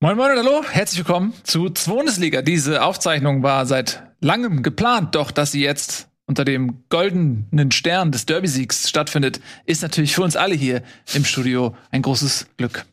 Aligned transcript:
Moin 0.00 0.16
Moin 0.16 0.30
und 0.30 0.38
hallo, 0.38 0.62
herzlich 0.62 0.98
willkommen 0.98 1.34
zu 1.42 1.72
Bundesliga. 1.88 2.40
Diese 2.40 2.84
Aufzeichnung 2.84 3.42
war 3.42 3.66
seit 3.66 4.04
langem 4.20 4.62
geplant, 4.62 5.16
doch 5.16 5.32
dass 5.32 5.50
sie 5.50 5.60
jetzt 5.60 6.06
unter 6.24 6.44
dem 6.44 6.84
goldenen 6.88 7.72
Stern 7.72 8.12
des 8.12 8.24
Derby-Siegs 8.24 8.88
stattfindet, 8.88 9.40
ist 9.66 9.82
natürlich 9.82 10.14
für 10.14 10.22
uns 10.22 10.36
alle 10.36 10.54
hier 10.54 10.84
im 11.14 11.24
Studio 11.24 11.76
ein 11.90 12.02
großes 12.02 12.46
Glück. 12.56 12.86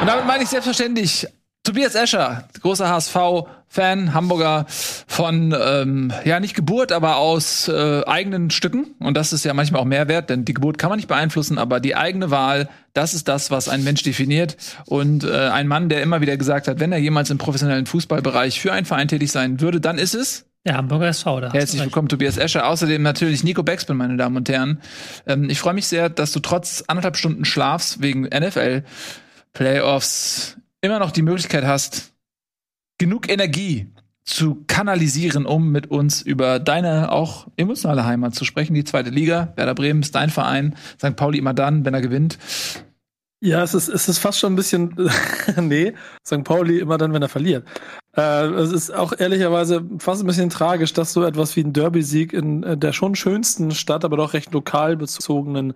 Und 0.00 0.06
damit 0.06 0.26
meine 0.26 0.44
ich 0.44 0.48
selbstverständlich 0.48 1.26
Tobias 1.66 1.96
Escher, 1.96 2.44
großer 2.62 2.88
HSV-Fan, 2.88 4.14
Hamburger 4.14 4.66
von, 4.68 5.52
ähm, 5.60 6.12
ja, 6.24 6.38
nicht 6.38 6.54
Geburt, 6.54 6.92
aber 6.92 7.16
aus 7.16 7.66
äh, 7.66 8.04
eigenen 8.06 8.50
Stücken. 8.50 8.94
Und 9.00 9.16
das 9.16 9.32
ist 9.32 9.44
ja 9.44 9.52
manchmal 9.52 9.80
auch 9.80 9.84
Mehrwert, 9.84 10.30
denn 10.30 10.44
die 10.44 10.54
Geburt 10.54 10.78
kann 10.78 10.90
man 10.90 10.96
nicht 10.96 11.08
beeinflussen, 11.08 11.58
aber 11.58 11.80
die 11.80 11.96
eigene 11.96 12.30
Wahl, 12.30 12.68
das 12.92 13.14
ist 13.14 13.26
das, 13.26 13.50
was 13.50 13.68
ein 13.68 13.82
Mensch 13.82 14.04
definiert. 14.04 14.56
Und 14.86 15.24
äh, 15.24 15.48
ein 15.48 15.66
Mann, 15.66 15.88
der 15.88 16.02
immer 16.02 16.20
wieder 16.20 16.36
gesagt 16.36 16.68
hat, 16.68 16.78
wenn 16.78 16.92
er 16.92 16.98
jemals 16.98 17.30
im 17.30 17.38
professionellen 17.38 17.86
Fußballbereich 17.86 18.60
für 18.60 18.72
einen 18.72 18.86
Verein 18.86 19.08
tätig 19.08 19.32
sein 19.32 19.60
würde, 19.60 19.80
dann 19.80 19.98
ist 19.98 20.14
es 20.14 20.44
der 20.64 20.76
Hamburger 20.76 21.08
SV, 21.08 21.40
da 21.40 21.52
Herzlich 21.52 21.82
willkommen, 21.82 22.08
Tobias 22.08 22.36
Escher. 22.36 22.68
Außerdem 22.68 23.02
natürlich 23.02 23.42
Nico 23.42 23.64
Beckspin, 23.64 23.96
meine 23.96 24.16
Damen 24.16 24.36
und 24.36 24.48
Herren. 24.48 24.80
Ähm, 25.26 25.50
ich 25.50 25.58
freue 25.58 25.74
mich 25.74 25.88
sehr, 25.88 26.10
dass 26.10 26.30
du 26.30 26.38
trotz 26.38 26.84
anderthalb 26.86 27.16
Stunden 27.16 27.44
Schlafs 27.44 28.00
wegen 28.00 28.22
NFL 28.22 28.84
Playoffs 29.52 30.56
immer 30.86 30.98
noch 30.98 31.10
die 31.10 31.22
Möglichkeit 31.22 31.64
hast, 31.64 32.14
genug 32.98 33.28
Energie 33.28 33.92
zu 34.24 34.64
kanalisieren, 34.66 35.46
um 35.46 35.70
mit 35.70 35.90
uns 35.90 36.22
über 36.22 36.58
deine 36.58 37.12
auch 37.12 37.46
emotionale 37.56 38.04
Heimat 38.04 38.34
zu 38.34 38.44
sprechen. 38.44 38.74
Die 38.74 38.84
zweite 38.84 39.10
Liga, 39.10 39.52
Werder 39.56 39.74
Bremen 39.74 40.02
ist 40.02 40.14
dein 40.14 40.30
Verein. 40.30 40.74
St. 40.98 41.14
Pauli 41.16 41.38
immer 41.38 41.54
dann, 41.54 41.84
wenn 41.84 41.94
er 41.94 42.00
gewinnt. 42.00 42.38
Ja, 43.40 43.62
es 43.62 43.74
ist, 43.74 43.88
es 43.88 44.08
ist 44.08 44.18
fast 44.18 44.40
schon 44.40 44.54
ein 44.54 44.56
bisschen, 44.56 44.94
nee, 45.60 45.92
St. 46.26 46.42
Pauli 46.42 46.78
immer 46.78 46.98
dann, 46.98 47.12
wenn 47.12 47.22
er 47.22 47.28
verliert. 47.28 47.66
Äh, 48.16 48.46
es 48.46 48.72
ist 48.72 48.90
auch 48.90 49.12
ehrlicherweise 49.16 49.84
fast 49.98 50.22
ein 50.22 50.26
bisschen 50.26 50.50
tragisch, 50.50 50.92
dass 50.92 51.12
so 51.12 51.22
etwas 51.22 51.54
wie 51.54 51.60
ein 51.60 51.72
Derby-Sieg 51.72 52.32
in 52.32 52.62
äh, 52.62 52.76
der 52.76 52.92
schon 52.92 53.14
schönsten 53.14 53.72
Stadt, 53.72 54.04
aber 54.04 54.16
doch 54.16 54.32
recht 54.32 54.52
lokal 54.52 54.96
bezogenen 54.96 55.74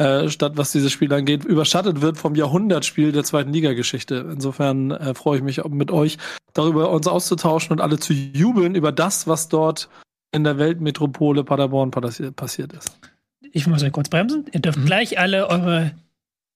äh, 0.00 0.30
Stadt, 0.30 0.56
was 0.56 0.72
dieses 0.72 0.90
Spiel 0.92 1.12
angeht, 1.12 1.44
überschattet 1.44 2.00
wird 2.00 2.16
vom 2.16 2.34
Jahrhundertspiel 2.34 3.12
der 3.12 3.22
zweiten 3.22 3.52
Liga-Geschichte. 3.52 4.26
Insofern 4.32 4.92
äh, 4.92 5.12
freue 5.12 5.36
ich 5.36 5.42
mich 5.42 5.62
mit 5.68 5.90
euch 5.90 6.16
darüber 6.54 6.90
uns 6.90 7.06
auszutauschen 7.06 7.72
und 7.72 7.82
alle 7.82 7.98
zu 7.98 8.14
jubeln 8.14 8.74
über 8.74 8.92
das, 8.92 9.26
was 9.26 9.50
dort 9.50 9.90
in 10.32 10.42
der 10.42 10.56
Weltmetropole 10.56 11.44
Paderborn 11.44 11.90
passiert 11.90 12.72
ist. 12.72 12.98
Ich 13.52 13.66
muss 13.66 13.82
euch 13.82 13.92
kurz 13.92 14.08
bremsen. 14.08 14.46
Ihr 14.52 14.60
dürft 14.60 14.78
mhm. 14.78 14.86
gleich 14.86 15.18
alle 15.18 15.50
eure 15.50 15.92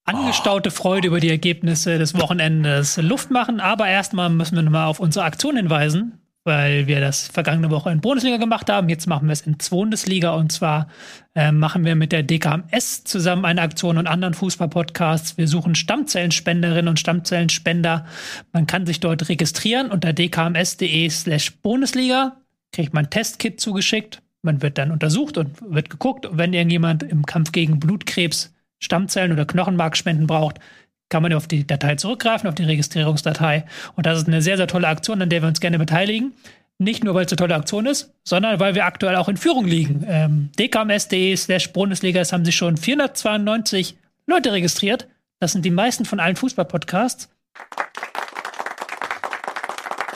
angestaute 0.05 0.71
oh. 0.71 0.73
Freude 0.73 1.09
über 1.09 1.21
die 1.21 1.29
Ergebnisse 1.29 1.99
des 1.99 2.19
Wochenendes 2.19 2.97
Luft 2.97 3.31
machen. 3.31 3.61
Aber 3.61 3.87
erstmal 3.89 4.31
müssen 4.31 4.57
wir 4.57 4.63
nochmal 4.63 4.87
auf 4.87 5.01
unsere 5.01 5.27
Aktion 5.27 5.57
hinweisen 5.57 6.24
weil 6.45 6.87
wir 6.87 7.01
das 7.01 7.27
vergangene 7.27 7.71
Woche 7.71 7.91
in 7.91 8.01
Bundesliga 8.01 8.37
gemacht 8.37 8.71
haben. 8.71 8.91
Jetzt 8.91 9.07
machen 9.07 9.29
wir 9.29 9.33
es 9.33 9.41
in 9.41 9.57
Bundesliga 9.57 10.35
und 10.35 10.53
zwar 10.53 10.89
äh, 11.35 11.51
machen 11.51 11.85
wir 11.85 11.95
mit 11.95 12.13
der 12.13 12.23
DKMS 12.23 13.05
zusammen 13.05 13.47
eine 13.47 13.63
Aktion 13.63 13.97
und 13.97 14.07
anderen 14.07 14.35
Fußballpodcasts. 14.35 15.39
Wir 15.39 15.49
suchen 15.49 15.75
Stammzellenspenderinnen 15.75 16.89
und 16.89 17.01
Stammzellenspender. 17.01 18.05
Man 18.53 18.67
kann 18.67 18.85
sich 18.85 19.01
dort 19.01 19.29
registrieren 19.29 19.91
unter 19.91 20.13
dkms.de 20.13 21.09
slash 21.09 21.57
Bundesliga. 21.63 22.37
Kriegt 22.73 22.93
man 22.93 23.07
ein 23.07 23.11
Testkit 23.11 23.61
zugeschickt. 23.61 24.21
Man 24.43 24.61
wird 24.61 24.77
dann 24.77 24.91
untersucht 24.91 25.39
und 25.39 25.57
wird 25.67 25.89
geguckt. 25.89 26.29
wenn 26.33 26.53
irgendjemand 26.53 27.03
im 27.03 27.25
Kampf 27.25 27.53
gegen 27.53 27.81
Blutkrebs 27.81 28.55
Stammzellen 28.81 29.33
oder 29.33 29.47
Knochenmarkspenden 29.47 30.27
braucht, 30.27 30.61
kann 31.09 31.23
man 31.23 31.33
auf 31.33 31.47
die 31.47 31.67
Datei 31.67 31.97
zurückgreifen, 31.97 32.49
auf 32.49 32.55
die 32.55 32.65
Registrierungsdatei. 32.65 33.65
Und 33.95 34.07
das 34.07 34.19
ist 34.19 34.29
eine 34.29 34.43
sehr, 34.43 34.57
sehr 34.57 34.67
tolle 34.67 34.89
Aktion, 34.89 35.23
an 35.23 35.29
der 35.29 35.43
wir 35.43 35.49
uns 35.49 35.61
gerne 35.61 35.79
beteiligen. 35.79 36.33
Nicht 36.79 37.05
nur, 37.05 37.15
weil 37.15 37.25
es 37.25 37.33
eine 37.33 37.37
tolle 37.37 37.55
Aktion 37.55 37.87
ist, 37.87 38.13
sondern 38.25 38.59
weil 38.59 38.75
wir 38.75 38.85
aktuell 38.85 39.17
auch 39.17 39.29
in 39.29 39.37
Führung 39.37 39.67
liegen. 39.67 40.05
Ähm, 40.09 40.51
dkms.de 40.59 41.37
slash 41.37 41.73
Bundesliga, 41.73 42.21
es 42.21 42.33
haben 42.33 42.45
sich 42.45 42.57
schon 42.57 42.77
492 42.77 43.97
Leute 44.27 44.53
registriert. 44.53 45.07
Das 45.39 45.53
sind 45.53 45.65
die 45.65 45.71
meisten 45.71 46.05
von 46.05 46.19
allen 46.19 46.37
Fußballpodcasts. 46.37 47.29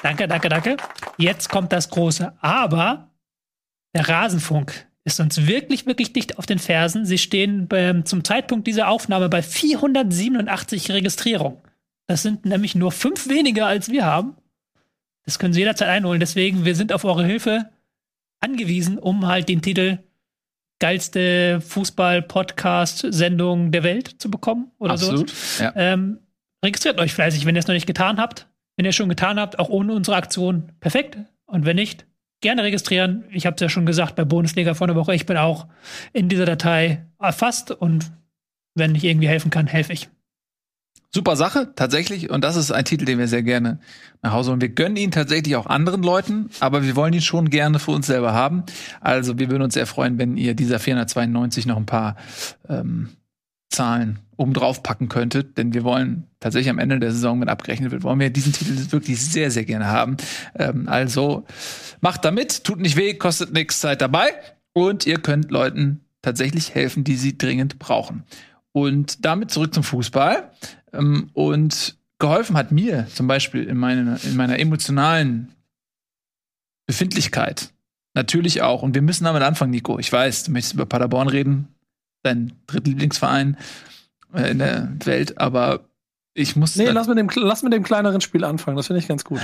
Danke, 0.02 0.26
danke, 0.26 0.48
danke. 0.48 0.76
Jetzt 1.16 1.48
kommt 1.48 1.72
das 1.72 1.90
große 1.90 2.32
Aber. 2.40 3.10
Der 3.94 4.08
Rasenfunk 4.08 4.87
ist 5.08 5.20
uns 5.20 5.46
wirklich, 5.46 5.86
wirklich 5.86 6.12
dicht 6.12 6.38
auf 6.38 6.46
den 6.46 6.58
Fersen. 6.58 7.06
Sie 7.06 7.18
stehen 7.18 7.68
ähm, 7.72 8.04
zum 8.04 8.24
Zeitpunkt 8.24 8.66
dieser 8.66 8.88
Aufnahme 8.88 9.28
bei 9.28 9.42
487 9.42 10.90
Registrierungen. 10.90 11.58
Das 12.06 12.22
sind 12.22 12.44
nämlich 12.44 12.74
nur 12.74 12.92
fünf 12.92 13.28
weniger 13.28 13.66
als 13.66 13.90
wir 13.90 14.04
haben. 14.04 14.34
Das 15.24 15.38
können 15.38 15.52
Sie 15.52 15.60
jederzeit 15.60 15.88
einholen. 15.88 16.20
Deswegen, 16.20 16.64
wir 16.64 16.74
sind 16.74 16.92
auf 16.92 17.04
eure 17.04 17.24
Hilfe 17.24 17.70
angewiesen, 18.40 18.98
um 18.98 19.26
halt 19.26 19.48
den 19.48 19.62
Titel 19.62 19.98
geilste 20.78 21.60
Fußball-Podcast-Sendung 21.60 23.72
der 23.72 23.82
Welt 23.82 24.14
zu 24.18 24.30
bekommen 24.30 24.70
oder 24.78 24.92
Absolut, 24.92 25.30
so. 25.30 25.64
Ja. 25.64 25.72
Ähm, 25.74 26.18
registriert 26.64 27.00
euch 27.00 27.12
fleißig, 27.12 27.46
wenn 27.46 27.56
ihr 27.56 27.60
es 27.60 27.66
noch 27.66 27.74
nicht 27.74 27.86
getan 27.86 28.18
habt. 28.18 28.46
Wenn 28.76 28.84
ihr 28.84 28.90
es 28.90 28.96
schon 28.96 29.08
getan 29.08 29.40
habt, 29.40 29.58
auch 29.58 29.70
ohne 29.70 29.92
unsere 29.92 30.16
Aktion, 30.16 30.70
perfekt. 30.80 31.18
Und 31.46 31.66
wenn 31.66 31.76
nicht, 31.76 32.06
gerne 32.40 32.62
registrieren. 32.62 33.24
Ich 33.30 33.46
habe 33.46 33.54
es 33.54 33.60
ja 33.60 33.68
schon 33.68 33.86
gesagt 33.86 34.16
bei 34.16 34.24
Bundesliga 34.24 34.74
vor 34.74 34.86
einer 34.86 34.96
Woche. 34.96 35.14
Ich 35.14 35.26
bin 35.26 35.36
auch 35.36 35.66
in 36.12 36.28
dieser 36.28 36.46
Datei 36.46 37.06
erfasst 37.18 37.70
und 37.70 38.10
wenn 38.74 38.94
ich 38.94 39.04
irgendwie 39.04 39.28
helfen 39.28 39.50
kann, 39.50 39.66
helfe 39.66 39.92
ich. 39.92 40.08
Super 41.10 41.36
Sache, 41.36 41.72
tatsächlich. 41.74 42.28
Und 42.28 42.44
das 42.44 42.56
ist 42.56 42.70
ein 42.70 42.84
Titel, 42.84 43.06
den 43.06 43.18
wir 43.18 43.28
sehr 43.28 43.42
gerne 43.42 43.80
nach 44.20 44.32
Hause 44.32 44.50
holen. 44.50 44.60
Wir 44.60 44.68
gönnen 44.68 44.96
ihn 44.96 45.10
tatsächlich 45.10 45.56
auch 45.56 45.66
anderen 45.66 46.02
Leuten, 46.02 46.50
aber 46.60 46.82
wir 46.82 46.96
wollen 46.96 47.14
ihn 47.14 47.22
schon 47.22 47.48
gerne 47.48 47.78
für 47.78 47.92
uns 47.92 48.06
selber 48.06 48.34
haben. 48.34 48.64
Also 49.00 49.38
wir 49.38 49.50
würden 49.50 49.62
uns 49.62 49.74
sehr 49.74 49.86
freuen, 49.86 50.18
wenn 50.18 50.36
ihr 50.36 50.54
dieser 50.54 50.78
492 50.78 51.64
noch 51.64 51.78
ein 51.78 51.86
paar 51.86 52.16
ähm, 52.68 53.08
Zahlen 53.70 54.20
oben 54.36 54.54
drauf 54.54 54.82
packen 54.82 55.08
könntet, 55.08 55.58
denn 55.58 55.74
wir 55.74 55.84
wollen 55.84 56.24
tatsächlich 56.40 56.70
am 56.70 56.78
Ende 56.78 57.00
der 57.00 57.12
Saison, 57.12 57.40
wenn 57.40 57.48
abgerechnet 57.48 57.90
wird, 57.90 58.02
wollen 58.04 58.20
wir 58.20 58.30
diesen 58.30 58.52
Titel 58.52 58.92
wirklich 58.92 59.20
sehr, 59.20 59.50
sehr 59.50 59.64
gerne 59.64 59.88
haben. 59.88 60.16
Ähm, 60.54 60.88
also 60.88 61.44
macht 62.00 62.24
damit, 62.24 62.64
tut 62.64 62.80
nicht 62.80 62.96
weh, 62.96 63.14
kostet 63.14 63.52
nichts, 63.52 63.80
seid 63.80 64.00
dabei 64.00 64.32
und 64.72 65.06
ihr 65.06 65.18
könnt 65.18 65.50
Leuten 65.50 66.00
tatsächlich 66.22 66.74
helfen, 66.74 67.04
die 67.04 67.16
sie 67.16 67.36
dringend 67.36 67.78
brauchen. 67.78 68.24
Und 68.72 69.24
damit 69.24 69.50
zurück 69.50 69.74
zum 69.74 69.82
Fußball. 69.82 70.50
Ähm, 70.92 71.30
und 71.32 71.96
geholfen 72.18 72.56
hat 72.56 72.72
mir 72.72 73.06
zum 73.12 73.26
Beispiel 73.26 73.64
in, 73.64 73.76
meine, 73.76 74.18
in 74.22 74.36
meiner 74.36 74.58
emotionalen 74.58 75.52
Befindlichkeit 76.86 77.70
natürlich 78.14 78.62
auch. 78.62 78.82
Und 78.82 78.94
wir 78.94 79.02
müssen 79.02 79.24
damit 79.24 79.42
anfangen, 79.42 79.72
Nico. 79.72 79.98
Ich 79.98 80.12
weiß, 80.12 80.44
du 80.44 80.52
möchtest 80.52 80.74
über 80.74 80.86
Paderborn 80.86 81.28
reden 81.28 81.68
dein 82.22 82.52
Drittlieblingsverein 82.66 83.56
äh, 84.34 84.50
in 84.50 84.58
der 84.58 84.92
Welt, 85.04 85.38
aber 85.38 85.88
ich 86.38 86.54
muss. 86.54 86.76
Nee, 86.76 86.90
lass 86.90 87.08
mit, 87.08 87.18
dem, 87.18 87.28
lass 87.34 87.64
mit 87.64 87.72
dem 87.72 87.82
kleineren 87.82 88.20
Spiel 88.20 88.44
anfangen, 88.44 88.76
das 88.76 88.86
finde 88.86 89.00
ich 89.00 89.08
ganz 89.08 89.24
gut. 89.24 89.40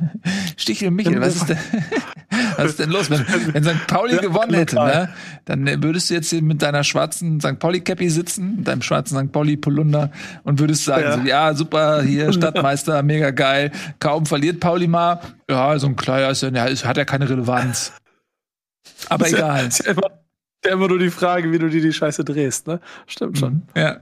Stichel 0.56 0.90
Michel, 0.90 1.20
was 1.20 1.36
ist, 1.36 1.48
denn, 1.48 1.58
was 2.56 2.66
ist 2.66 2.78
denn 2.80 2.90
los? 2.90 3.10
Wenn, 3.10 3.24
wenn 3.54 3.62
St. 3.62 3.86
Pauli 3.86 4.16
ja, 4.16 4.20
gewonnen 4.20 4.54
hätte, 4.54 4.74
ne, 4.74 5.08
dann 5.44 5.66
würdest 5.82 6.10
du 6.10 6.14
jetzt 6.14 6.30
hier 6.30 6.42
mit 6.42 6.60
deiner 6.60 6.82
schwarzen 6.82 7.40
St. 7.40 7.60
Pauli-Cappy 7.60 8.10
sitzen, 8.10 8.56
mit 8.56 8.68
deinem 8.68 8.82
schwarzen 8.82 9.16
St. 9.16 9.30
Pauli-Polunder 9.30 10.10
und 10.42 10.58
würdest 10.58 10.84
sagen, 10.84 11.04
ja. 11.04 11.16
So, 11.16 11.22
ja, 11.22 11.54
super, 11.54 12.02
hier 12.02 12.32
Stadtmeister, 12.32 13.02
mega 13.04 13.30
geil. 13.30 13.70
Kaum 14.00 14.26
verliert 14.26 14.58
Pauli 14.58 14.88
mal. 14.88 15.20
Ja, 15.48 15.78
so 15.78 15.86
ein 15.86 15.94
kleiner 15.94 16.30
ist 16.30 16.42
ja, 16.42 16.52
hat 16.52 16.96
ja 16.96 17.04
keine 17.04 17.28
Relevanz. 17.28 17.92
Aber 19.08 19.28
egal. 19.28 19.68
Ja, 19.84 19.94
ja 20.64 20.72
immer 20.72 20.88
nur 20.88 20.98
die 20.98 21.10
Frage, 21.10 21.52
wie 21.52 21.58
du 21.58 21.68
dir 21.68 21.80
die 21.80 21.92
Scheiße 21.92 22.24
drehst, 22.24 22.66
ne? 22.66 22.80
Stimmt 23.06 23.38
schon. 23.38 23.54
Mhm. 23.54 23.62
Ja, 23.76 24.00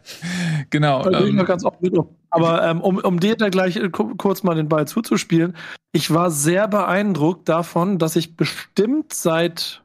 genau. 0.70 1.02
Da 1.02 1.20
ähm, 1.20 1.44
ganz 1.44 1.64
oft 1.64 1.80
mit 1.82 1.96
um. 1.96 2.08
Aber 2.30 2.62
ähm, 2.62 2.80
um, 2.80 2.98
um 2.98 3.18
dir 3.18 3.36
da 3.36 3.48
gleich 3.48 3.76
äh, 3.76 3.90
kurz 3.90 4.42
mal 4.42 4.54
den 4.54 4.68
Ball 4.68 4.86
zuzuspielen, 4.86 5.56
ich 5.92 6.12
war 6.12 6.30
sehr 6.30 6.68
beeindruckt 6.68 7.48
davon, 7.48 7.98
dass 7.98 8.16
ich 8.16 8.36
bestimmt 8.36 9.12
seit, 9.12 9.82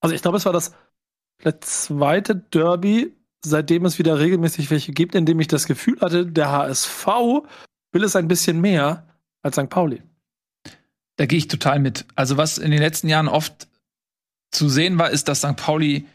also 0.00 0.14
ich 0.14 0.22
glaube, 0.22 0.38
es 0.38 0.46
war 0.46 0.52
das 0.52 0.72
zweite 1.60 2.36
Derby, 2.36 3.14
seitdem 3.44 3.84
es 3.84 3.98
wieder 3.98 4.18
regelmäßig 4.18 4.70
welche 4.70 4.92
gibt, 4.92 5.14
in 5.14 5.26
dem 5.26 5.40
ich 5.40 5.48
das 5.48 5.66
Gefühl 5.66 6.00
hatte, 6.00 6.26
der 6.26 6.50
HSV 6.52 7.06
will 7.92 8.04
es 8.04 8.16
ein 8.16 8.28
bisschen 8.28 8.60
mehr 8.60 9.06
als 9.42 9.56
St. 9.56 9.68
Pauli. 9.68 10.02
Da 11.16 11.26
gehe 11.26 11.38
ich 11.38 11.48
total 11.48 11.78
mit. 11.78 12.06
Also 12.14 12.36
was 12.36 12.58
in 12.58 12.70
den 12.70 12.80
letzten 12.80 13.08
Jahren 13.08 13.28
oft 13.28 13.68
zu 14.52 14.68
sehen 14.68 14.98
war, 14.98 15.10
ist, 15.10 15.28
dass 15.28 15.38
St. 15.38 15.56
Pauli 15.56 16.06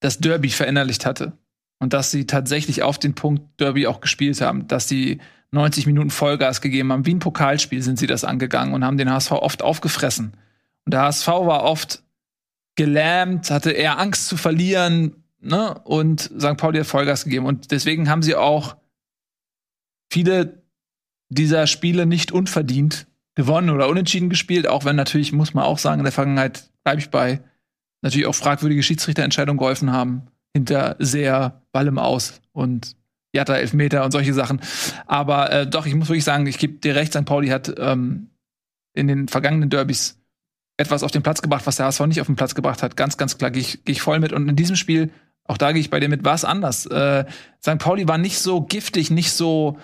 das 0.00 0.18
Derby 0.18 0.50
verinnerlicht 0.50 1.06
hatte. 1.06 1.32
Und 1.78 1.92
dass 1.92 2.10
sie 2.10 2.26
tatsächlich 2.26 2.82
auf 2.82 2.98
den 2.98 3.14
Punkt 3.14 3.60
Derby 3.60 3.86
auch 3.86 4.00
gespielt 4.00 4.40
haben, 4.40 4.68
dass 4.68 4.88
sie 4.88 5.20
90 5.50 5.86
Minuten 5.86 6.10
Vollgas 6.10 6.60
gegeben 6.60 6.92
haben. 6.92 7.06
Wie 7.06 7.14
ein 7.14 7.18
Pokalspiel 7.20 7.82
sind 7.82 7.98
sie 7.98 8.06
das 8.06 8.24
angegangen 8.24 8.74
und 8.74 8.84
haben 8.84 8.98
den 8.98 9.10
HSV 9.10 9.32
oft 9.32 9.62
aufgefressen. 9.62 10.32
Und 10.84 10.94
der 10.94 11.02
HSV 11.02 11.26
war 11.26 11.62
oft 11.62 12.02
gelähmt, 12.74 13.50
hatte 13.50 13.70
eher 13.70 13.98
Angst 13.98 14.28
zu 14.28 14.36
verlieren, 14.36 15.24
ne? 15.40 15.78
Und 15.84 16.22
St. 16.38 16.56
Pauli 16.56 16.78
hat 16.78 16.86
Vollgas 16.86 17.24
gegeben. 17.24 17.46
Und 17.46 17.70
deswegen 17.70 18.08
haben 18.08 18.22
sie 18.22 18.34
auch 18.34 18.76
viele 20.10 20.62
dieser 21.28 21.66
Spiele 21.66 22.06
nicht 22.06 22.32
unverdient 22.32 23.06
gewonnen 23.34 23.70
oder 23.70 23.88
unentschieden 23.88 24.30
gespielt, 24.30 24.68
auch 24.68 24.84
wenn 24.84 24.96
natürlich, 24.96 25.32
muss 25.32 25.54
man 25.54 25.64
auch 25.64 25.78
sagen, 25.78 26.00
in 26.00 26.04
der 26.04 26.12
Vergangenheit 26.12 26.70
bleibe 26.84 27.00
ich 27.00 27.10
bei, 27.10 27.40
natürlich 28.02 28.26
auch 28.26 28.34
fragwürdige 28.34 28.82
Schiedsrichterentscheidungen 28.82 29.58
geholfen 29.58 29.92
haben, 29.92 30.28
hinter 30.54 30.96
sehr 30.98 31.62
Ballem 31.72 31.98
aus 31.98 32.40
und 32.52 32.96
Jatta 33.34 33.56
Elfmeter 33.56 34.04
und 34.04 34.12
solche 34.12 34.32
Sachen. 34.32 34.60
Aber 35.06 35.50
äh, 35.50 35.66
doch, 35.66 35.86
ich 35.86 35.94
muss 35.94 36.08
wirklich 36.08 36.24
sagen, 36.24 36.46
ich 36.46 36.58
gebe 36.58 36.74
dir 36.74 36.94
recht, 36.94 37.12
St. 37.12 37.24
Pauli 37.24 37.48
hat 37.48 37.74
ähm, 37.78 38.30
in 38.94 39.08
den 39.08 39.26
vergangenen 39.26 39.70
Derbys 39.70 40.20
etwas 40.76 41.02
auf 41.02 41.10
den 41.10 41.22
Platz 41.22 41.42
gebracht, 41.42 41.66
was 41.66 41.76
der 41.76 41.86
HSV 41.86 42.06
nicht 42.06 42.20
auf 42.20 42.26
den 42.26 42.36
Platz 42.36 42.54
gebracht 42.54 42.82
hat. 42.82 42.96
Ganz, 42.96 43.16
ganz 43.16 43.38
klar, 43.38 43.50
gehe 43.50 43.62
ich, 43.62 43.84
geh 43.84 43.92
ich 43.92 44.02
voll 44.02 44.20
mit. 44.20 44.32
Und 44.32 44.48
in 44.48 44.56
diesem 44.56 44.76
Spiel, 44.76 45.10
auch 45.44 45.58
da 45.58 45.72
gehe 45.72 45.80
ich 45.80 45.90
bei 45.90 46.00
dir 46.00 46.08
mit, 46.08 46.24
war 46.24 46.34
es 46.34 46.44
anders. 46.44 46.86
Äh, 46.86 47.24
St. 47.60 47.78
Pauli 47.78 48.06
war 48.06 48.18
nicht 48.18 48.38
so 48.38 48.62
giftig, 48.62 49.10
nicht 49.10 49.32
so 49.32 49.78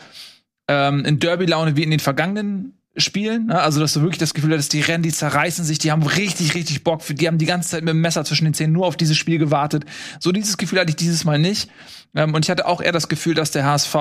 ähm, 0.68 1.04
in 1.04 1.18
Derby-Laune 1.18 1.76
wie 1.76 1.82
in 1.82 1.90
den 1.90 2.00
vergangenen 2.00 2.79
Spielen. 3.00 3.46
Ne? 3.46 3.60
Also, 3.60 3.80
dass 3.80 3.94
du 3.94 4.00
wirklich 4.00 4.18
das 4.18 4.34
Gefühl 4.34 4.52
hattest, 4.52 4.72
die 4.72 4.80
rennen, 4.80 5.02
die 5.02 5.12
zerreißen 5.12 5.64
sich, 5.64 5.78
die 5.78 5.92
haben 5.92 6.02
richtig, 6.02 6.54
richtig 6.54 6.84
Bock. 6.84 7.02
Die 7.06 7.26
haben 7.26 7.38
die 7.38 7.46
ganze 7.46 7.70
Zeit 7.70 7.84
mit 7.84 7.90
dem 7.90 8.00
Messer 8.00 8.24
zwischen 8.24 8.44
den 8.44 8.54
Zähnen 8.54 8.72
nur 8.72 8.86
auf 8.86 8.96
dieses 8.96 9.16
Spiel 9.16 9.38
gewartet. 9.38 9.84
So 10.18 10.32
dieses 10.32 10.56
Gefühl 10.56 10.80
hatte 10.80 10.90
ich 10.90 10.96
dieses 10.96 11.24
Mal 11.24 11.38
nicht. 11.38 11.70
Ähm, 12.14 12.34
und 12.34 12.44
ich 12.44 12.50
hatte 12.50 12.66
auch 12.66 12.80
eher 12.80 12.92
das 12.92 13.08
Gefühl, 13.08 13.34
dass 13.34 13.50
der 13.50 13.64
HSV 13.64 13.96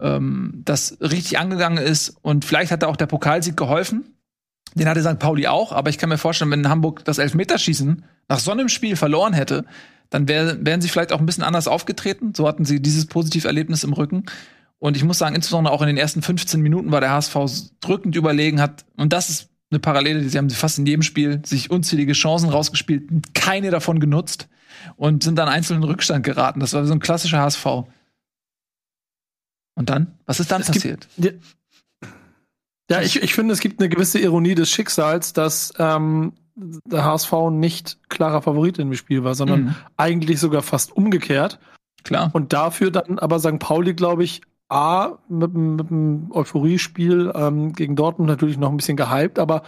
ähm, 0.00 0.62
das 0.64 0.98
richtig 1.00 1.38
angegangen 1.38 1.82
ist. 1.82 2.16
Und 2.22 2.44
vielleicht 2.44 2.70
hat 2.70 2.82
da 2.82 2.86
auch 2.86 2.96
der 2.96 3.06
Pokalsieg 3.06 3.56
geholfen. 3.56 4.14
Den 4.74 4.88
hatte 4.88 5.02
St. 5.02 5.18
Pauli 5.18 5.46
auch, 5.46 5.72
aber 5.72 5.90
ich 5.90 5.98
kann 5.98 6.10
mir 6.10 6.18
vorstellen, 6.18 6.50
wenn 6.50 6.68
Hamburg 6.68 7.04
das 7.04 7.18
Elfmeterschießen 7.18 8.04
nach 8.28 8.38
so 8.38 8.50
einem 8.50 8.68
Spiel 8.68 8.96
verloren 8.96 9.32
hätte, 9.32 9.64
dann 10.10 10.28
wär, 10.28 10.64
wären 10.64 10.80
sie 10.80 10.88
vielleicht 10.88 11.12
auch 11.12 11.20
ein 11.20 11.26
bisschen 11.26 11.44
anders 11.44 11.68
aufgetreten. 11.68 12.34
So 12.34 12.46
hatten 12.46 12.64
sie 12.64 12.80
dieses 12.80 13.06
Positiverlebnis 13.06 13.84
im 13.84 13.92
Rücken. 13.92 14.24
Und 14.80 14.96
ich 14.96 15.04
muss 15.04 15.18
sagen, 15.18 15.34
insbesondere 15.34 15.72
auch 15.74 15.82
in 15.82 15.88
den 15.88 15.96
ersten 15.96 16.22
15 16.22 16.60
Minuten 16.60 16.92
war 16.92 17.00
der 17.00 17.10
HSV 17.10 17.36
drückend 17.80 18.14
überlegen, 18.14 18.60
hat, 18.60 18.84
und 18.96 19.12
das 19.12 19.28
ist 19.28 19.48
eine 19.70 19.80
Parallele, 19.80 20.22
die 20.22 20.38
haben 20.38 20.48
sie 20.48 20.56
fast 20.56 20.78
in 20.78 20.86
jedem 20.86 21.02
Spiel 21.02 21.42
sich 21.44 21.70
unzählige 21.70 22.12
Chancen 22.12 22.48
rausgespielt, 22.48 23.34
keine 23.34 23.70
davon 23.70 24.00
genutzt 24.00 24.48
und 24.96 25.22
sind 25.22 25.36
dann 25.36 25.48
einzeln 25.48 25.78
in 25.78 25.84
Rückstand 25.84 26.24
geraten. 26.24 26.60
Das 26.60 26.72
war 26.72 26.86
so 26.86 26.92
ein 26.92 27.00
klassischer 27.00 27.40
HSV. 27.40 27.66
Und 29.74 29.90
dann? 29.90 30.18
Was 30.26 30.40
ist 30.40 30.50
dann 30.50 30.62
es 30.62 30.68
passiert? 30.68 31.08
Gibt, 31.18 31.42
ja, 32.90 33.02
ich, 33.02 33.22
ich 33.22 33.34
finde, 33.34 33.52
es 33.52 33.60
gibt 33.60 33.80
eine 33.80 33.88
gewisse 33.88 34.18
Ironie 34.18 34.54
des 34.54 34.70
Schicksals, 34.70 35.32
dass 35.34 35.72
ähm, 35.78 36.32
der 36.56 37.04
HSV 37.04 37.32
nicht 37.50 37.98
klarer 38.08 38.42
Favorit 38.42 38.78
in 38.78 38.88
dem 38.88 38.96
Spiel 38.96 39.24
war, 39.24 39.34
sondern 39.34 39.64
mhm. 39.64 39.74
eigentlich 39.96 40.40
sogar 40.40 40.62
fast 40.62 40.96
umgekehrt. 40.96 41.58
Klar. 42.04 42.30
Und 42.32 42.52
dafür 42.52 42.90
dann 42.90 43.18
aber 43.18 43.38
St. 43.38 43.58
Pauli, 43.58 43.94
glaube 43.94 44.24
ich, 44.24 44.40
A, 44.68 45.18
mit, 45.28 45.54
mit 45.54 45.90
einem 45.90 46.30
Euphorie-Spiel 46.30 47.32
ähm, 47.34 47.72
gegen 47.72 47.96
Dortmund 47.96 48.28
natürlich 48.28 48.58
noch 48.58 48.70
ein 48.70 48.76
bisschen 48.76 48.98
gehypt, 48.98 49.38
aber 49.38 49.62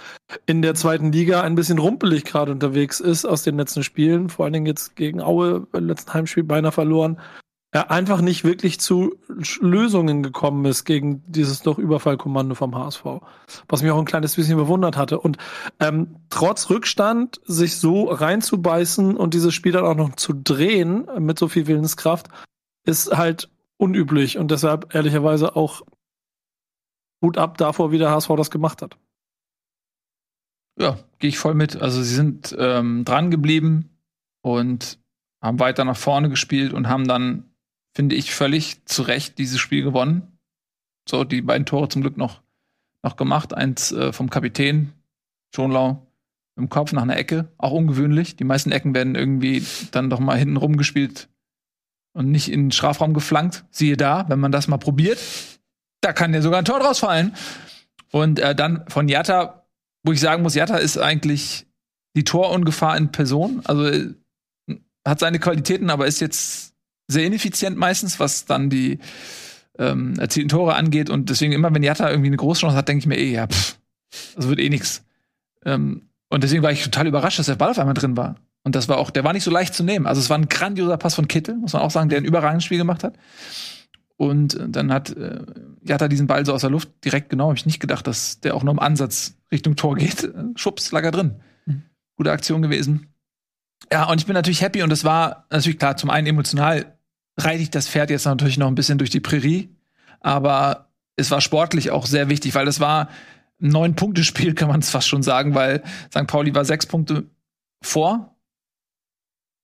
in 0.45 0.61
der 0.61 0.75
zweiten 0.75 1.11
Liga 1.11 1.41
ein 1.41 1.55
bisschen 1.55 1.79
rumpelig 1.79 2.25
gerade 2.25 2.53
unterwegs 2.53 3.01
ist 3.01 3.25
aus 3.25 3.43
den 3.43 3.57
letzten 3.57 3.83
Spielen, 3.83 4.29
vor 4.29 4.45
allen 4.45 4.53
Dingen 4.53 4.67
jetzt 4.67 4.97
gegen 4.97 5.23
Aue, 5.23 5.67
im 5.73 5.87
letzten 5.87 6.13
Heimspiel 6.13 6.45
beinahe 6.45 6.73
verloren, 6.73 7.19
er 7.73 7.91
einfach 7.91 8.21
nicht 8.21 8.45
wirklich 8.45 8.81
zu 8.81 9.15
Lösungen 9.61 10.23
gekommen 10.23 10.65
ist 10.65 10.85
gegen 10.85 11.23
dieses 11.27 11.63
doch 11.63 11.79
Überfallkommando 11.79 12.55
vom 12.55 12.75
HSV. 12.75 13.05
Was 13.69 13.83
mich 13.83 13.93
auch 13.93 13.99
ein 13.99 14.05
kleines 14.05 14.35
bisschen 14.35 14.57
bewundert 14.57 14.97
hatte. 14.97 15.21
Und 15.21 15.39
ähm, 15.79 16.17
trotz 16.31 16.69
Rückstand 16.69 17.41
sich 17.45 17.77
so 17.77 18.07
reinzubeißen 18.07 19.17
und 19.17 19.35
dieses 19.35 19.55
Spiel 19.55 19.73
dann 19.73 19.85
auch 19.85 19.95
noch 19.95 20.17
zu 20.17 20.33
drehen 20.33 21.07
mit 21.21 21.39
so 21.39 21.47
viel 21.47 21.69
Willenskraft, 21.69 22.29
ist 22.85 23.17
halt 23.17 23.49
unüblich 23.81 24.37
und 24.37 24.51
deshalb 24.51 24.95
ehrlicherweise 24.95 25.57
auch 25.57 25.83
gut 27.23 27.39
ab 27.39 27.57
davor, 27.57 27.93
wie 27.93 27.99
der 27.99 28.11
HSV 28.11 28.29
das 28.37 28.51
gemacht 28.51 28.83
hat. 28.83 28.99
Ja, 30.79 30.99
gehe 31.19 31.29
ich 31.29 31.39
voll 31.39 31.55
mit. 31.55 31.77
Also 31.77 32.03
sie 32.03 32.15
sind 32.15 32.55
ähm, 32.59 33.05
dran 33.05 33.31
geblieben 33.31 33.91
und 34.43 34.99
haben 35.43 35.59
weiter 35.59 35.85
nach 35.85 35.97
vorne 35.97 36.29
gespielt 36.29 36.73
und 36.73 36.89
haben 36.89 37.09
dann, 37.09 37.51
finde 37.95 38.17
ich, 38.17 38.35
völlig 38.35 38.85
zu 38.85 39.03
Recht 39.03 39.39
dieses 39.39 39.61
Spiel 39.61 39.83
gewonnen. 39.83 40.39
So, 41.09 41.25
die 41.25 41.43
beiden 41.43 41.67
Tore 41.67 41.89
zum 41.89 42.03
Glück 42.03 42.17
noch, 42.17 42.43
noch 43.03 43.17
gemacht. 43.17 43.55
Eins 43.55 43.93
äh, 43.93 44.13
vom 44.13 44.29
Kapitän, 44.29 44.93
Schonlau, 45.55 46.07
im 46.57 46.69
Kopf 46.69 46.93
nach 46.93 47.03
einer 47.03 47.17
Ecke. 47.17 47.51
Auch 47.57 47.73
ungewöhnlich. 47.73 48.37
Die 48.37 48.45
meisten 48.45 48.73
Ecken 48.73 48.95
werden 48.95 49.15
irgendwie 49.15 49.65
dann 49.91 50.11
doch 50.11 50.21
mal 50.21 50.37
hinten 50.37 50.59
rumgespielt 50.59 51.30
und 52.13 52.31
nicht 52.31 52.51
in 52.51 52.65
den 52.65 52.73
Strafraum 52.73 53.15
geflankt. 53.15 53.65
Siehe 53.71 53.97
da, 53.97 54.29
wenn 54.29 54.41
man 54.41 54.53
das 54.53 54.69
mal 54.69 54.79
probiert, 54.79 55.19
da 56.01 56.13
kann 56.13 56.35
ja 56.35 56.43
sogar 56.43 56.59
ein 56.59 56.65
Tor 56.65 56.81
draus 56.81 57.01
fallen. 57.01 57.35
Und 58.13 58.39
äh, 58.39 58.55
dann 58.55 58.85
von 58.89 59.09
Jatta, 59.09 59.67
wo 60.03 60.13
ich 60.13 60.21
sagen 60.21 60.43
muss, 60.43 60.55
Jatta 60.55 60.77
ist 60.77 60.99
eigentlich 60.99 61.67
die 62.17 62.25
Torungefahr 62.25 62.97
in 62.97 63.13
Person. 63.13 63.61
Also 63.65 63.87
äh, 63.87 64.15
hat 65.07 65.21
seine 65.21 65.39
Qualitäten, 65.39 65.91
aber 65.91 66.07
ist 66.07 66.21
jetzt 66.21 66.75
sehr 67.09 67.27
ineffizient 67.27 67.77
meistens, 67.77 68.21
was 68.21 68.45
dann 68.45 68.71
die 68.71 68.99
ähm, 69.79 70.19
erzielten 70.19 70.49
Tore 70.49 70.75
angeht. 70.75 71.11
Und 71.11 71.31
deswegen 71.31 71.53
immer, 71.53 71.73
wenn 71.75 71.83
Jatta 71.83 72.11
irgendwie 72.11 72.29
eine 72.29 72.37
Großchance 72.37 72.77
hat, 72.77 72.89
denke 72.89 73.01
ich 73.01 73.07
mir 73.07 73.19
eh, 73.19 73.33
ja, 73.33 73.47
pff, 73.47 73.79
das 74.37 74.49
wird 74.49 74.61
eh 74.61 74.69
nix. 74.69 75.05
Ähm, 75.65 76.09
und 76.29 76.45
deswegen 76.45 76.63
war 76.63 76.73
ich 76.73 76.83
total 76.83 77.07
überrascht, 77.07 77.39
dass 77.39 77.47
der 77.47 77.57
Ball 77.57 77.71
auf 77.71 77.79
einmal 77.79 77.95
drin 77.95 78.17
war. 78.17 78.37
Und 78.63 78.75
das 78.75 78.89
war 78.89 78.99
auch, 78.99 79.11
der 79.11 79.25
war 79.25 79.33
nicht 79.33 79.45
so 79.45 79.51
leicht 79.51 79.75
zu 79.75 79.83
nehmen. 79.83 80.07
Also 80.07 80.21
es 80.21 80.29
war 80.29 80.37
ein 80.37 80.49
grandioser 80.49 80.97
Pass 80.97 81.15
von 81.15 81.29
Kittel, 81.29 81.57
muss 81.57 81.73
man 81.73 81.83
auch 81.83 81.91
sagen, 81.91 82.09
der 82.09 82.19
ein 82.19 82.25
überragendes 82.25 82.65
Spiel 82.65 82.79
gemacht 82.79 83.05
hat. 83.05 83.15
Und 84.17 84.59
dann 84.69 84.93
hat 84.93 85.17
äh, 85.17 85.41
Jatta 85.83 86.07
diesen 86.07 86.27
Ball 86.27 86.45
so 86.45 86.53
aus 86.53 86.61
der 86.61 86.69
Luft 86.69 86.91
direkt 87.05 87.31
genau, 87.31 87.47
habe 87.47 87.57
ich 87.57 87.65
nicht 87.65 87.81
gedacht, 87.81 88.07
dass 88.07 88.41
der 88.41 88.55
auch 88.55 88.63
nur 88.63 88.73
im 88.73 88.79
Ansatz 88.79 89.39
Richtung 89.51 89.77
Tor 89.77 89.97
geht. 89.97 90.31
Schubs, 90.57 90.93
lag 90.93 91.05
er 91.05 91.11
drin. 91.11 91.41
Mhm. 91.65 91.85
Gute 92.17 92.31
Aktion 92.31 92.61
gewesen. 92.61 93.15
Ja, 93.91 94.05
und 94.11 94.21
ich 94.21 94.27
bin 94.27 94.35
natürlich 94.35 94.61
happy 94.61 94.83
und 94.83 94.91
das 94.91 95.05
war 95.05 95.47
natürlich 95.51 95.79
klar, 95.79 95.97
zum 95.97 96.11
einen 96.11 96.27
emotional 96.27 96.99
reite 97.39 97.63
ich 97.63 97.71
das 97.71 97.89
Pferd 97.89 98.11
jetzt 98.11 98.27
natürlich 98.27 98.59
noch 98.59 98.69
ein 98.69 98.75
bisschen 98.75 98.99
durch 98.99 99.09
die 99.09 99.21
Prärie, 99.21 99.75
aber 100.21 100.91
es 101.17 101.31
war 101.31 101.41
sportlich 101.41 101.91
auch 101.91 102.05
sehr 102.05 102.29
wichtig, 102.29 102.55
weil 102.55 102.69
es 102.69 102.79
war 102.79 103.09
ein 103.61 103.71
Neun-Punkte-Spiel, 103.71 104.55
kann 104.55 104.69
man 104.69 104.81
es 104.81 104.91
fast 104.91 105.09
schon 105.09 105.23
sagen, 105.23 105.55
weil 105.55 105.83
St. 106.11 106.27
Pauli 106.27 106.55
war 106.55 106.67
sechs 106.67 106.85
Punkte 106.87 107.25
vor 107.83 108.37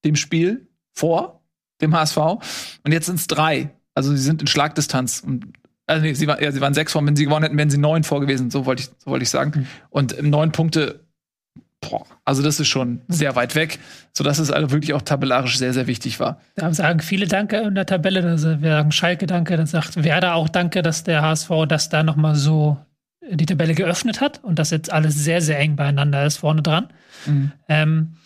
dem 0.06 0.16
Spiel 0.16 0.68
vor 0.92 1.42
dem 1.80 1.94
HSV. 1.94 2.16
Und 2.16 2.92
jetzt 2.92 3.06
sind 3.06 3.16
es 3.16 3.26
drei. 3.26 3.70
Also 3.94 4.10
sie 4.12 4.22
sind 4.22 4.40
in 4.40 4.46
Schlagdistanz. 4.46 5.20
Und, 5.20 5.46
also 5.86 6.02
nee, 6.02 6.14
sie, 6.14 6.26
war, 6.26 6.40
ja, 6.42 6.52
sie 6.52 6.60
waren 6.60 6.74
sechs 6.74 6.92
vor. 6.92 7.04
Wenn 7.04 7.16
sie 7.16 7.24
gewonnen 7.24 7.44
hätten, 7.44 7.58
wären 7.58 7.70
sie 7.70 7.78
neun 7.78 8.04
vor 8.04 8.20
gewesen. 8.20 8.50
So 8.50 8.66
wollte 8.66 8.82
ich, 8.82 8.90
so 8.98 9.10
wollte 9.10 9.24
ich 9.24 9.30
sagen. 9.30 9.52
Mhm. 9.54 9.66
Und 9.90 10.22
neun 10.22 10.52
Punkte, 10.52 11.00
boah, 11.80 12.04
also 12.24 12.42
das 12.42 12.60
ist 12.60 12.68
schon 12.68 13.02
sehr 13.08 13.36
weit 13.36 13.54
weg, 13.54 13.78
sodass 14.12 14.38
es 14.38 14.50
also 14.50 14.70
wirklich 14.70 14.94
auch 14.94 15.02
tabellarisch 15.02 15.58
sehr, 15.58 15.72
sehr 15.72 15.86
wichtig 15.86 16.20
war. 16.20 16.40
Da 16.54 16.72
sagen 16.72 17.00
viele 17.00 17.26
Danke 17.26 17.58
in 17.58 17.74
der 17.74 17.86
Tabelle. 17.86 18.22
wir 18.22 18.38
sagen 18.70 18.92
Schalke 18.92 19.26
Danke, 19.26 19.56
dann 19.56 19.66
sagt 19.66 20.02
Werder 20.02 20.34
auch 20.34 20.48
Danke, 20.48 20.82
dass 20.82 21.04
der 21.04 21.22
HSV 21.22 21.50
das 21.68 21.88
da 21.88 22.02
nochmal 22.02 22.34
so 22.34 22.78
die 23.28 23.46
Tabelle 23.46 23.74
geöffnet 23.74 24.20
hat 24.20 24.42
und 24.44 24.58
dass 24.58 24.70
jetzt 24.70 24.92
alles 24.92 25.16
sehr, 25.16 25.40
sehr 25.40 25.58
eng 25.58 25.76
beieinander 25.76 26.24
ist 26.24 26.38
vorne 26.38 26.62
dran. 26.62 26.88
Mhm. 27.26 27.52
Ähm, 27.68 28.16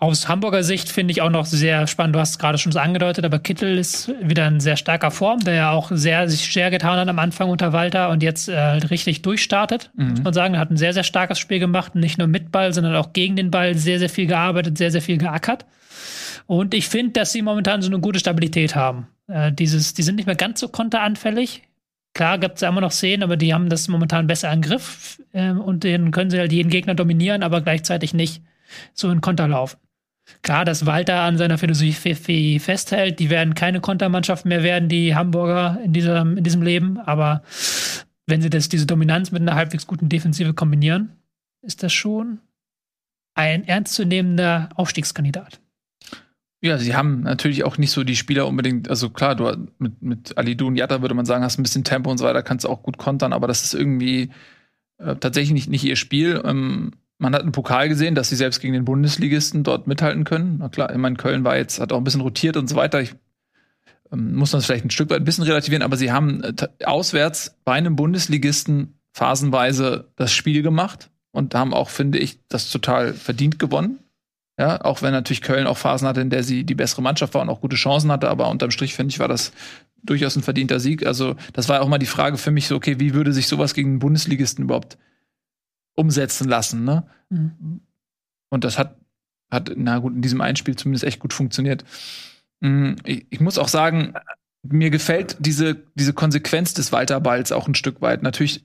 aus 0.00 0.28
Hamburger 0.28 0.64
Sicht 0.64 0.90
finde 0.90 1.12
ich 1.12 1.22
auch 1.22 1.30
noch 1.30 1.46
sehr 1.46 1.86
spannend. 1.86 2.16
Du 2.16 2.20
hast 2.20 2.30
es 2.30 2.38
gerade 2.38 2.58
schon 2.58 2.72
so 2.72 2.78
angedeutet, 2.78 3.24
aber 3.24 3.38
Kittel 3.38 3.78
ist 3.78 4.12
wieder 4.20 4.46
in 4.48 4.58
sehr 4.58 4.76
starker 4.76 5.12
Form, 5.12 5.40
der 5.40 5.54
ja 5.54 5.70
auch 5.70 5.92
sehr 5.92 6.28
sich 6.28 6.44
schwer 6.44 6.70
getan 6.70 6.98
hat 6.98 7.08
am 7.08 7.20
Anfang 7.20 7.48
unter 7.50 7.72
Walter 7.72 8.10
und 8.10 8.22
jetzt 8.22 8.48
äh, 8.48 8.58
richtig 8.58 9.22
durchstartet, 9.22 9.90
mhm. 9.94 10.10
muss 10.10 10.22
man 10.22 10.34
sagen. 10.34 10.54
Er 10.54 10.60
hat 10.60 10.70
ein 10.70 10.76
sehr, 10.76 10.92
sehr 10.92 11.04
starkes 11.04 11.38
Spiel 11.38 11.60
gemacht, 11.60 11.94
nicht 11.94 12.18
nur 12.18 12.26
mit 12.26 12.50
Ball, 12.50 12.72
sondern 12.72 12.96
auch 12.96 13.12
gegen 13.12 13.36
den 13.36 13.52
Ball 13.52 13.76
sehr, 13.76 14.00
sehr 14.00 14.08
viel 14.08 14.26
gearbeitet, 14.26 14.76
sehr, 14.76 14.90
sehr 14.90 15.02
viel 15.02 15.18
geackert. 15.18 15.66
Und 16.46 16.74
ich 16.74 16.88
finde, 16.88 17.12
dass 17.12 17.32
sie 17.32 17.42
momentan 17.42 17.80
so 17.80 17.88
eine 17.88 18.00
gute 18.00 18.18
Stabilität 18.18 18.74
haben. 18.74 19.06
Äh, 19.28 19.52
dieses, 19.52 19.94
die 19.94 20.02
sind 20.02 20.16
nicht 20.16 20.26
mehr 20.26 20.36
ganz 20.36 20.58
so 20.58 20.68
konteranfällig. 20.68 21.62
Klar 22.12 22.38
gibt 22.38 22.56
es 22.56 22.62
ja 22.62 22.70
immer 22.70 22.80
noch 22.80 22.92
Szenen, 22.92 23.22
aber 23.22 23.36
die 23.36 23.54
haben 23.54 23.68
das 23.68 23.86
momentan 23.86 24.26
besser 24.26 24.52
im 24.52 24.62
Griff 24.62 25.22
äh, 25.32 25.50
und 25.50 25.84
den 25.84 26.10
können 26.10 26.30
sie 26.30 26.38
halt 26.40 26.52
jeden 26.52 26.70
Gegner 26.70 26.94
dominieren, 26.94 27.44
aber 27.44 27.60
gleichzeitig 27.60 28.14
nicht 28.14 28.42
so 28.92 29.10
in 29.10 29.20
Konter 29.20 29.48
laufen. 29.48 29.78
Klar, 30.42 30.64
dass 30.64 30.86
Walter 30.86 31.20
an 31.20 31.38
seiner 31.38 31.56
Philosophie 31.56 32.58
festhält, 32.58 33.20
die 33.20 33.30
werden 33.30 33.54
keine 33.54 33.80
Kontermannschaft 33.80 34.44
mehr 34.44 34.62
werden, 34.62 34.88
die 34.88 35.14
Hamburger 35.14 35.80
in 35.84 35.92
diesem, 35.92 36.36
in 36.36 36.44
diesem 36.44 36.62
Leben, 36.62 36.98
aber 36.98 37.42
wenn 38.26 38.42
sie 38.42 38.50
das, 38.50 38.68
diese 38.68 38.86
Dominanz 38.86 39.30
mit 39.30 39.42
einer 39.42 39.54
halbwegs 39.54 39.86
guten 39.86 40.08
Defensive 40.08 40.52
kombinieren, 40.52 41.12
ist 41.62 41.82
das 41.82 41.92
schon 41.92 42.40
ein 43.34 43.64
ernstzunehmender 43.64 44.70
Aufstiegskandidat. 44.74 45.60
Ja, 46.62 46.78
sie 46.78 46.96
haben 46.96 47.20
natürlich 47.20 47.64
auch 47.64 47.78
nicht 47.78 47.92
so 47.92 48.02
die 48.02 48.16
Spieler 48.16 48.48
unbedingt, 48.48 48.88
also 48.88 49.10
klar, 49.10 49.36
du 49.36 49.68
mit, 49.78 50.02
mit 50.02 50.38
Alidu 50.38 50.66
und 50.66 50.76
Jatta 50.76 51.02
würde 51.02 51.14
man 51.14 51.26
sagen, 51.26 51.44
hast 51.44 51.58
ein 51.58 51.62
bisschen 51.62 51.84
Tempo 51.84 52.10
und 52.10 52.18
so 52.18 52.24
weiter, 52.24 52.42
kannst 52.42 52.66
auch 52.66 52.82
gut 52.82 52.98
kontern, 52.98 53.32
aber 53.32 53.46
das 53.46 53.62
ist 53.62 53.74
irgendwie 53.74 54.30
äh, 54.98 55.14
tatsächlich 55.16 55.52
nicht, 55.52 55.68
nicht 55.68 55.84
ihr 55.84 55.96
Spiel. 55.96 56.42
Ähm, 56.44 56.92
Man 57.18 57.34
hat 57.34 57.42
einen 57.42 57.52
Pokal 57.52 57.88
gesehen, 57.88 58.14
dass 58.14 58.28
sie 58.28 58.36
selbst 58.36 58.60
gegen 58.60 58.74
den 58.74 58.84
Bundesligisten 58.84 59.64
dort 59.64 59.86
mithalten 59.86 60.24
können. 60.24 60.56
Na 60.58 60.68
klar, 60.68 60.90
ich 60.90 60.98
meine, 60.98 61.16
Köln 61.16 61.44
war 61.44 61.56
jetzt, 61.56 61.80
hat 61.80 61.92
auch 61.92 61.98
ein 61.98 62.04
bisschen 62.04 62.20
rotiert 62.20 62.56
und 62.56 62.68
so 62.68 62.76
weiter. 62.76 63.00
Ich 63.00 63.14
ähm, 64.12 64.34
muss 64.34 64.50
das 64.50 64.66
vielleicht 64.66 64.84
ein 64.84 64.90
Stück 64.90 65.10
weit 65.10 65.20
ein 65.20 65.24
bisschen 65.24 65.44
relativieren, 65.44 65.82
aber 65.82 65.96
sie 65.96 66.12
haben 66.12 66.42
äh, 66.42 66.52
auswärts 66.84 67.56
bei 67.64 67.72
einem 67.72 67.96
Bundesligisten 67.96 68.98
phasenweise 69.12 70.12
das 70.16 70.32
Spiel 70.32 70.62
gemacht 70.62 71.10
und 71.32 71.54
haben 71.54 71.72
auch, 71.72 71.88
finde 71.88 72.18
ich, 72.18 72.38
das 72.48 72.70
total 72.70 73.14
verdient 73.14 73.58
gewonnen. 73.58 73.98
Ja, 74.58 74.82
auch 74.82 75.02
wenn 75.02 75.12
natürlich 75.12 75.42
Köln 75.42 75.66
auch 75.66 75.76
Phasen 75.76 76.08
hatte, 76.08 76.22
in 76.22 76.30
der 76.30 76.42
sie 76.42 76.64
die 76.64 76.74
bessere 76.74 77.02
Mannschaft 77.02 77.34
war 77.34 77.42
und 77.42 77.50
auch 77.50 77.60
gute 77.60 77.76
Chancen 77.76 78.10
hatte, 78.10 78.30
aber 78.30 78.48
unterm 78.48 78.70
Strich, 78.70 78.94
finde 78.94 79.12
ich, 79.12 79.18
war 79.18 79.28
das 79.28 79.52
durchaus 80.02 80.36
ein 80.36 80.42
verdienter 80.42 80.80
Sieg. 80.80 81.04
Also, 81.04 81.36
das 81.52 81.68
war 81.68 81.82
auch 81.82 81.88
mal 81.88 81.98
die 81.98 82.06
Frage 82.06 82.38
für 82.38 82.50
mich 82.50 82.66
so, 82.66 82.76
okay, 82.76 82.98
wie 82.98 83.12
würde 83.12 83.34
sich 83.34 83.48
sowas 83.48 83.74
gegen 83.74 83.90
einen 83.90 83.98
Bundesligisten 83.98 84.64
überhaupt 84.64 84.96
umsetzen 85.96 86.48
lassen, 86.48 86.84
ne? 86.84 87.04
Mhm. 87.30 87.80
Und 88.48 88.64
das 88.64 88.78
hat, 88.78 88.96
hat, 89.50 89.72
na 89.76 89.98
gut, 89.98 90.14
in 90.14 90.22
diesem 90.22 90.40
Einspiel 90.40 90.76
zumindest 90.76 91.04
echt 91.04 91.18
gut 91.18 91.32
funktioniert. 91.32 91.84
Mhm, 92.60 92.96
ich, 93.04 93.26
ich 93.30 93.40
muss 93.40 93.58
auch 93.58 93.68
sagen, 93.68 94.14
mir 94.62 94.90
gefällt 94.90 95.36
diese, 95.40 95.76
diese 95.94 96.12
Konsequenz 96.12 96.74
des 96.74 96.92
Walterballs 96.92 97.52
auch 97.52 97.66
ein 97.66 97.74
Stück 97.74 98.00
weit. 98.00 98.22
Natürlich 98.22 98.64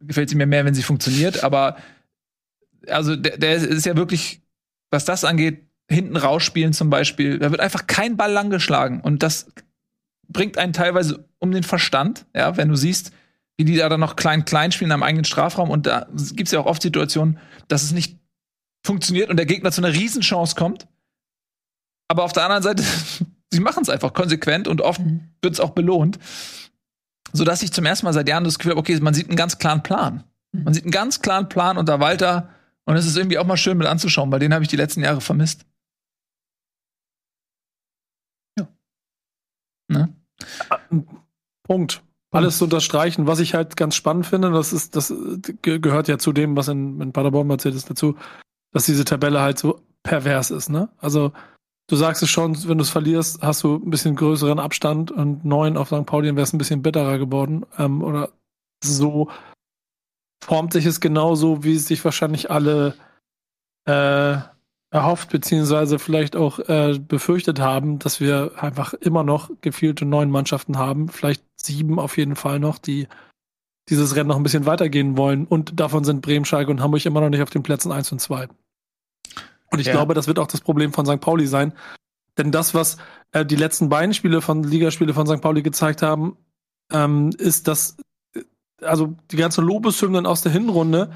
gefällt 0.00 0.28
sie 0.28 0.36
mir 0.36 0.46
mehr, 0.46 0.64
wenn 0.64 0.74
sie 0.74 0.82
funktioniert, 0.82 1.44
aber 1.44 1.76
also 2.88 3.16
der, 3.16 3.38
der 3.38 3.54
ist 3.54 3.86
ja 3.86 3.96
wirklich, 3.96 4.42
was 4.90 5.04
das 5.04 5.24
angeht, 5.24 5.62
hinten 5.88 6.16
rausspielen 6.16 6.72
zum 6.72 6.90
Beispiel, 6.90 7.38
da 7.38 7.50
wird 7.50 7.60
einfach 7.60 7.86
kein 7.86 8.16
Ball 8.16 8.32
lang 8.32 8.50
geschlagen 8.50 9.00
und 9.00 9.22
das 9.22 9.52
bringt 10.28 10.58
einen 10.58 10.72
teilweise 10.72 11.24
um 11.38 11.52
den 11.52 11.62
Verstand, 11.62 12.26
ja, 12.34 12.56
wenn 12.56 12.68
du 12.68 12.76
siehst, 12.76 13.12
wie 13.56 13.64
die 13.64 13.76
da 13.76 13.88
dann 13.88 14.00
noch 14.00 14.16
klein 14.16 14.44
klein 14.44 14.72
spielen 14.72 14.92
am 14.92 15.02
eigenen 15.02 15.24
Strafraum 15.24 15.70
und 15.70 15.86
da 15.86 16.06
gibt 16.32 16.48
es 16.48 16.52
ja 16.52 16.60
auch 16.60 16.66
oft 16.66 16.82
Situationen, 16.82 17.38
dass 17.68 17.82
es 17.82 17.92
nicht 17.92 18.18
funktioniert 18.84 19.30
und 19.30 19.36
der 19.36 19.46
Gegner 19.46 19.72
zu 19.72 19.80
einer 19.80 19.94
Riesenchance 19.94 20.54
kommt. 20.54 20.86
Aber 22.08 22.24
auf 22.24 22.32
der 22.32 22.44
anderen 22.44 22.62
Seite, 22.62 22.82
sie 23.52 23.60
machen 23.60 23.82
es 23.82 23.88
einfach 23.88 24.12
konsequent 24.12 24.68
und 24.68 24.80
oft 24.80 25.00
mhm. 25.00 25.28
wird 25.40 25.54
es 25.54 25.60
auch 25.60 25.70
belohnt 25.70 26.18
sodass 27.34 27.62
ich 27.62 27.72
zum 27.72 27.84
ersten 27.84 28.06
Mal 28.06 28.12
seit 28.12 28.28
Jahren 28.28 28.44
das 28.44 28.58
Gefühl 28.58 28.70
habe, 28.70 28.80
okay, 28.80 28.98
man 29.00 29.12
sieht 29.12 29.28
einen 29.28 29.36
ganz 29.36 29.58
klaren 29.58 29.82
Plan. 29.82 30.24
Man 30.52 30.72
sieht 30.72 30.84
einen 30.84 30.92
ganz 30.92 31.20
klaren 31.20 31.48
Plan 31.48 31.76
unter 31.76 31.98
Walter 31.98 32.48
und 32.84 32.96
es 32.96 33.06
ist 33.06 33.16
irgendwie 33.16 33.38
auch 33.38 33.44
mal 33.44 33.56
schön 33.56 33.76
mit 33.76 33.88
anzuschauen, 33.88 34.30
weil 34.30 34.38
den 34.38 34.54
habe 34.54 34.62
ich 34.62 34.68
die 34.68 34.76
letzten 34.76 35.02
Jahre 35.02 35.20
vermisst. 35.20 35.66
Ja. 38.56 38.68
Ne? 39.88 40.14
Punkt. 41.64 42.03
Alles 42.34 42.58
zu 42.58 42.64
unterstreichen, 42.64 43.26
was 43.26 43.38
ich 43.38 43.54
halt 43.54 43.76
ganz 43.76 43.94
spannend 43.94 44.26
finde, 44.26 44.50
das 44.50 44.72
ist, 44.72 44.96
das 44.96 45.14
gehört 45.62 46.08
ja 46.08 46.18
zu 46.18 46.32
dem, 46.32 46.56
was 46.56 46.68
in, 46.68 47.00
in 47.00 47.12
Paderborn 47.12 47.48
erzählt 47.50 47.74
ist, 47.74 47.88
dazu, 47.88 48.16
dass 48.72 48.86
diese 48.86 49.04
Tabelle 49.04 49.40
halt 49.40 49.58
so 49.58 49.80
pervers 50.02 50.50
ist, 50.50 50.68
ne? 50.68 50.88
Also, 50.98 51.32
du 51.88 51.96
sagst 51.96 52.22
es 52.22 52.30
schon, 52.30 52.56
wenn 52.68 52.78
du 52.78 52.82
es 52.82 52.90
verlierst, 52.90 53.42
hast 53.42 53.62
du 53.62 53.76
ein 53.76 53.90
bisschen 53.90 54.16
größeren 54.16 54.58
Abstand 54.58 55.10
und 55.10 55.44
neun 55.44 55.76
auf 55.76 55.88
St. 55.88 56.06
Pauli 56.06 56.34
wäre 56.34 56.42
es 56.42 56.52
ein 56.52 56.58
bisschen 56.58 56.82
bitterer 56.82 57.18
geworden. 57.18 57.64
Ähm, 57.78 58.02
oder 58.02 58.30
so 58.82 59.28
formt 60.44 60.72
sich 60.72 60.86
es 60.86 61.00
genauso, 61.00 61.64
wie 61.64 61.74
es 61.74 61.86
sich 61.86 62.04
wahrscheinlich 62.04 62.50
alle 62.50 62.94
äh, 63.86 64.38
erhofft, 64.94 65.30
beziehungsweise 65.30 65.98
vielleicht 65.98 66.36
auch 66.36 66.60
äh, 66.60 67.00
befürchtet 67.00 67.58
haben, 67.58 67.98
dass 67.98 68.20
wir 68.20 68.52
einfach 68.56 68.94
immer 68.94 69.24
noch 69.24 69.50
gefehlte 69.60 70.04
neun 70.04 70.30
Mannschaften 70.30 70.78
haben, 70.78 71.08
vielleicht 71.08 71.42
sieben 71.60 71.98
auf 71.98 72.16
jeden 72.16 72.36
Fall 72.36 72.60
noch, 72.60 72.78
die 72.78 73.08
dieses 73.88 74.14
Rennen 74.14 74.28
noch 74.28 74.36
ein 74.36 74.44
bisschen 74.44 74.66
weitergehen 74.66 75.16
wollen. 75.16 75.46
Und 75.46 75.80
davon 75.80 76.04
sind 76.04 76.22
Bremen, 76.22 76.44
Schalke 76.44 76.70
und 76.70 76.80
Hamburg 76.80 77.04
immer 77.04 77.20
noch 77.20 77.28
nicht 77.28 77.42
auf 77.42 77.50
den 77.50 77.64
Plätzen 77.64 77.90
eins 77.90 78.12
und 78.12 78.20
zwei. 78.20 78.46
Und 79.72 79.80
ich 79.80 79.88
ja. 79.88 79.92
glaube, 79.92 80.14
das 80.14 80.28
wird 80.28 80.38
auch 80.38 80.46
das 80.46 80.60
Problem 80.60 80.92
von 80.92 81.04
St. 81.04 81.20
Pauli 81.20 81.48
sein. 81.48 81.72
Denn 82.38 82.52
das, 82.52 82.72
was 82.72 82.96
äh, 83.32 83.44
die 83.44 83.56
letzten 83.56 83.88
beiden 83.88 84.14
Spiele 84.14 84.40
von 84.40 84.62
Ligaspiele 84.62 85.12
von 85.12 85.26
St. 85.26 85.40
Pauli 85.40 85.62
gezeigt 85.62 86.02
haben, 86.02 86.36
ähm, 86.92 87.30
ist, 87.36 87.66
dass 87.66 87.96
äh, 88.34 88.42
also 88.80 89.16
die 89.32 89.36
ganzen 89.36 89.64
Lobeshymnen 89.64 90.24
aus 90.24 90.42
der 90.42 90.52
Hinrunde 90.52 91.10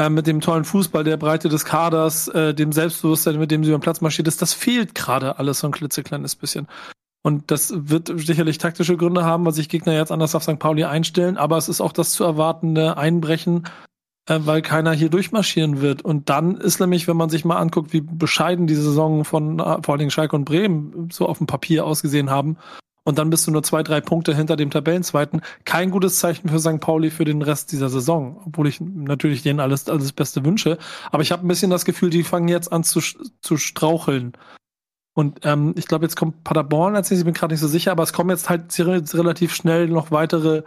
äh, 0.00 0.08
mit 0.08 0.26
dem 0.26 0.40
tollen 0.40 0.64
Fußball, 0.64 1.04
der 1.04 1.18
Breite 1.18 1.50
des 1.50 1.66
Kaders, 1.66 2.28
äh, 2.28 2.54
dem 2.54 2.72
Selbstbewusstsein, 2.72 3.38
mit 3.38 3.50
dem 3.50 3.62
sie 3.62 3.70
über 3.70 3.78
den 3.78 3.82
Platz 3.82 4.00
marschiert 4.00 4.28
ist, 4.28 4.40
das 4.40 4.54
fehlt 4.54 4.94
gerade 4.94 5.38
alles 5.38 5.58
so 5.58 5.66
ein 5.66 5.72
klitzekleines 5.72 6.36
bisschen. 6.36 6.66
Und 7.22 7.50
das 7.50 7.72
wird 7.76 8.10
sicherlich 8.16 8.56
taktische 8.56 8.96
Gründe 8.96 9.24
haben, 9.24 9.44
weil 9.44 9.52
sich 9.52 9.68
Gegner 9.68 9.92
jetzt 9.92 10.10
anders 10.10 10.34
auf 10.34 10.42
St. 10.42 10.58
Pauli 10.58 10.84
einstellen, 10.84 11.36
aber 11.36 11.58
es 11.58 11.68
ist 11.68 11.82
auch 11.82 11.92
das 11.92 12.12
zu 12.12 12.24
erwartende 12.24 12.96
Einbrechen 12.96 13.64
äh, 14.26 14.38
weil 14.44 14.62
keiner 14.62 14.92
hier 14.92 15.10
durchmarschieren 15.10 15.82
wird. 15.82 16.02
Und 16.02 16.30
dann 16.30 16.56
ist 16.56 16.80
nämlich, 16.80 17.08
wenn 17.08 17.16
man 17.16 17.28
sich 17.28 17.44
mal 17.44 17.58
anguckt, 17.58 17.92
wie 17.92 18.00
bescheiden 18.00 18.66
die 18.66 18.74
Saison 18.74 19.24
von 19.24 19.58
äh, 19.58 19.82
vor 19.82 19.88
allen 19.88 19.98
Dingen 19.98 20.10
Schalke 20.10 20.36
und 20.36 20.44
Bremen 20.44 21.08
so 21.10 21.26
auf 21.26 21.38
dem 21.38 21.46
Papier 21.46 21.84
ausgesehen 21.84 22.30
haben, 22.30 22.56
und 23.04 23.18
dann 23.18 23.30
bist 23.30 23.46
du 23.46 23.50
nur 23.50 23.62
zwei, 23.62 23.82
drei 23.82 24.00
Punkte 24.00 24.34
hinter 24.34 24.56
dem 24.56 24.70
Tabellenzweiten. 24.70 25.40
Kein 25.64 25.90
gutes 25.90 26.18
Zeichen 26.18 26.48
für 26.48 26.58
St. 26.58 26.80
Pauli 26.80 27.10
für 27.10 27.24
den 27.24 27.42
Rest 27.42 27.72
dieser 27.72 27.88
Saison, 27.88 28.40
obwohl 28.44 28.68
ich 28.68 28.80
natürlich 28.80 29.42
denen 29.42 29.60
alles, 29.60 29.88
alles 29.88 30.12
Beste 30.12 30.44
wünsche. 30.44 30.78
Aber 31.10 31.22
ich 31.22 31.32
habe 31.32 31.46
ein 31.46 31.48
bisschen 31.48 31.70
das 31.70 31.84
Gefühl, 31.84 32.10
die 32.10 32.22
fangen 32.22 32.48
jetzt 32.48 32.72
an 32.72 32.84
zu, 32.84 33.00
zu 33.40 33.56
straucheln. 33.56 34.32
Und 35.14 35.40
ähm, 35.44 35.74
ich 35.76 35.88
glaube, 35.88 36.04
jetzt 36.04 36.16
kommt 36.16 36.44
Paderborn 36.44 36.94
als 36.94 37.10
ich 37.10 37.24
bin 37.24 37.34
gerade 37.34 37.54
nicht 37.54 37.60
so 37.60 37.68
sicher, 37.68 37.92
aber 37.92 38.02
es 38.02 38.12
kommen 38.12 38.30
jetzt 38.30 38.48
halt 38.48 38.78
relativ 38.78 39.54
schnell 39.54 39.88
noch 39.88 40.10
weitere 40.10 40.62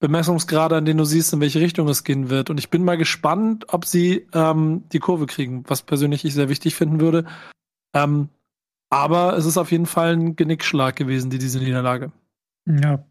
Bemessungsgrade, 0.00 0.76
an 0.76 0.84
denen 0.84 0.98
du 0.98 1.04
siehst, 1.04 1.32
in 1.32 1.40
welche 1.40 1.60
Richtung 1.60 1.88
es 1.88 2.04
gehen 2.04 2.30
wird. 2.30 2.50
Und 2.50 2.58
ich 2.58 2.70
bin 2.70 2.84
mal 2.84 2.96
gespannt, 2.96 3.66
ob 3.72 3.84
sie 3.84 4.28
ähm, 4.32 4.84
die 4.92 5.00
Kurve 5.00 5.26
kriegen, 5.26 5.64
was 5.66 5.82
persönlich 5.82 6.24
ich 6.24 6.34
sehr 6.34 6.48
wichtig 6.48 6.76
finden 6.76 7.00
würde. 7.00 7.24
Ähm, 7.94 8.28
aber 8.90 9.36
es 9.36 9.44
ist 9.44 9.56
auf 9.56 9.70
jeden 9.70 9.86
Fall 9.86 10.12
ein 10.12 10.36
Genickschlag 10.36 10.96
gewesen, 10.96 11.30
die 11.30 11.38
diese 11.38 11.58
Niederlage. 11.58 12.12
Ja, 12.66 13.04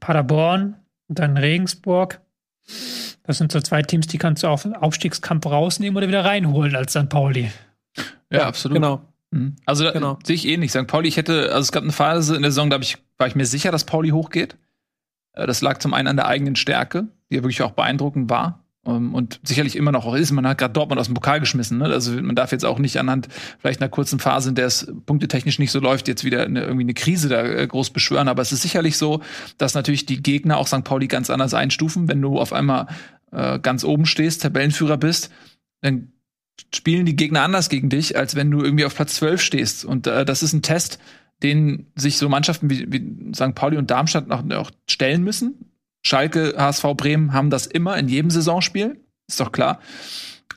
Paderborn, 0.00 0.76
dann 1.08 1.36
Regensburg. 1.36 2.20
Das 3.24 3.38
sind 3.38 3.52
so 3.52 3.60
zwei 3.60 3.82
Teams, 3.82 4.06
die 4.06 4.18
kannst 4.18 4.42
du 4.42 4.48
auf 4.48 4.62
den 4.62 4.74
Aufstiegskampf 4.74 5.46
rausnehmen 5.46 5.96
oder 5.96 6.08
wieder 6.08 6.24
reinholen 6.24 6.76
als 6.76 6.92
St. 6.92 7.08
Pauli. 7.08 7.50
Ja, 8.30 8.38
ja 8.38 8.46
absolut. 8.46 8.76
Genau. 8.76 9.02
Mhm. 9.30 9.56
Also 9.66 9.84
da, 9.84 9.90
genau. 9.90 10.18
sehe 10.24 10.36
ich 10.36 10.46
ähnlich. 10.46 10.70
St. 10.70 10.86
Pauli, 10.86 11.08
ich 11.08 11.16
hätte, 11.16 11.52
also 11.52 11.60
es 11.60 11.72
gab 11.72 11.82
eine 11.82 11.92
Phase 11.92 12.36
in 12.36 12.42
der 12.42 12.50
Saison, 12.50 12.70
da 12.70 12.78
ich, 12.78 12.98
war 13.18 13.26
ich 13.26 13.34
mir 13.34 13.46
sicher, 13.46 13.72
dass 13.72 13.84
Pauli 13.84 14.10
hochgeht. 14.10 14.56
Äh, 15.32 15.46
das 15.46 15.60
lag 15.60 15.78
zum 15.78 15.94
einen 15.94 16.08
an 16.08 16.16
der 16.16 16.26
eigenen 16.26 16.56
Stärke, 16.56 17.08
die 17.30 17.36
ja 17.36 17.42
wirklich 17.42 17.62
auch 17.62 17.72
beeindruckend 17.72 18.30
war. 18.30 18.64
Ähm, 18.86 19.14
und 19.14 19.40
sicherlich 19.42 19.76
immer 19.76 19.92
noch 19.92 20.06
auch 20.06 20.14
ist. 20.14 20.30
Man 20.32 20.46
hat 20.46 20.58
gerade 20.58 20.72
Dortmund 20.72 21.00
aus 21.00 21.06
dem 21.06 21.14
Pokal 21.14 21.40
geschmissen. 21.40 21.78
Ne? 21.78 21.86
Also 21.86 22.12
man 22.12 22.36
darf 22.36 22.52
jetzt 22.52 22.64
auch 22.64 22.78
nicht 22.78 22.98
anhand 22.98 23.28
vielleicht 23.58 23.80
einer 23.80 23.88
kurzen 23.88 24.18
Phase, 24.18 24.50
in 24.50 24.54
der 24.54 24.66
es 24.66 24.92
punktetechnisch 25.06 25.58
nicht 25.58 25.72
so 25.72 25.80
läuft, 25.80 26.08
jetzt 26.08 26.24
wieder 26.24 26.44
eine, 26.44 26.62
irgendwie 26.62 26.84
eine 26.84 26.94
Krise 26.94 27.28
da 27.28 27.44
äh, 27.44 27.66
groß 27.66 27.90
beschwören. 27.90 28.28
Aber 28.28 28.42
es 28.42 28.52
ist 28.52 28.62
sicherlich 28.62 28.96
so, 28.96 29.22
dass 29.58 29.74
natürlich 29.74 30.06
die 30.06 30.22
Gegner 30.22 30.58
auch 30.58 30.66
St. 30.66 30.84
Pauli 30.84 31.08
ganz 31.08 31.30
anders 31.30 31.54
einstufen. 31.54 32.08
Wenn 32.08 32.22
du 32.22 32.38
auf 32.38 32.52
einmal 32.52 32.86
äh, 33.32 33.58
ganz 33.58 33.84
oben 33.84 34.06
stehst, 34.06 34.42
Tabellenführer 34.42 34.96
bist, 34.96 35.30
dann 35.80 36.12
spielen 36.74 37.06
die 37.06 37.16
Gegner 37.16 37.42
anders 37.42 37.68
gegen 37.68 37.90
dich, 37.90 38.16
als 38.16 38.34
wenn 38.34 38.50
du 38.50 38.62
irgendwie 38.62 38.84
auf 38.84 38.94
Platz 38.94 39.16
12 39.16 39.42
stehst. 39.42 39.84
Und 39.84 40.06
äh, 40.06 40.24
das 40.24 40.42
ist 40.42 40.52
ein 40.52 40.62
Test, 40.62 40.98
den 41.42 41.86
sich 41.96 42.16
so 42.16 42.28
Mannschaften 42.28 42.70
wie, 42.70 42.90
wie 42.90 43.32
St. 43.34 43.54
Pauli 43.54 43.76
und 43.76 43.90
Darmstadt 43.90 44.30
auch, 44.30 44.42
auch 44.52 44.70
stellen 44.88 45.22
müssen. 45.22 45.65
Schalke, 46.06 46.54
HSV, 46.56 46.84
Bremen 46.96 47.32
haben 47.32 47.50
das 47.50 47.66
immer 47.66 47.96
in 47.96 48.08
jedem 48.08 48.30
Saisonspiel, 48.30 49.04
ist 49.26 49.40
doch 49.40 49.50
klar. 49.50 49.80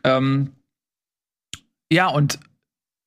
Ähm, 0.04 0.54
ja, 1.92 2.08
und 2.08 2.40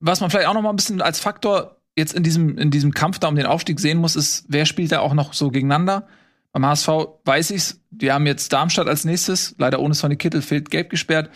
was 0.01 0.21
man 0.21 0.29
vielleicht 0.29 0.49
auch 0.49 0.55
noch 0.55 0.63
mal 0.63 0.71
ein 0.71 0.77
bisschen 0.77 1.01
als 1.01 1.21
Faktor 1.21 1.81
jetzt 1.97 2.15
in 2.15 2.25
diesem, 2.25 2.59
in 2.59 2.73
diesem 2.73 2.93
Kampf 2.93 3.21
da 3.21 3.29
um 3.29 3.37
den 3.37 3.47
Aufstieg 3.47 3.79
sehen 3.79 3.99
muss, 3.99 4.17
ist, 4.17 4.45
wer 4.49 4.67
spielt 4.67 4.91
da 4.91 4.99
auch 4.99 5.15
noch 5.15 5.35
so 5.35 5.53
gegeneinander? 5.53 6.09
Beim 6.51 6.67
HSV 6.67 6.89
weiß 7.25 7.53
ich's, 7.53 7.81
die 7.91 8.11
haben 8.11 8.27
jetzt 8.27 8.53
Darmstadt 8.53 8.89
als 8.89 9.05
nächstes, 9.05 9.55
leider 9.59 9.79
ohne 9.79 9.95
Sonny 9.95 10.17
Kittel 10.17 10.43
fehlt 10.43 10.69
gelb 10.69 10.91
gesperrt. 10.91 11.31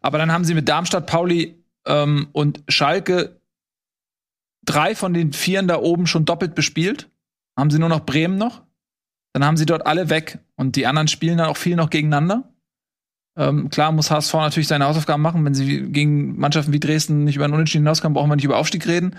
Aber 0.00 0.16
dann 0.16 0.32
haben 0.32 0.44
sie 0.44 0.54
mit 0.54 0.66
Darmstadt, 0.66 1.06
Pauli 1.06 1.62
ähm, 1.86 2.28
und 2.32 2.62
Schalke 2.68 3.38
drei 4.64 4.94
von 4.94 5.12
den 5.12 5.34
Vieren 5.34 5.68
da 5.68 5.78
oben 5.78 6.06
schon 6.06 6.24
doppelt 6.24 6.54
bespielt. 6.54 7.10
Haben 7.54 7.70
sie 7.70 7.78
nur 7.78 7.90
noch 7.90 8.06
Bremen 8.06 8.38
noch. 8.38 8.62
Dann 9.32 9.44
haben 9.44 9.56
sie 9.56 9.66
dort 9.66 9.86
alle 9.86 10.10
weg 10.10 10.38
und 10.56 10.76
die 10.76 10.86
anderen 10.86 11.08
spielen 11.08 11.38
dann 11.38 11.48
auch 11.48 11.56
viel 11.56 11.76
noch 11.76 11.90
gegeneinander. 11.90 12.44
Ähm, 13.36 13.70
klar 13.70 13.92
muss 13.92 14.10
HSV 14.10 14.34
natürlich 14.34 14.68
seine 14.68 14.86
Hausaufgaben 14.86 15.22
machen. 15.22 15.44
Wenn 15.44 15.54
sie 15.54 15.90
gegen 15.92 16.38
Mannschaften 16.38 16.72
wie 16.72 16.80
Dresden 16.80 17.24
nicht 17.24 17.36
über 17.36 17.44
einen 17.44 17.54
Unentschieden 17.54 17.84
hinauskommen, 17.84 18.14
brauchen 18.14 18.28
wir 18.28 18.36
nicht 18.36 18.44
über 18.44 18.56
Aufstieg 18.56 18.86
reden. 18.86 19.16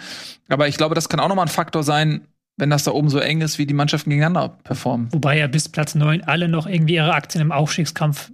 Aber 0.49 0.67
ich 0.67 0.77
glaube, 0.77 0.93
das 0.93 1.07
kann 1.07 1.21
auch 1.21 1.29
nochmal 1.29 1.45
ein 1.45 1.49
Faktor 1.49 1.83
sein, 1.83 2.27
wenn 2.57 2.69
das 2.69 2.83
da 2.83 2.91
oben 2.91 3.09
so 3.09 3.19
eng 3.19 3.39
ist, 3.39 3.57
wie 3.57 3.65
die 3.65 3.73
Mannschaften 3.73 4.09
gegeneinander 4.09 4.57
performen. 4.63 5.07
Wobei 5.13 5.37
ja 5.37 5.47
bis 5.47 5.69
Platz 5.69 5.95
9 5.95 6.23
alle 6.25 6.49
noch 6.49 6.67
irgendwie 6.67 6.95
ihre 6.95 7.13
Aktien 7.13 7.41
im 7.41 7.53
Aufstiegskampf 7.53 8.31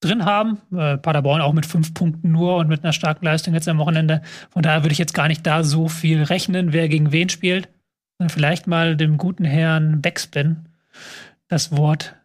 drin 0.00 0.26
haben. 0.26 0.58
Äh, 0.76 0.98
Paderborn 0.98 1.40
auch 1.40 1.54
mit 1.54 1.64
fünf 1.64 1.94
Punkten 1.94 2.30
nur 2.30 2.56
und 2.56 2.68
mit 2.68 2.84
einer 2.84 2.92
starken 2.92 3.24
Leistung 3.24 3.54
jetzt 3.54 3.68
am 3.68 3.78
Wochenende. 3.78 4.20
Von 4.50 4.62
daher 4.62 4.84
würde 4.84 4.92
ich 4.92 4.98
jetzt 4.98 5.14
gar 5.14 5.28
nicht 5.28 5.46
da 5.46 5.64
so 5.64 5.88
viel 5.88 6.22
rechnen, 6.22 6.74
wer 6.74 6.88
gegen 6.88 7.10
wen 7.10 7.30
spielt. 7.30 7.68
Vielleicht 8.26 8.66
mal 8.66 8.96
dem 8.96 9.16
guten 9.16 9.44
Herrn 9.44 10.02
Backspin 10.02 10.66
das 11.46 11.76
Wort 11.76 12.16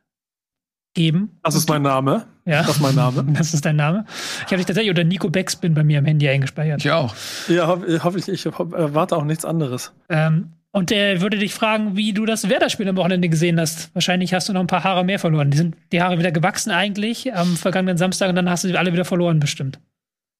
geben. 0.95 1.39
Das 1.43 1.55
ist 1.55 1.69
mein 1.69 1.83
Name. 1.83 2.25
Ja. 2.45 2.61
Das 2.61 2.77
ist 2.77 2.81
mein 2.81 2.95
Name. 2.95 3.23
Das 3.37 3.53
ist 3.53 3.65
dein 3.65 3.75
Name. 3.75 4.05
Ich 4.39 4.45
habe 4.45 4.57
dich 4.57 4.65
tatsächlich 4.65 4.89
unter 4.89 5.03
Nico 5.03 5.29
Backspin 5.29 5.73
bei 5.73 5.83
mir 5.83 5.99
am 5.99 6.05
Handy 6.05 6.27
eingespeichert. 6.27 6.83
Ich 6.83 6.91
auch. 6.91 7.15
Ja, 7.47 7.67
hoffe 7.67 8.03
ho 8.03 8.15
ich. 8.15 8.27
Ich 8.27 8.45
erwarte 8.45 9.15
auch 9.15 9.23
nichts 9.23 9.45
anderes. 9.45 9.93
Ähm, 10.09 10.53
und 10.71 10.89
der 10.89 11.21
würde 11.21 11.37
dich 11.37 11.53
fragen, 11.53 11.95
wie 11.95 12.13
du 12.13 12.25
das 12.25 12.49
Werder-Spiel 12.49 12.89
am 12.89 12.97
Wochenende 12.97 13.29
gesehen 13.29 13.59
hast. 13.59 13.93
Wahrscheinlich 13.93 14.33
hast 14.33 14.49
du 14.49 14.53
noch 14.53 14.61
ein 14.61 14.67
paar 14.67 14.83
Haare 14.83 15.05
mehr 15.05 15.19
verloren. 15.19 15.51
Die 15.51 15.57
sind 15.57 15.75
die 15.91 16.01
Haare 16.01 16.17
wieder 16.17 16.31
gewachsen 16.31 16.71
eigentlich 16.71 17.33
am 17.33 17.55
vergangenen 17.55 17.97
Samstag 17.97 18.29
und 18.29 18.35
dann 18.35 18.49
hast 18.49 18.63
du 18.63 18.69
sie 18.69 18.77
alle 18.77 18.91
wieder 18.91 19.05
verloren 19.05 19.39
bestimmt. 19.39 19.79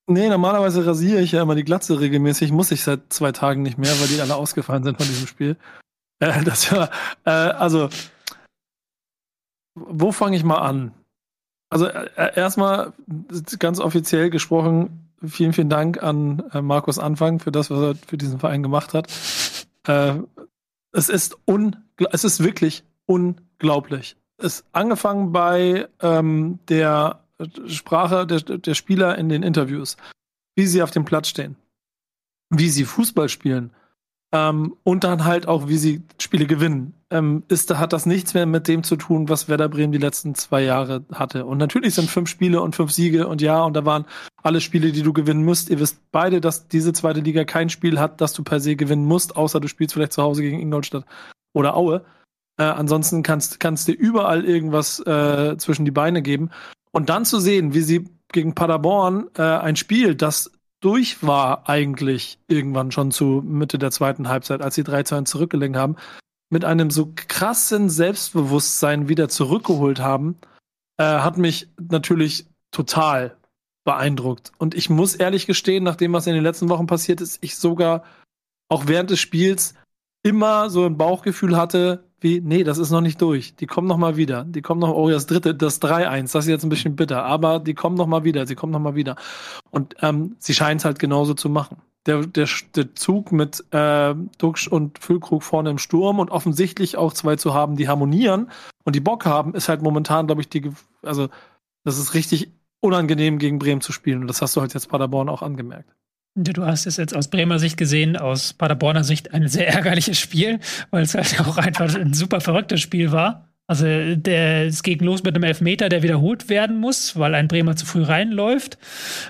Nee, 0.08 0.28
normalerweise 0.28 0.86
rasiere 0.86 1.22
ich 1.22 1.32
ja 1.32 1.42
immer 1.42 1.56
die 1.56 1.64
Glatze 1.64 2.00
regelmäßig. 2.00 2.52
Muss 2.52 2.72
ich 2.72 2.84
seit 2.84 3.14
zwei 3.14 3.32
Tagen 3.32 3.62
nicht 3.62 3.78
mehr, 3.78 3.92
weil 4.00 4.08
die 4.08 4.20
alle 4.20 4.36
ausgefallen 4.36 4.84
sind 4.84 4.98
von 4.98 5.08
diesem 5.08 5.28
Spiel. 5.28 5.58
Äh, 6.20 6.44
das 6.46 6.72
war, 6.72 6.90
äh, 7.26 7.30
also, 7.30 7.90
wo 9.76 10.12
fange 10.12 10.36
ich 10.36 10.44
mal 10.44 10.60
an? 10.60 10.94
Also, 11.70 11.88
äh, 11.88 12.36
erstmal 12.36 12.94
ganz 13.60 13.80
offiziell 13.80 14.30
gesprochen, 14.30 15.10
vielen, 15.26 15.54
vielen 15.54 15.70
Dank 15.70 16.04
an 16.04 16.44
äh, 16.54 16.62
Markus 16.62 17.00
Anfang 17.00 17.40
für 17.40 17.52
das, 17.52 17.72
was 17.72 17.80
er 17.80 17.96
für 17.96 18.18
diesen 18.18 18.40
Verein 18.40 18.62
gemacht 18.62 18.94
hat. 18.94 19.08
Äh, 19.88 20.16
es 20.92 21.10
ist 21.10 21.38
es 22.12 22.24
ist 22.24 22.44
wirklich 22.44 22.84
unglaublich. 23.06 24.18
Es 24.38 24.66
angefangen 24.74 25.32
bei 25.32 25.88
ähm, 26.02 26.60
der 26.68 27.23
Sprache 27.68 28.28
der, 28.28 28.42
der 28.42 28.74
Spieler 28.74 29.18
in 29.18 29.30
den 29.30 29.44
Interviews, 29.44 29.98
wie 30.56 30.68
sie 30.68 30.84
auf 30.84 30.92
dem 30.92 31.06
Platz 31.06 31.28
stehen, 31.28 31.56
wie 32.50 32.70
sie 32.70 32.86
Fußball 32.86 33.30
spielen 33.30 33.72
ähm, 34.34 34.76
und 34.84 35.04
dann 35.04 35.24
halt 35.26 35.48
auch, 35.48 35.68
wie 35.68 35.78
sie 35.78 36.02
Spiele 36.20 36.48
gewinnen. 36.48 36.96
Ähm, 37.12 37.44
ist, 37.50 37.74
hat 37.78 37.94
das 37.94 38.08
nichts 38.08 38.34
mehr 38.34 38.48
mit 38.48 38.68
dem 38.68 38.84
zu 38.84 38.96
tun, 38.96 39.30
was 39.30 39.48
Werder 39.48 39.70
Bremen 39.70 39.92
die 39.92 40.00
letzten 40.00 40.34
zwei 40.34 40.64
Jahre 40.64 41.06
hatte. 41.14 41.46
Und 41.46 41.60
natürlich 41.60 41.94
sind 41.94 42.10
fünf 42.10 42.28
Spiele 42.30 42.60
und 42.60 42.76
fünf 42.76 42.92
Siege 42.92 43.28
und 43.28 43.42
ja, 43.42 43.64
und 43.64 43.76
da 43.76 43.86
waren 43.86 44.06
alle 44.42 44.60
Spiele, 44.60 44.92
die 44.92 45.04
du 45.04 45.14
gewinnen 45.14 45.46
musst. 45.46 45.70
Ihr 45.70 45.80
wisst 45.80 46.00
beide, 46.12 46.42
dass 46.42 46.68
diese 46.68 46.92
zweite 46.94 47.20
Liga 47.20 47.46
kein 47.46 47.70
Spiel 47.70 48.00
hat, 48.00 48.20
das 48.20 48.34
du 48.34 48.44
per 48.44 48.60
se 48.60 48.76
gewinnen 48.76 49.06
musst, 49.06 49.36
außer 49.36 49.60
du 49.60 49.68
spielst 49.68 49.94
vielleicht 49.94 50.14
zu 50.14 50.24
Hause 50.24 50.42
gegen 50.42 50.60
Ingolstadt 50.60 51.06
oder 51.54 51.78
Aue. 51.78 52.04
Äh, 52.58 52.64
ansonsten 52.64 53.22
kannst, 53.22 53.60
kannst 53.60 53.88
dir 53.88 53.94
überall 53.94 54.46
irgendwas 54.46 55.00
äh, 55.06 55.56
zwischen 55.58 55.86
die 55.86 55.92
Beine 55.92 56.24
geben. 56.24 56.50
Und 56.94 57.10
dann 57.10 57.26
zu 57.26 57.40
sehen, 57.40 57.74
wie 57.74 57.82
sie 57.82 58.06
gegen 58.32 58.56
Paderborn 58.56 59.30
äh, 59.36 59.42
ein 59.42 59.76
Spiel, 59.76 60.16
das 60.16 60.52
durch 60.80 61.24
war 61.24 61.70
eigentlich 61.70 62.40
irgendwann 62.48 62.92
schon 62.92 63.12
zu 63.12 63.42
Mitte 63.46 63.78
der 63.78 63.92
zweiten 63.92 64.28
Halbzeit, 64.28 64.62
als 64.62 64.76
sie 64.76 64.84
3 64.84 65.04
zu 65.04 65.16
1 65.16 65.30
zurückgelegen 65.30 65.78
haben, 65.78 65.96
mit 66.50 66.66
einem 66.66 66.92
so 66.92 67.12
krassen 67.16 67.90
Selbstbewusstsein 67.90 69.08
wieder 69.08 69.30
zurückgeholt 69.30 70.00
haben, 70.00 70.38
äh, 70.98 71.04
hat 71.04 71.38
mich 71.38 71.70
natürlich 71.80 72.48
total 72.72 73.38
beeindruckt. 73.86 74.52
Und 74.58 74.76
ich 74.76 74.90
muss 74.90 75.16
ehrlich 75.16 75.48
gestehen, 75.48 75.84
nach 75.84 75.96
dem, 75.96 76.14
was 76.14 76.28
in 76.28 76.34
den 76.34 76.44
letzten 76.44 76.70
Wochen 76.70 76.88
passiert 76.88 77.22
ist, 77.22 77.40
ich 77.42 77.56
sogar 77.56 78.04
auch 78.70 78.88
während 78.88 79.10
des 79.10 79.20
Spiels 79.20 79.74
immer 80.24 80.70
so 80.70 80.86
ein 80.86 80.98
Bauchgefühl 80.98 81.58
hatte, 81.58 82.04
wie, 82.24 82.42
nee, 82.42 82.64
das 82.64 82.78
ist 82.78 82.92
noch 82.92 83.02
nicht 83.02 83.22
durch. 83.22 83.56
Die 83.56 83.68
kommen 83.68 83.88
noch 83.88 83.98
mal 83.98 84.18
wieder. 84.18 84.46
Die 84.46 84.62
kommen 84.62 84.80
noch, 84.80 84.94
oh, 84.94 85.10
das 85.10 85.28
dritte, 85.28 85.54
das 85.54 85.82
3-1, 85.82 86.34
das 86.34 86.46
ist 86.46 86.50
jetzt 86.50 86.64
ein 86.64 86.70
bisschen 86.70 86.96
bitter, 86.96 87.24
aber 87.24 87.60
die 87.60 87.74
kommen 87.74 87.96
noch 87.96 88.08
mal 88.08 88.24
wieder, 88.24 88.48
sie 88.48 88.56
kommen 88.56 88.72
noch 88.72 88.80
mal 88.80 88.96
wieder. 88.96 89.16
Und 89.72 89.96
ähm, 90.02 90.36
sie 90.40 90.54
scheinen 90.54 90.78
es 90.78 90.86
halt 90.86 91.00
genauso 91.00 91.34
zu 91.34 91.50
machen. 91.50 91.78
Der, 92.06 92.26
der, 92.26 92.48
der 92.76 92.96
Zug 92.96 93.32
mit 93.32 93.64
äh, 93.72 94.16
Duxch 94.38 94.68
und 94.68 95.00
Füllkrug 95.00 95.44
vorne 95.44 95.70
im 95.70 95.78
Sturm 95.78 96.20
und 96.20 96.32
offensichtlich 96.32 96.98
auch 96.98 97.14
zwei 97.14 97.36
zu 97.36 97.54
haben, 97.54 97.76
die 97.76 97.88
harmonieren 97.88 98.50
und 98.84 98.96
die 98.96 99.00
Bock 99.00 99.26
haben, 99.26 99.54
ist 99.54 99.70
halt 99.70 99.82
momentan, 99.82 100.28
glaube 100.28 100.42
ich, 100.42 100.50
die, 100.50 100.70
also 101.02 101.30
das 101.84 101.98
ist 101.98 102.14
richtig 102.14 102.52
unangenehm 102.82 103.38
gegen 103.38 103.60
Bremen 103.60 103.82
zu 103.82 103.92
spielen. 103.92 104.22
Und 104.22 104.28
das 104.28 104.42
hast 104.42 104.56
du 104.56 104.62
halt 104.62 104.74
jetzt 104.74 104.90
Paderborn 104.90 105.30
auch 105.30 105.42
angemerkt. 105.42 105.94
Du 106.36 106.66
hast 106.66 106.88
es 106.88 106.98
jetzt 106.98 107.16
aus 107.16 107.28
Bremer 107.28 107.60
Sicht 107.60 107.78
gesehen, 107.78 108.18
aus 108.18 108.54
Paderborner 108.54 109.04
Sicht 109.04 109.34
ein 109.34 109.48
sehr 109.48 109.68
ärgerliches 109.74 110.20
Spiel, 110.20 110.60
weil 110.90 111.04
es 111.04 111.14
halt 111.14 111.40
auch 111.42 111.58
einfach 111.58 111.94
ein 111.96 112.14
super 112.14 112.42
verrücktes 112.42 112.82
Spiel 112.82 113.12
war. 113.12 113.50
Also 113.68 113.86
der, 114.16 114.66
es 114.66 114.84
geht 114.84 115.02
los 115.02 115.24
mit 115.24 115.36
einem 115.36 115.44
Elfmeter, 115.44 115.90
der 115.90 116.04
wiederholt 116.04 116.50
werden 116.50 116.78
muss, 116.78 117.18
weil 117.18 117.34
ein 117.34 117.48
Bremer 117.48 117.76
zu 117.76 117.86
früh 117.86 118.04
reinläuft. 118.04 118.78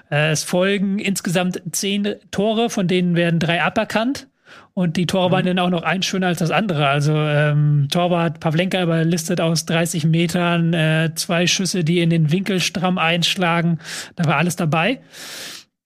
Äh, 0.10 0.32
es 0.32 0.44
folgen 0.44 0.98
insgesamt 0.98 1.62
zehn 1.72 2.16
Tore, 2.32 2.70
von 2.70 2.88
denen 2.88 3.16
werden 3.16 3.40
drei 3.40 3.62
aberkannt. 3.62 4.28
Und 4.74 4.98
die 4.98 5.06
Tore 5.06 5.28
mhm. 5.28 5.32
waren 5.34 5.46
dann 5.46 5.60
auch 5.60 5.70
noch 5.70 5.84
ein 5.84 6.02
schöner 6.02 6.28
als 6.28 6.40
das 6.40 6.52
andere. 6.52 6.88
Also 6.88 7.14
ähm, 7.16 7.90
Torwart 7.92 8.40
Pavlenka 8.40 8.82
überlistet 8.82 9.40
aus 9.40 9.66
30 9.66 10.06
Metern, 10.06 10.74
äh, 10.74 11.12
zwei 11.14 11.46
Schüsse, 11.48 11.84
die 11.84 12.00
in 12.00 12.10
den 12.10 12.32
Winkel 12.32 12.60
stramm 12.60 12.98
einschlagen. 12.98 13.80
Da 14.16 14.26
war 14.26 14.38
alles 14.38 14.56
dabei. 14.56 15.00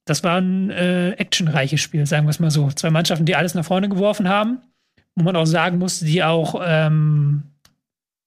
Das 0.09 0.23
war 0.23 0.37
ein 0.37 0.69
äh, 0.69 1.11
actionreiches 1.11 1.81
Spiel, 1.81 2.05
sagen 2.05 2.25
wir 2.25 2.31
es 2.31 2.39
mal 2.39 2.51
so. 2.51 2.69
Zwei 2.69 2.89
Mannschaften, 2.89 3.25
die 3.25 3.35
alles 3.35 3.53
nach 3.53 3.65
vorne 3.65 3.89
geworfen 3.89 4.27
haben. 4.27 4.59
Wo 5.15 5.23
man 5.23 5.35
auch 5.35 5.45
sagen 5.45 5.79
musste, 5.79 6.05
die 6.05 6.23
auch 6.23 6.61
ähm, 6.63 7.43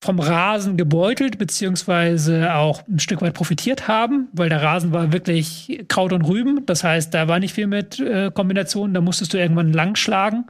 vom 0.02 0.18
Rasen 0.18 0.76
gebeutelt, 0.78 1.38
beziehungsweise 1.38 2.54
auch 2.54 2.86
ein 2.88 2.98
Stück 2.98 3.20
weit 3.20 3.34
profitiert 3.34 3.86
haben, 3.86 4.28
weil 4.32 4.48
der 4.48 4.62
Rasen 4.62 4.92
war 4.92 5.12
wirklich 5.12 5.84
Kraut 5.88 6.12
und 6.12 6.22
Rüben. 6.22 6.64
Das 6.64 6.82
heißt, 6.84 7.12
da 7.12 7.28
war 7.28 7.38
nicht 7.38 7.54
viel 7.54 7.66
mit 7.66 8.00
äh, 8.00 8.30
Kombinationen, 8.32 8.94
da 8.94 9.02
musstest 9.02 9.34
du 9.34 9.38
irgendwann 9.38 9.72
lang 9.72 9.96
schlagen. 9.96 10.46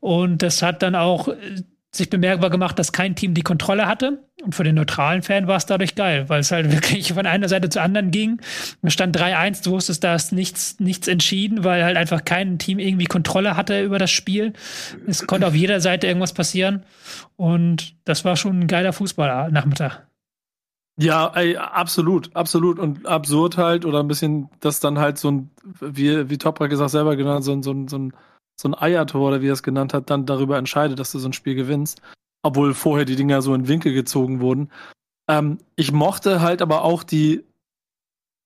Und 0.00 0.42
das 0.42 0.62
hat 0.62 0.82
dann 0.82 0.96
auch 0.96 1.28
äh, 1.28 1.62
sich 1.94 2.08
bemerkbar 2.08 2.48
gemacht, 2.48 2.78
dass 2.78 2.92
kein 2.92 3.14
Team 3.14 3.34
die 3.34 3.42
Kontrolle 3.42 3.86
hatte. 3.86 4.24
Und 4.42 4.54
für 4.54 4.64
den 4.64 4.74
neutralen 4.74 5.22
Fan 5.22 5.46
war 5.46 5.56
es 5.56 5.66
dadurch 5.66 5.94
geil, 5.94 6.28
weil 6.28 6.40
es 6.40 6.50
halt 6.50 6.72
wirklich 6.72 7.12
von 7.12 7.26
einer 7.26 7.48
Seite 7.48 7.68
zur 7.68 7.82
anderen 7.82 8.10
ging. 8.10 8.40
Es 8.80 8.94
stand 8.94 9.16
3-1, 9.16 9.62
du 9.64 9.72
wusstest, 9.72 10.02
da 10.02 10.14
ist 10.14 10.32
nichts, 10.32 10.80
nichts 10.80 11.06
entschieden, 11.06 11.64
weil 11.64 11.84
halt 11.84 11.98
einfach 11.98 12.24
kein 12.24 12.58
Team 12.58 12.78
irgendwie 12.78 13.04
Kontrolle 13.04 13.56
hatte 13.56 13.82
über 13.82 13.98
das 13.98 14.10
Spiel. 14.10 14.54
Es 15.06 15.26
konnte 15.26 15.46
auf 15.46 15.54
jeder 15.54 15.80
Seite 15.80 16.06
irgendwas 16.06 16.32
passieren. 16.32 16.82
Und 17.36 17.94
das 18.04 18.24
war 18.24 18.36
schon 18.36 18.60
ein 18.60 18.66
geiler 18.68 18.94
Fußballnachmittag. 18.94 20.00
Ja, 20.98 21.32
ey, 21.34 21.56
absolut, 21.56 22.34
absolut. 22.34 22.78
Und 22.78 23.06
absurd 23.06 23.56
halt, 23.56 23.84
oder 23.84 24.00
ein 24.00 24.08
bisschen, 24.08 24.48
dass 24.60 24.80
dann 24.80 24.98
halt 24.98 25.18
so 25.18 25.30
ein, 25.30 25.50
wie, 25.80 26.30
wie 26.30 26.38
Toprak 26.38 26.70
gesagt 26.70 26.90
selber 26.90 27.16
genannt, 27.16 27.44
so 27.44 27.52
ein, 27.52 27.62
so 27.62 27.72
ein, 27.72 27.88
so 27.88 27.98
ein 27.98 28.12
so 28.56 28.68
ein 28.68 28.74
Eiertor 28.74 29.28
oder 29.28 29.42
wie 29.42 29.48
er 29.48 29.54
es 29.54 29.62
genannt 29.62 29.94
hat, 29.94 30.10
dann 30.10 30.26
darüber 30.26 30.58
entscheidet, 30.58 30.98
dass 30.98 31.12
du 31.12 31.18
so 31.18 31.28
ein 31.28 31.32
Spiel 31.32 31.54
gewinnst. 31.54 32.02
Obwohl 32.42 32.74
vorher 32.74 33.04
die 33.04 33.16
Dinger 33.16 33.40
so 33.40 33.54
in 33.54 33.68
Winkel 33.68 33.92
gezogen 33.92 34.40
wurden. 34.40 34.70
Ähm, 35.28 35.58
ich 35.76 35.92
mochte 35.92 36.40
halt 36.40 36.60
aber 36.60 36.82
auch 36.82 37.04
die 37.04 37.44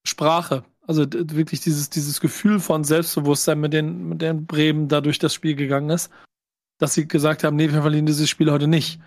Sprache. 0.07 0.63
Also 0.85 1.05
wirklich 1.11 1.59
dieses, 1.61 1.89
dieses 1.89 2.21
Gefühl 2.21 2.59
von 2.59 2.83
Selbstbewusstsein, 2.83 3.59
mit 3.59 3.73
dem 3.73 4.09
mit 4.09 4.21
den 4.21 4.45
Bremen 4.45 4.87
dadurch 4.87 5.19
das 5.19 5.33
Spiel 5.33 5.55
gegangen 5.55 5.89
ist, 5.89 6.11
dass 6.77 6.93
sie 6.93 7.07
gesagt 7.07 7.43
haben, 7.43 7.55
nee, 7.55 7.71
wir 7.71 7.81
verlieren 7.81 8.05
dieses 8.05 8.29
Spiel 8.29 8.51
heute 8.51 8.67
nicht. 8.67 8.99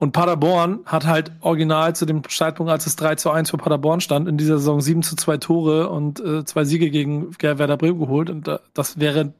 Und 0.00 0.12
Paderborn 0.12 0.80
hat 0.86 1.06
halt 1.06 1.32
original 1.40 1.94
zu 1.94 2.06
dem 2.06 2.22
Zeitpunkt, 2.28 2.70
als 2.70 2.86
es 2.86 2.94
3 2.96 3.16
zu 3.16 3.30
1 3.30 3.50
für 3.50 3.58
Paderborn 3.58 4.00
stand, 4.00 4.28
in 4.28 4.38
dieser 4.38 4.58
Saison 4.58 4.80
7 4.80 5.02
zu 5.02 5.16
2 5.16 5.38
Tore 5.38 5.88
und 5.90 6.20
äh, 6.20 6.44
zwei 6.44 6.64
Siege 6.64 6.90
gegen 6.90 7.34
Werder 7.40 7.76
Bremen 7.76 7.98
geholt. 7.98 8.30
Und 8.30 8.46
äh, 8.46 8.58
das 8.74 9.00
wäre 9.00 9.32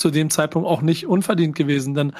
zu 0.00 0.10
dem 0.10 0.30
Zeitpunkt 0.30 0.68
auch 0.68 0.82
nicht 0.82 1.06
unverdient 1.06 1.54
gewesen, 1.54 1.94
denn 1.94 2.12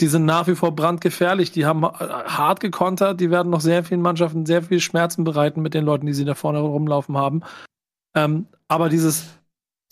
die 0.00 0.08
sind 0.08 0.24
nach 0.24 0.46
wie 0.48 0.54
vor 0.54 0.74
brandgefährlich. 0.74 1.52
Die 1.52 1.66
haben 1.66 1.84
äh, 1.84 1.88
hart 1.88 2.60
gekontert, 2.60 3.20
die 3.20 3.30
werden 3.30 3.50
noch 3.50 3.60
sehr 3.60 3.84
vielen 3.84 4.02
Mannschaften 4.02 4.46
sehr 4.46 4.62
viel 4.62 4.80
Schmerzen 4.80 5.24
bereiten 5.24 5.62
mit 5.62 5.74
den 5.74 5.84
Leuten, 5.84 6.06
die 6.06 6.14
sie 6.14 6.24
da 6.24 6.34
vorne 6.34 6.60
rumlaufen 6.60 7.16
haben. 7.16 7.42
Ähm, 8.16 8.46
aber 8.68 8.88
dieses 8.88 9.28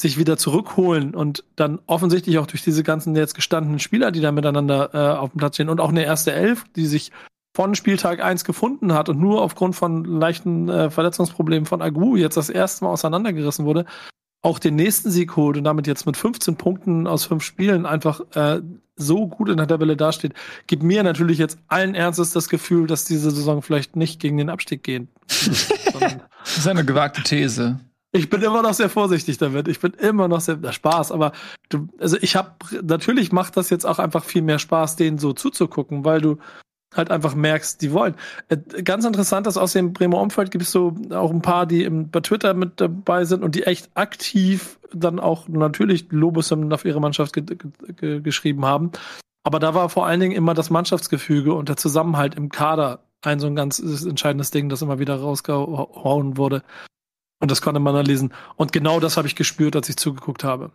sich 0.01 0.19
wieder 0.19 0.37
zurückholen 0.37 1.15
und 1.15 1.45
dann 1.55 1.79
offensichtlich 1.87 2.39
auch 2.39 2.47
durch 2.47 2.63
diese 2.63 2.83
ganzen 2.83 3.15
jetzt 3.15 3.35
gestandenen 3.35 3.79
Spieler, 3.79 4.11
die 4.11 4.21
da 4.21 4.33
miteinander 4.33 4.91
äh, 4.93 5.17
auf 5.17 5.31
dem 5.31 5.39
Platz 5.39 5.55
stehen 5.55 5.69
und 5.69 5.81
auch 5.81 5.91
eine 5.91 6.05
erste 6.05 6.33
Elf, 6.33 6.65
die 6.75 6.87
sich 6.87 7.13
von 7.57 7.77
Spieltag 7.77 8.23
1 8.23 8.45
gefunden 8.45 8.93
hat 8.93 9.09
und 9.09 9.21
nur 9.21 9.41
aufgrund 9.41 9.77
von 9.77 10.05
leichten 10.05 10.69
äh, 10.69 10.91
Verletzungsproblemen 10.91 11.67
von 11.67 11.81
Agu 11.81 12.17
jetzt 12.17 12.37
das 12.37 12.51
erste 12.51 12.85
Mal 12.85 12.91
auseinandergerissen 12.91 13.65
wurde, 13.65 13.85
auch 14.45 14.59
den 14.59 14.77
nächsten 14.77 15.11
Sieg 15.11 15.37
holt 15.37 15.57
und 15.57 15.65
damit 15.65 15.87
jetzt 15.87 16.05
mit 16.05 16.19
15 16.19 16.57
Punkten 16.57 17.07
aus 17.07 17.25
fünf 17.25 17.43
Spielen 17.43 17.87
einfach 17.87 18.21
äh, 18.35 18.61
so 18.95 19.27
gut 19.27 19.49
in 19.49 19.57
der 19.57 19.67
Tabelle 19.67 19.97
dasteht, 19.97 20.35
gibt 20.67 20.83
mir 20.83 21.03
natürlich 21.03 21.39
jetzt 21.39 21.59
allen 21.69 21.95
Ernstes 21.95 22.33
das 22.33 22.51
Gefühl, 22.51 22.87
dass 22.87 23.07
diese 23.07 23.31
Saison 23.31 23.63
vielleicht 23.63 23.97
nicht 23.97 24.21
gegen 24.21 24.37
den 24.37 24.51
Abstieg 24.51 24.83
gehen. 24.83 25.09
das 25.29 26.59
ist 26.59 26.69
eine 26.69 26.85
gewagte 26.85 27.23
These. 27.23 27.81
Ich 28.13 28.29
bin 28.29 28.43
immer 28.43 28.63
noch 28.63 28.75
sehr 28.75 28.91
vorsichtig 28.91 29.39
damit. 29.39 29.67
Ich 29.67 29.81
bin 29.81 29.95
immer 29.95 30.29
noch 30.29 30.41
sehr, 30.41 30.59
Spaß, 30.73 31.11
aber 31.11 31.33
du, 31.71 31.89
also 31.99 32.19
ich 32.21 32.37
habe, 32.37 32.51
natürlich 32.83 33.33
macht 33.33 33.57
das 33.57 33.71
jetzt 33.71 33.87
auch 33.87 33.99
einfach 33.99 34.25
viel 34.25 34.43
mehr 34.43 34.59
Spaß, 34.59 34.97
denen 34.97 35.19
so 35.19 35.33
zuzugucken, 35.33 36.05
weil 36.05 36.21
du 36.21 36.37
halt 36.95 37.11
einfach 37.11 37.35
merkst, 37.35 37.83
die 37.83 37.93
wollen. 37.93 38.15
Äh, 38.49 38.57
ganz 38.83 39.05
interessant, 39.05 39.47
dass 39.47 39.57
aus 39.57 39.73
dem 39.73 39.93
Bremer 39.93 40.21
Umfeld 40.21 40.51
gibt 40.51 40.65
es 40.65 40.73
so 40.73 40.97
auch 41.11 41.31
ein 41.31 41.43
paar, 41.43 41.67
die 41.67 41.85
im, 41.85 42.11
bei 42.11 42.21
Twitter 42.21 42.55
mit 42.55 42.81
dabei 42.81 43.25
sind 43.25 43.43
und 43.43 43.55
die 43.55 43.65
echt 43.65 43.91
aktiv 43.95 44.79
dann 44.93 45.19
auch 45.19 45.49
natürlich 45.49 46.07
Lobeshymnen 46.11 46.73
auf 46.73 46.85
ihre 46.85 47.01
Mannschaft 47.01 47.33
ge 47.33 47.45
ge 47.45 48.21
geschrieben 48.21 48.65
haben. 48.65 48.93
Aber 49.43 49.59
da 49.59 49.75
war 49.75 49.89
vor 49.91 50.07
allen 50.07 50.21
Dingen 50.21 50.37
immer 50.37 50.55
das 50.55 50.71
Mannschaftsgefüge 50.71 51.53
und 51.53 51.69
der 51.69 51.77
Zusammenhalt 51.77 52.35
im 52.35 52.49
Kader 52.49 53.01
ein 53.23 53.41
so 53.41 53.47
ein 53.47 53.57
ganz 53.57 53.79
entscheidendes 53.79 54.51
Ding, 54.51 54.69
das 54.69 54.83
immer 54.83 54.99
wieder 54.99 55.17
rausgehauen 55.17 56.37
wurde. 56.37 56.63
Und 57.41 57.51
das 57.51 57.61
konnte 57.61 57.81
man 57.81 57.95
dann 57.95 58.07
lesen. 58.07 58.33
Und 58.57 58.73
genau 58.73 59.01
das 59.01 59.17
habe 59.17 59.29
ich 59.29 59.37
gespürt, 59.37 59.77
als 59.77 59.89
ich 59.89 59.97
zugeguckt 59.97 60.45
habe. 60.45 60.73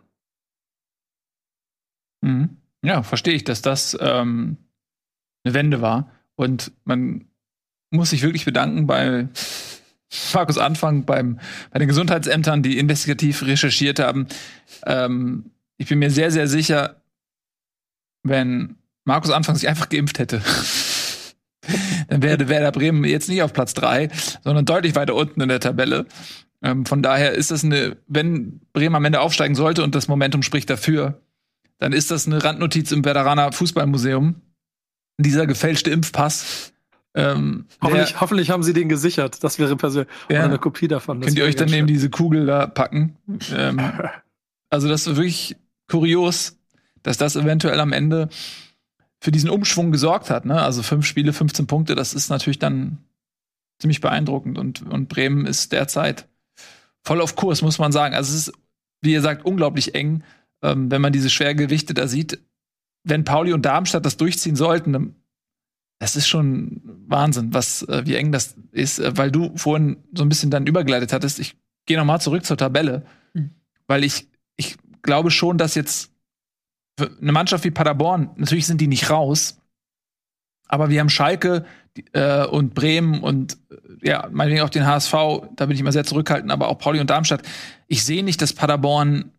Mhm. 2.20 2.58
Ja, 2.82 3.02
verstehe 3.02 3.34
ich, 3.34 3.44
dass 3.44 3.62
das 3.62 3.96
ähm, 4.00 4.56
eine 5.44 5.54
Wende 5.54 5.80
war. 5.80 6.10
Und 6.36 6.72
man 6.84 7.26
muss 7.90 8.10
sich 8.10 8.22
wirklich 8.22 8.44
bedanken 8.44 8.86
bei 8.86 9.28
Markus 10.32 10.58
Anfang 10.58 11.04
beim, 11.04 11.38
bei 11.70 11.78
den 11.78 11.88
Gesundheitsämtern, 11.88 12.62
die 12.62 12.78
investigativ 12.78 13.42
recherchiert 13.42 13.98
haben. 13.98 14.26
Ähm, 14.86 15.50
ich 15.76 15.88
bin 15.88 15.98
mir 15.98 16.10
sehr, 16.10 16.30
sehr 16.30 16.48
sicher, 16.48 17.00
wenn 18.22 18.76
Markus 19.04 19.30
Anfang 19.30 19.56
sich 19.56 19.68
einfach 19.68 19.88
geimpft 19.88 20.18
hätte, 20.18 20.42
dann 22.08 22.22
wäre 22.22 22.48
Werder 22.48 22.72
Bremen 22.72 23.04
jetzt 23.04 23.28
nicht 23.28 23.42
auf 23.42 23.52
Platz 23.52 23.74
drei, 23.74 24.08
sondern 24.42 24.64
deutlich 24.64 24.94
weiter 24.94 25.14
unten 25.14 25.40
in 25.40 25.48
der 25.48 25.60
Tabelle. 25.60 26.06
Ähm, 26.62 26.84
von 26.84 27.02
daher 27.02 27.32
ist 27.32 27.50
das 27.50 27.64
eine, 27.64 27.96
wenn 28.06 28.60
Bremen 28.72 28.96
am 28.96 29.04
Ende 29.04 29.20
aufsteigen 29.20 29.54
sollte 29.54 29.82
und 29.82 29.94
das 29.94 30.08
Momentum 30.08 30.42
spricht 30.42 30.68
dafür, 30.68 31.22
dann 31.78 31.92
ist 31.92 32.10
das 32.10 32.26
eine 32.26 32.44
Randnotiz 32.44 32.92
im 32.92 33.04
Werderaner 33.04 33.52
Fußballmuseum. 33.52 34.42
Dieser 35.22 35.46
gefälschte 35.46 35.90
Impfpass. 35.90 36.72
Ähm, 37.14 37.66
hoffentlich, 37.82 38.10
der, 38.10 38.20
hoffentlich 38.20 38.50
haben 38.50 38.62
sie 38.62 38.72
den 38.72 38.88
gesichert. 38.88 39.42
Das 39.42 39.58
wäre 39.58 39.76
persönlich 39.76 40.08
ja, 40.28 40.44
eine 40.44 40.58
Kopie 40.58 40.86
davon. 40.86 41.20
Könnt 41.20 41.36
ihr 41.36 41.44
euch 41.44 41.56
dann 41.56 41.68
neben 41.68 41.86
diese 41.86 42.08
Kugel 42.08 42.46
da 42.46 42.66
packen. 42.66 43.16
Ähm, 43.52 43.80
also 44.70 44.88
das 44.88 45.06
ist 45.06 45.16
wirklich 45.16 45.56
kurios, 45.88 46.56
dass 47.02 47.18
das 47.18 47.34
eventuell 47.34 47.80
am 47.80 47.92
Ende 47.92 48.28
für 49.20 49.32
diesen 49.32 49.50
Umschwung 49.50 49.90
gesorgt 49.92 50.30
hat. 50.30 50.44
Ne? 50.44 50.60
Also 50.60 50.82
fünf 50.82 51.04
Spiele, 51.04 51.32
15 51.32 51.66
Punkte, 51.66 51.94
das 51.94 52.14
ist 52.14 52.30
natürlich 52.30 52.58
dann 52.58 52.98
ziemlich 53.80 54.00
beeindruckend. 54.00 54.58
Und, 54.58 54.82
und 54.82 55.08
Bremen 55.08 55.46
ist 55.46 55.72
derzeit 55.72 56.28
voll 57.02 57.20
auf 57.20 57.34
Kurs, 57.36 57.62
muss 57.62 57.78
man 57.78 57.92
sagen. 57.92 58.14
Also 58.14 58.32
es 58.34 58.48
ist, 58.48 58.52
wie 59.02 59.12
ihr 59.12 59.22
sagt, 59.22 59.44
unglaublich 59.44 59.94
eng, 59.94 60.22
ähm, 60.62 60.90
wenn 60.90 61.02
man 61.02 61.12
diese 61.12 61.30
Schwergewichte 61.30 61.94
da 61.94 62.06
sieht. 62.06 62.38
Wenn 63.02 63.24
Pauli 63.24 63.52
und 63.52 63.64
Darmstadt 63.64 64.04
das 64.04 64.16
durchziehen 64.16 64.56
sollten, 64.56 65.14
das 65.98 66.16
ist 66.16 66.28
schon 66.28 66.80
Wahnsinn, 67.06 67.52
was 67.52 67.82
äh, 67.82 68.02
wie 68.06 68.16
eng 68.16 68.32
das 68.32 68.56
ist, 68.72 68.98
äh, 68.98 69.16
weil 69.16 69.30
du 69.30 69.56
vorhin 69.56 69.98
so 70.12 70.22
ein 70.22 70.28
bisschen 70.28 70.50
dann 70.50 70.66
übergeleitet 70.66 71.12
hattest. 71.12 71.38
Ich 71.38 71.56
gehe 71.86 71.98
noch 71.98 72.04
mal 72.04 72.20
zurück 72.20 72.44
zur 72.44 72.56
Tabelle, 72.56 73.04
mhm. 73.34 73.50
weil 73.86 74.04
ich 74.04 74.28
ich 74.56 74.76
glaube 75.02 75.30
schon, 75.30 75.58
dass 75.58 75.74
jetzt 75.74 76.12
eine 76.98 77.32
Mannschaft 77.32 77.64
wie 77.64 77.70
Paderborn, 77.70 78.30
natürlich 78.36 78.66
sind 78.66 78.80
die 78.80 78.86
nicht 78.86 79.10
raus, 79.10 79.58
aber 80.68 80.90
wir 80.90 81.00
haben 81.00 81.08
Schalke 81.08 81.64
äh, 82.12 82.44
und 82.46 82.74
Bremen 82.74 83.22
und 83.22 83.58
äh, 83.70 84.08
ja, 84.08 84.28
meinetwegen 84.30 84.64
auch 84.64 84.70
den 84.70 84.86
HSV, 84.86 85.12
da 85.56 85.66
bin 85.66 85.72
ich 85.72 85.80
immer 85.80 85.92
sehr 85.92 86.04
zurückhaltend, 86.04 86.52
aber 86.52 86.68
auch 86.68 86.78
Pauli 86.78 87.00
und 87.00 87.10
Darmstadt. 87.10 87.42
Ich 87.88 88.04
sehe 88.04 88.22
nicht, 88.22 88.40
dass 88.40 88.52
Paderborn 88.52 89.32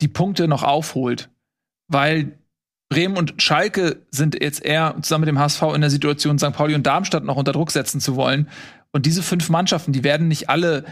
die 0.00 0.08
Punkte 0.08 0.48
noch 0.48 0.62
aufholt, 0.62 1.30
weil 1.88 2.38
Bremen 2.88 3.16
und 3.16 3.42
Schalke 3.42 4.02
sind 4.10 4.40
jetzt 4.40 4.64
eher 4.64 4.96
zusammen 5.02 5.22
mit 5.22 5.28
dem 5.28 5.38
HSV 5.38 5.62
in 5.74 5.82
der 5.82 5.90
Situation, 5.90 6.38
St. 6.38 6.52
Pauli 6.52 6.74
und 6.74 6.86
Darmstadt 6.86 7.24
noch 7.24 7.36
unter 7.36 7.52
Druck 7.52 7.70
setzen 7.70 8.00
zu 8.00 8.16
wollen. 8.16 8.48
Und 8.92 9.04
diese 9.04 9.22
fünf 9.22 9.50
Mannschaften, 9.50 9.92
die 9.92 10.04
werden 10.04 10.28
nicht 10.28 10.48
alle 10.48 10.84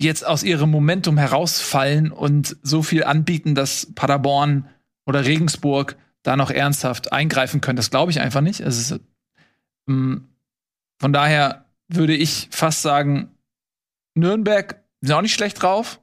jetzt 0.00 0.26
aus 0.26 0.42
ihrem 0.42 0.70
Momentum 0.70 1.18
herausfallen 1.18 2.10
und 2.10 2.56
so 2.62 2.82
viel 2.82 3.04
anbieten, 3.04 3.54
dass 3.54 3.92
Paderborn 3.94 4.68
oder 5.06 5.24
Regensburg 5.24 5.96
da 6.22 6.36
noch 6.36 6.50
ernsthaft 6.50 7.12
eingreifen 7.12 7.60
können. 7.60 7.76
Das 7.76 7.90
glaube 7.90 8.10
ich 8.10 8.20
einfach 8.20 8.40
nicht. 8.40 8.60
Ist, 8.60 8.98
ähm, 9.88 10.28
von 10.98 11.12
daher 11.12 11.66
würde 11.88 12.14
ich 12.14 12.48
fast 12.50 12.82
sagen, 12.82 13.30
Nürnberg 14.14 14.82
sind 15.00 15.14
auch 15.14 15.22
nicht 15.22 15.34
schlecht 15.34 15.62
drauf. 15.62 16.00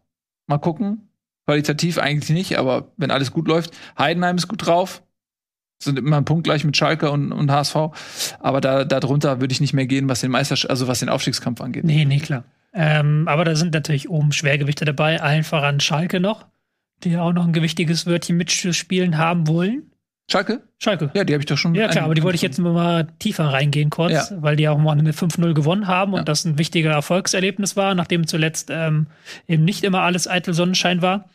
Mal 0.48 0.60
gucken. 0.60 1.07
Qualitativ 1.48 1.98
eigentlich 1.98 2.30
nicht, 2.30 2.58
aber 2.60 2.92
wenn 2.98 3.10
alles 3.10 3.32
gut 3.32 3.48
läuft. 3.48 3.72
Heidenheim 3.98 4.36
ist 4.36 4.50
gut 4.50 4.66
drauf. 4.66 5.02
Sind 5.82 5.98
immer 5.98 6.18
ein 6.18 6.26
Punkt 6.26 6.44
gleich 6.44 6.66
mit 6.66 6.76
Schalke 6.76 7.10
und, 7.10 7.32
und 7.32 7.50
HSV. 7.50 7.76
Aber 8.40 8.60
da, 8.60 8.84
darunter 8.84 9.40
würde 9.40 9.54
ich 9.54 9.62
nicht 9.62 9.74
mehr 9.74 9.88
gehen, 9.88 10.10
was 10.10 10.20
den 10.20 10.32
Meister, 10.32 10.58
also 10.70 10.88
was 10.90 11.00
den 11.00 11.08
Aufstiegskampf 11.08 11.62
angeht. 11.62 11.86
Nee, 11.86 12.04
nee, 12.04 12.20
klar. 12.20 12.44
Ähm, 12.74 13.30
aber 13.30 13.46
da 13.46 13.56
sind 13.56 13.74
natürlich 13.74 14.10
oben 14.10 14.34
Schwergewichte 14.34 14.84
dabei, 14.84 15.22
allen 15.22 15.46
voran 15.46 15.80
Schalke 15.80 16.20
noch, 16.20 16.48
die 17.06 17.18
auch 17.18 17.32
noch 17.32 17.46
ein 17.46 17.54
gewichtiges 17.54 18.06
Wörtchen 18.06 18.36
mitzuspielen 18.36 19.18
haben 19.18 19.48
wollen. 19.48 19.92
Schalke? 20.30 20.62
Schalke. 20.80 21.10
Ja, 21.14 21.24
die 21.24 21.34
habe 21.34 21.42
ich 21.42 21.46
doch 21.46 21.58
schon. 21.58 21.74
Ja, 21.74 21.88
klar, 21.88 22.04
aber 22.04 22.14
die 22.14 22.22
wollte 22.22 22.36
ich 22.36 22.42
jetzt 22.42 22.60
mal 22.60 23.08
tiefer 23.20 23.46
reingehen 23.46 23.90
kurz, 23.90 24.12
ja. 24.12 24.26
weil 24.42 24.58
die 24.58 24.68
auch 24.68 24.78
mal 24.78 24.96
mit 24.98 25.16
5-0 25.16 25.54
gewonnen 25.54 25.88
haben 25.88 26.14
und 26.14 26.20
ja. 26.20 26.26
das 26.26 26.44
ein 26.44 26.58
wichtiger 26.58 26.92
Erfolgserlebnis 26.92 27.78
war, 27.78 27.96
nachdem 27.96 28.28
zuletzt 28.28 28.70
ähm, 28.70 29.08
eben 29.48 29.64
nicht 29.64 29.86
immer 29.86 30.02
alles 30.02 30.28
eitel 30.28 30.54
Sonnenschein 30.54 31.02
war. 31.02 31.30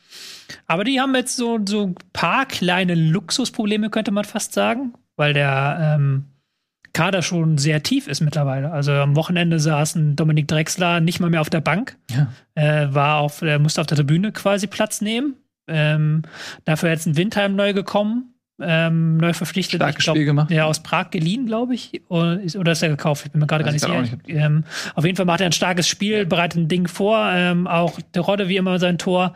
Aber 0.66 0.84
die 0.84 1.00
haben 1.00 1.14
jetzt 1.14 1.36
so, 1.36 1.58
so 1.66 1.86
ein 1.86 1.94
paar 2.12 2.44
kleine 2.44 2.94
Luxusprobleme, 2.94 3.88
könnte 3.88 4.10
man 4.10 4.24
fast 4.24 4.52
sagen, 4.52 4.92
weil 5.16 5.32
der 5.32 5.96
ähm, 5.96 6.26
Kader 6.92 7.22
schon 7.22 7.56
sehr 7.56 7.82
tief 7.82 8.06
ist 8.08 8.20
mittlerweile. 8.20 8.70
Also 8.70 8.92
am 8.92 9.16
Wochenende 9.16 9.58
saß 9.58 9.94
ein 9.94 10.16
Dominik 10.16 10.48
Drexler 10.48 11.00
nicht 11.00 11.20
mal 11.20 11.30
mehr 11.30 11.40
auf 11.40 11.48
der 11.48 11.62
Bank, 11.62 11.96
ja. 12.10 12.28
äh, 12.54 12.92
war 12.94 13.18
auf, 13.18 13.40
er 13.40 13.58
musste 13.58 13.80
auf 13.80 13.86
der 13.86 13.96
Tribüne 13.96 14.32
quasi 14.32 14.66
Platz 14.66 15.00
nehmen. 15.00 15.36
Ähm, 15.68 16.22
dafür 16.64 16.90
jetzt 16.90 17.06
ein 17.06 17.16
Windheim 17.16 17.56
neu 17.56 17.72
gekommen, 17.72 18.31
ähm, 18.60 19.16
neu 19.16 19.32
verpflichtet. 19.32 19.80
Starkes 19.80 20.04
glaub, 20.04 20.16
Spiel 20.16 20.26
gemacht. 20.26 20.50
Ja, 20.50 20.66
aus 20.66 20.82
Prag 20.82 21.10
geliehen, 21.10 21.46
glaube 21.46 21.74
ich. 21.74 22.02
Oder 22.08 22.40
ist, 22.40 22.56
oder 22.56 22.72
ist 22.72 22.82
er 22.82 22.90
gekauft? 22.90 23.26
Ich 23.26 23.32
bin 23.32 23.40
mir 23.40 23.46
gerade 23.46 23.64
gar 23.64 23.72
nicht 23.72 23.82
sicher. 23.82 24.04
Ähm, 24.28 24.64
auf 24.94 25.04
jeden 25.04 25.16
Fall 25.16 25.26
macht 25.26 25.40
er 25.40 25.46
ein 25.46 25.52
starkes 25.52 25.88
Spiel, 25.88 26.26
bereitet 26.26 26.58
ein 26.58 26.68
Ding 26.68 26.86
vor. 26.86 27.30
Ähm, 27.32 27.66
auch 27.66 27.98
der 28.14 28.22
Rodde 28.22 28.48
wie 28.48 28.56
immer 28.56 28.78
sein 28.78 28.98
Tor. 28.98 29.34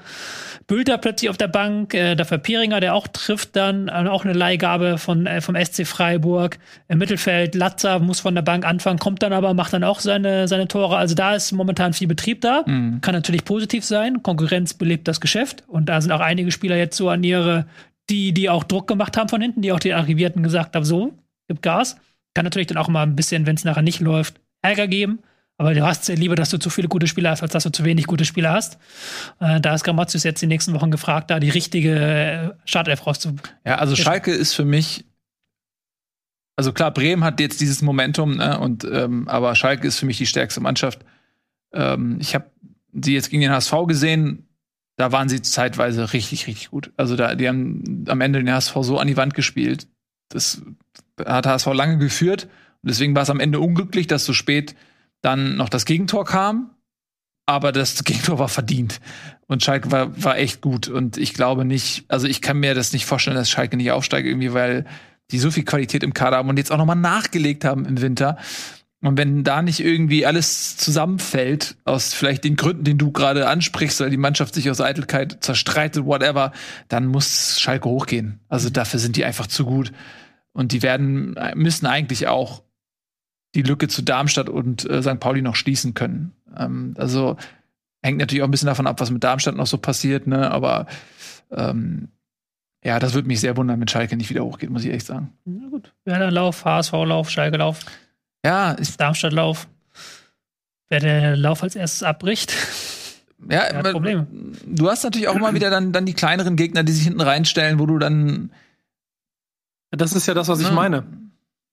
Bülter 0.67 0.99
plötzlich 0.99 1.31
auf 1.31 1.37
der 1.37 1.49
Bank, 1.49 1.95
äh, 1.95 2.17
dafür 2.17 2.39
Peringer, 2.39 2.81
der 2.81 2.95
auch 2.95 3.07
trifft 3.07 3.55
dann, 3.55 3.89
äh, 3.89 4.09
auch 4.09 4.25
eine 4.25 4.35
Leihgabe 4.35 4.99
von, 4.99 5.27
äh, 5.27 5.41
vom 5.41 5.55
SC 5.55 5.87
Freiburg. 5.87 6.59
Im 6.89 6.99
Mittelfeld, 6.99 7.55
Latza 7.55 7.99
muss 8.01 8.21
von 8.21 8.35
der 8.35 8.43
Bank 8.43 8.67
anfangen, 8.67 8.99
kommt 8.99 9.23
dann 9.23 9.33
aber, 9.33 9.55
macht 9.55 9.73
dann 9.73 9.85
auch 9.85 10.01
seine, 10.01 10.49
seine 10.49 10.67
Tore. 10.67 10.97
Also 10.97 11.15
da 11.15 11.35
ist 11.35 11.53
momentan 11.53 11.93
viel 11.93 12.09
Betrieb 12.09 12.41
da. 12.41 12.65
Mhm. 12.67 13.01
Kann 13.01 13.15
natürlich 13.15 13.45
positiv 13.45 13.85
sein. 13.85 14.23
Konkurrenz 14.23 14.75
belebt 14.75 15.07
das 15.07 15.21
Geschäft. 15.21 15.63
Und 15.69 15.89
da 15.89 16.01
sind 16.01 16.11
auch 16.11 16.21
einige 16.21 16.51
Spieler 16.51 16.77
jetzt 16.77 16.97
so 16.97 17.09
an 17.09 17.23
ihre 17.23 17.67
die, 18.11 18.33
die 18.33 18.49
auch 18.49 18.65
Druck 18.65 18.87
gemacht 18.87 19.17
haben 19.17 19.29
von 19.29 19.41
hinten, 19.41 19.63
die 19.63 19.73
auch 19.73 19.81
den 19.81 19.95
Arrivierten 19.95 20.43
gesagt 20.43 20.77
haben, 20.77 20.85
so, 20.85 21.13
gib 21.49 21.63
Gas. 21.63 21.97
Kann 22.35 22.45
natürlich 22.45 22.69
dann 22.69 22.77
auch 22.77 22.89
mal 22.89 23.03
ein 23.03 23.17
bisschen, 23.17 23.47
wenn 23.47 23.57
es 23.57 23.65
nachher 23.65 23.83
nicht 23.83 24.01
läuft, 24.01 24.41
Ärger 24.63 24.89
geben. 24.89 25.21
Aber 25.59 25.73
du 25.73 25.87
hast 25.87 26.09
lieber, 26.09 26.35
dass 26.35 26.51
du 26.51 26.59
zu 26.59 26.69
viele 26.69 26.89
gute 26.89 27.07
Spieler 27.07 27.31
hast, 27.31 27.43
als 27.43 27.53
dass 27.53 27.63
du 27.63 27.73
zu 27.73 27.85
wenig 27.85 28.07
gute 28.07 28.27
Spieler 28.27 28.53
hast. 28.53 28.79
Äh, 29.41 29.61
da 29.61 29.75
ist 29.75 29.85
Grammatius 29.85 30.23
jetzt 30.23 30.43
die 30.43 30.47
nächsten 30.47 30.75
Wochen 30.75 30.91
gefragt, 30.91 31.31
da 31.31 31.41
die 31.41 31.49
richtige 31.49 31.95
äh, 31.99 32.51
Startelf 32.67 33.07
rauszu. 33.07 33.37
Ja, 33.65 33.77
also 33.77 33.97
Schalke 33.97 34.33
ist 34.33 34.53
für 34.53 34.67
mich, 34.67 35.07
also 36.57 36.73
klar, 36.73 36.91
Bremen 36.93 37.25
hat 37.25 37.41
jetzt 37.41 37.61
dieses 37.61 37.81
Momentum, 37.81 38.37
ne, 38.37 38.59
und 38.59 38.85
ähm, 38.85 39.29
aber 39.29 39.55
Schalke 39.55 39.87
ist 39.87 39.99
für 39.99 40.05
mich 40.05 40.19
die 40.19 40.27
stärkste 40.27 40.61
Mannschaft. 40.61 41.01
Ähm, 41.73 42.19
ich 42.21 42.35
habe 42.35 42.51
sie 42.93 43.15
jetzt 43.15 43.31
gegen 43.31 43.41
den 43.41 43.51
HSV 43.51 43.73
gesehen, 43.87 44.46
da 44.97 45.13
waren 45.13 45.29
sie 45.29 45.43
zeitweise 45.43 46.13
richtig, 46.13 46.47
richtig 46.47 46.71
gut. 46.71 46.91
Also 46.97 47.17
da, 47.17 47.35
die 47.35 47.49
haben 47.49 48.05
am 48.09 48.21
Ende 48.21 48.39
den 48.39 48.53
HSV 48.53 48.75
so 48.81 48.99
an 48.99 49.09
die 49.09 49.17
Wand 49.17 49.35
gespielt. 49.35 49.87
Das 50.31 50.63
hat 51.25 51.47
HSV 51.47 51.67
lange 51.75 51.99
geführt. 51.99 52.45
Und 52.83 52.91
deswegen 52.91 53.15
war 53.15 53.23
es 53.23 53.31
am 53.31 53.41
Ende 53.41 53.61
unglücklich, 53.61 54.07
dass 54.07 54.25
so 54.25 54.33
spät 54.33 54.75
dann 55.21 55.57
noch 55.57 55.69
das 55.69 55.85
Gegentor 55.85 56.25
kam. 56.25 56.71
Aber 57.45 57.73
das 57.73 58.05
Gegentor 58.05 58.39
war 58.39 58.49
verdient. 58.49 59.01
Und 59.47 59.63
Schalke 59.63 59.93
war, 59.93 60.23
war 60.23 60.39
echt 60.39 60.63
gut. 60.63 60.89
Und 60.89 61.19
ich 61.19 61.35
glaube 61.35 61.65
nicht, 61.65 62.05
also 62.09 62.27
ich 62.27 62.41
kann 62.41 62.59
mir 62.59 62.75
das 62.75 62.93
nicht 62.93 63.05
vorstellen, 63.07 63.37
dass 63.37 63.51
Schalke 63.51 63.77
nicht 63.77 63.93
aufsteigt, 63.93 64.27
irgendwie, 64.27 64.55
weil 64.55 64.87
die 65.31 65.39
so 65.39 65.51
viel 65.51 65.65
Qualität 65.65 66.03
im 66.03 66.15
Kader 66.15 66.39
haben 66.39 66.49
und 66.49 66.57
jetzt 66.57 66.73
auch 66.73 66.79
noch 66.79 66.87
mal 66.87 66.95
nachgelegt 66.95 67.65
haben 67.65 67.85
im 67.85 68.01
Winter. 68.01 68.39
Und 69.07 69.19
wenn 69.19 69.45
da 69.45 69.63
nicht 69.63 69.81
irgendwie 69.81 70.27
alles 70.27 70.77
zusammenfällt, 70.77 71.77
aus 71.85 72.13
vielleicht 72.13 72.45
den 72.45 72.57
Gründen, 72.57 72.85
den 72.85 72.99
du 72.99 73.13
gerade 73.13 73.49
ansprichst, 73.49 74.01
weil 74.01 74.11
die 74.11 74.17
Mannschaft 74.17 74.55
sich 74.55 74.69
aus 74.71 74.81
Eitelkeit 74.81 75.39
zerstreitet, 75.45 76.05
whatever, 76.05 76.53
dann 76.89 77.07
muss 77.07 77.61
Schalke 77.61 77.89
hochgehen. 77.89 78.41
Also 78.49 78.69
dafür 78.69 78.99
sind 78.99 79.17
die 79.17 79.25
einfach 79.25 79.47
zu 79.47 79.65
gut. 79.65 79.93
Und 80.53 80.73
die 80.73 80.83
werden, 80.83 81.37
müssen 81.55 81.87
eigentlich 81.87 82.27
auch 82.27 82.63
die 83.55 83.63
Lücke 83.63 83.89
zu 83.89 84.03
Darmstadt 84.03 84.49
und 84.49 84.89
äh, 84.89 85.03
St. 85.03 85.21
Pauli 85.21 85.43
noch 85.43 85.55
schließen 85.55 85.95
können. 85.95 86.33
Ähm, 86.57 86.95
also 86.99 87.37
hängt 88.03 88.19
natürlich 88.19 88.43
auch 88.43 88.49
ein 88.49 88.51
bisschen 88.51 88.67
davon 88.67 88.87
ab, 88.87 89.01
was 89.01 89.11
mit 89.11 89.23
Darmstadt 89.23 89.57
noch 89.57 89.67
so 89.67 89.79
passiert, 89.79 90.27
ne? 90.27 90.51
Aber 90.51 90.87
ähm, 91.51 92.09
ja, 92.85 92.99
das 92.99 93.15
würde 93.15 93.29
mich 93.29 93.41
sehr 93.41 93.57
wundern, 93.57 93.81
wenn 93.81 93.89
Schalke 93.89 94.17
nicht 94.17 94.31
wieder 94.31 94.45
hochgeht, 94.45 94.71
muss 94.71 94.85
ich 94.85 94.93
echt 94.93 95.07
sagen. 95.07 95.33
Na 95.45 95.69
gut. 95.69 95.93
Werder 96.05 96.31
Lauf, 96.31 96.65
HSV 96.65 96.93
Lauf, 96.93 97.31
Schalke 97.31 97.57
Lauf. 97.57 97.81
Ja, 98.47 98.71
ist 98.71 99.01
Darmstadt-Lauf. 99.01 99.67
Wer 100.89 101.01
der 101.01 101.37
Lauf 101.37 101.65
als 101.65 101.75
erstes 101.75 102.03
abbricht. 102.03 102.55
Ja, 103.51 103.71
hat 103.71 103.93
Probleme. 103.93 104.27
du 104.65 104.89
hast 104.89 105.05
natürlich 105.05 105.29
auch 105.29 105.37
immer 105.37 105.53
wieder 105.53 105.69
dann, 105.69 105.93
dann 105.93 106.07
die 106.07 106.15
kleineren 106.15 106.57
Gegner, 106.57 106.83
die 106.83 106.93
sich 106.93 107.05
hinten 107.05 107.21
reinstellen, 107.21 107.79
wo 107.79 107.85
du 107.85 107.99
dann. 107.99 108.51
Das 109.91 110.15
ist 110.15 110.27
ja 110.27 110.33
das, 110.33 110.49
was 110.49 110.59
ich 110.61 110.73
meine. 110.73 111.05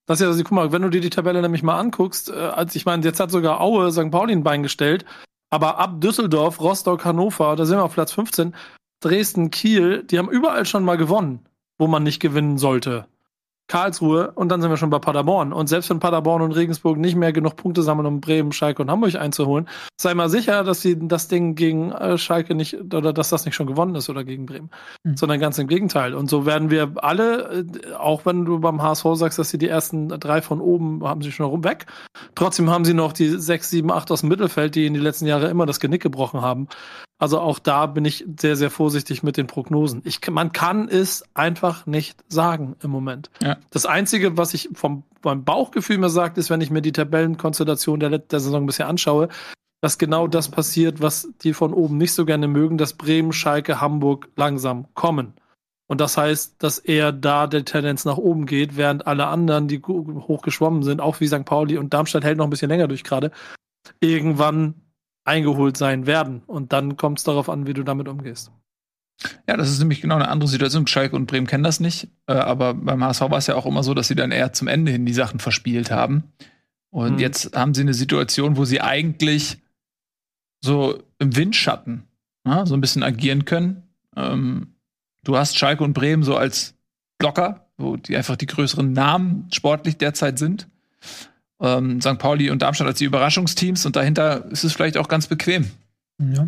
Das 0.06 0.20
ist 0.20 0.24
ja, 0.24 0.28
also, 0.28 0.44
guck 0.44 0.52
mal, 0.52 0.74
wenn 0.74 0.82
du 0.82 0.90
dir 0.90 1.00
die 1.00 1.10
Tabelle 1.10 1.42
nämlich 1.42 1.64
mal 1.64 1.80
anguckst, 1.80 2.30
äh, 2.30 2.34
als 2.34 2.76
ich 2.76 2.86
meine, 2.86 3.02
jetzt 3.06 3.22
hat 3.22 3.32
sogar 3.32 3.62
Aue 3.62 3.94
St. 3.94 4.12
Pauli 4.12 4.34
ein 4.34 4.44
Bein 4.44 4.62
gestellt, 4.62 5.06
aber 5.50 5.80
ab 5.80 6.02
Düsseldorf, 6.02 6.60
Rostock, 6.60 7.06
Hannover, 7.06 7.56
da 7.56 7.66
sind 7.66 7.78
wir 7.78 7.86
auf 7.86 7.94
Platz 7.94 8.12
15, 8.12 8.54
Dresden, 9.00 9.50
Kiel, 9.50 10.04
die 10.04 10.20
haben 10.20 10.30
überall 10.30 10.66
schon 10.66 10.84
mal 10.84 10.98
gewonnen, 10.98 11.46
wo 11.78 11.88
man 11.88 12.04
nicht 12.04 12.20
gewinnen 12.20 12.58
sollte. 12.58 13.08
Karlsruhe 13.68 14.32
und 14.32 14.50
dann 14.50 14.62
sind 14.62 14.70
wir 14.70 14.78
schon 14.78 14.90
bei 14.90 15.00
Paderborn. 15.00 15.54
Und 15.54 15.68
selbst 15.68 15.90
wenn 15.90 16.00
Paderborn 16.00 16.42
und 16.42 16.52
Regensburg 16.52 16.98
nicht 16.98 17.16
mehr 17.16 17.32
genug 17.32 17.56
Punkte 17.56 17.82
sammeln, 17.82 18.06
um 18.06 18.22
Bremen, 18.22 18.52
Schalke 18.52 18.82
und 18.82 18.92
Hamburg 18.92 19.16
einzuholen, 19.16 19.68
sei 20.00 20.14
mal 20.14 20.30
sicher, 20.30 20.64
dass 20.64 20.82
sie 20.82 20.98
das 21.08 21.28
Ding 21.28 21.56
gegen 21.56 21.92
äh, 21.92 22.18
Schalke 22.18 22.56
nicht 22.56 22.94
oder 22.94 23.14
dass 23.14 23.30
das 23.30 23.46
nicht 23.46 23.56
schon 23.56 23.68
gewonnen 23.68 23.96
ist 23.96 24.10
oder 24.10 24.24
gegen 24.24 24.46
Bremen, 24.46 24.70
mhm. 25.04 25.16
sondern 25.18 25.40
ganz 25.40 25.58
im 25.58 25.68
Gegenteil. 25.68 26.14
Und 26.14 26.30
so 26.30 26.46
werden 26.46 26.70
wir 26.70 26.94
alle, 26.98 27.66
äh, 27.66 27.94
auch 27.96 28.26
wenn 28.26 28.46
du 28.46 28.60
beim 28.60 28.82
HSV 28.82 29.06
sagst, 29.14 29.40
dass 29.40 29.50
sie 29.50 29.58
die 29.58 29.70
ersten 29.70 30.10
drei 30.10 30.42
von 30.42 30.60
oben 30.60 31.04
haben 31.06 31.22
sie 31.22 31.32
schon 31.32 31.46
rum 31.46 31.64
weg, 31.64 31.86
trotzdem 32.36 32.70
haben 32.70 32.86
sie 32.86 32.94
noch 32.94 33.14
die 33.14 33.30
sechs, 33.30 33.70
sieben, 33.70 33.92
acht 33.92 34.12
aus 34.12 34.22
dem 34.22 34.30
Mittelfeld, 34.30 34.76
die 34.76 34.86
in 34.86 34.94
den 34.94 35.04
letzten 35.04 35.26
Jahren 35.26 35.50
immer 35.50 35.66
das 35.66 35.80
Genick 35.80 36.02
gebrochen 36.02 36.42
haben. 36.42 36.68
Also 37.24 37.40
auch 37.40 37.58
da 37.58 37.86
bin 37.86 38.04
ich 38.04 38.26
sehr, 38.38 38.58
sehr 38.58 38.70
vorsichtig 38.70 39.24
mit 39.24 39.38
den 39.38 39.48
Prognosen. 39.48 40.02
Ich, 40.04 40.20
man 40.30 40.52
kann 40.52 40.90
es 40.90 41.24
einfach 41.34 41.86
nicht 41.86 42.22
sagen 42.28 42.76
im 42.84 42.92
Moment. 42.92 43.32
Ja. 43.42 43.56
Das 43.70 43.86
Einzige, 43.86 44.36
was 44.36 44.54
ich 44.54 44.68
vom 44.74 45.04
meinem 45.24 45.46
Bauchgefühl 45.46 46.00
mir 46.00 46.10
sagt, 46.10 46.38
ist, 46.38 46.50
wenn 46.50 46.60
ich 46.60 46.70
mir 46.70 46.82
die 46.82 46.92
Tabellenkonstellation 46.92 48.02
der, 48.02 48.18
der 48.18 48.40
Saison 48.42 48.66
bisher 48.66 48.90
anschaue, 48.90 49.30
dass 49.80 49.98
genau 49.98 50.28
das 50.28 50.52
passiert, 50.52 51.02
was 51.02 51.30
die 51.44 51.54
von 51.54 51.74
oben 51.74 51.96
nicht 51.96 52.12
so 52.12 52.26
gerne 52.26 52.50
mögen, 52.50 52.78
dass 52.78 52.92
Bremen, 52.92 53.32
Schalke, 53.32 53.80
Hamburg 53.80 54.28
langsam 54.36 54.94
kommen. 54.94 55.32
Und 55.88 56.02
das 56.02 56.18
heißt, 56.18 56.56
dass 56.62 56.78
eher 56.78 57.14
da 57.14 57.48
der 57.48 57.64
Tendenz 57.64 58.04
nach 58.04 58.18
oben 58.18 58.48
geht, 58.48 58.76
während 58.76 59.08
alle 59.08 59.28
anderen, 59.28 59.70
die 59.70 59.82
hochgeschwommen 59.82 60.84
sind, 60.84 61.00
auch 61.00 61.22
wie 61.22 61.28
St. 61.28 61.46
Pauli 61.46 61.78
und 61.78 61.94
Darmstadt 61.94 62.26
hält 62.26 62.38
noch 62.38 62.48
ein 62.48 62.50
bisschen 62.50 62.68
länger 62.68 62.90
durch 62.90 63.06
gerade, 63.06 63.32
irgendwann 64.02 64.74
eingeholt 65.26 65.78
sein 65.78 66.06
werden. 66.06 66.44
Und 66.48 66.74
dann 66.74 66.98
kommt 66.98 67.20
es 67.20 67.24
darauf 67.24 67.50
an, 67.50 67.68
wie 67.68 67.74
du 67.74 67.84
damit 67.84 68.08
umgehst. 68.08 68.52
Ja, 69.48 69.58
das 69.58 69.70
ist 69.70 69.80
nämlich 69.80 70.02
genau 70.02 70.16
eine 70.16 70.28
andere 70.28 70.50
Situation. 70.50 70.88
Schalke 70.88 71.16
und 71.16 71.28
Bremen 71.28 71.48
kennen 71.48 71.64
das 71.64 71.80
nicht. 71.80 72.10
Äh, 72.28 72.34
aber 72.34 72.74
beim 72.74 73.04
HSV 73.04 73.22
war 73.22 73.38
es 73.38 73.48
ja 73.48 73.56
auch 73.56 73.66
immer 73.66 73.84
so, 73.84 73.94
dass 73.94 74.08
sie 74.08 74.16
dann 74.16 74.32
eher 74.32 74.54
zum 74.54 74.68
Ende 74.68 74.92
hin 74.92 75.06
die 75.06 75.14
Sachen 75.14 75.40
verspielt 75.40 75.92
haben. 75.92 76.34
Und 76.90 77.14
mhm. 77.14 77.20
jetzt 77.20 77.56
haben 77.56 77.74
sie 77.74 77.82
eine 77.82 77.94
Situation, 77.94 78.58
wo 78.58 78.66
sie 78.66 78.82
eigentlich 78.82 79.62
so 80.62 81.02
im 81.20 81.36
Windschatten 81.36 82.08
ja, 82.46 82.66
so 82.66 82.74
ein 82.76 82.82
bisschen 82.82 83.04
agieren 83.04 83.46
können. 83.46 83.84
Ähm, 84.16 84.76
du 85.24 85.38
hast 85.38 85.58
Schalke 85.58 85.84
und 85.84 85.94
Bremen 85.94 86.24
so 86.24 86.36
als 86.36 86.76
Blocker, 87.18 87.68
wo 87.78 87.96
die 87.96 88.18
einfach 88.18 88.36
die 88.36 88.46
größeren 88.46 88.92
Namen 88.92 89.48
sportlich 89.52 89.98
derzeit 89.98 90.38
sind 90.40 90.68
ähm, 91.64 92.02
St. 92.02 92.20
Pauli 92.20 92.50
und 92.50 92.62
Darmstadt 92.62 92.88
als 92.88 93.00
die 93.00 93.06
Überraschungsteams 93.06 93.86
und 93.86 93.96
dahinter 93.96 94.46
ist 94.52 94.64
es 94.64 94.74
vielleicht 94.74 94.98
auch 94.98 95.08
ganz 95.08 95.28
bequem. 95.28 95.72
Ja. 96.20 96.48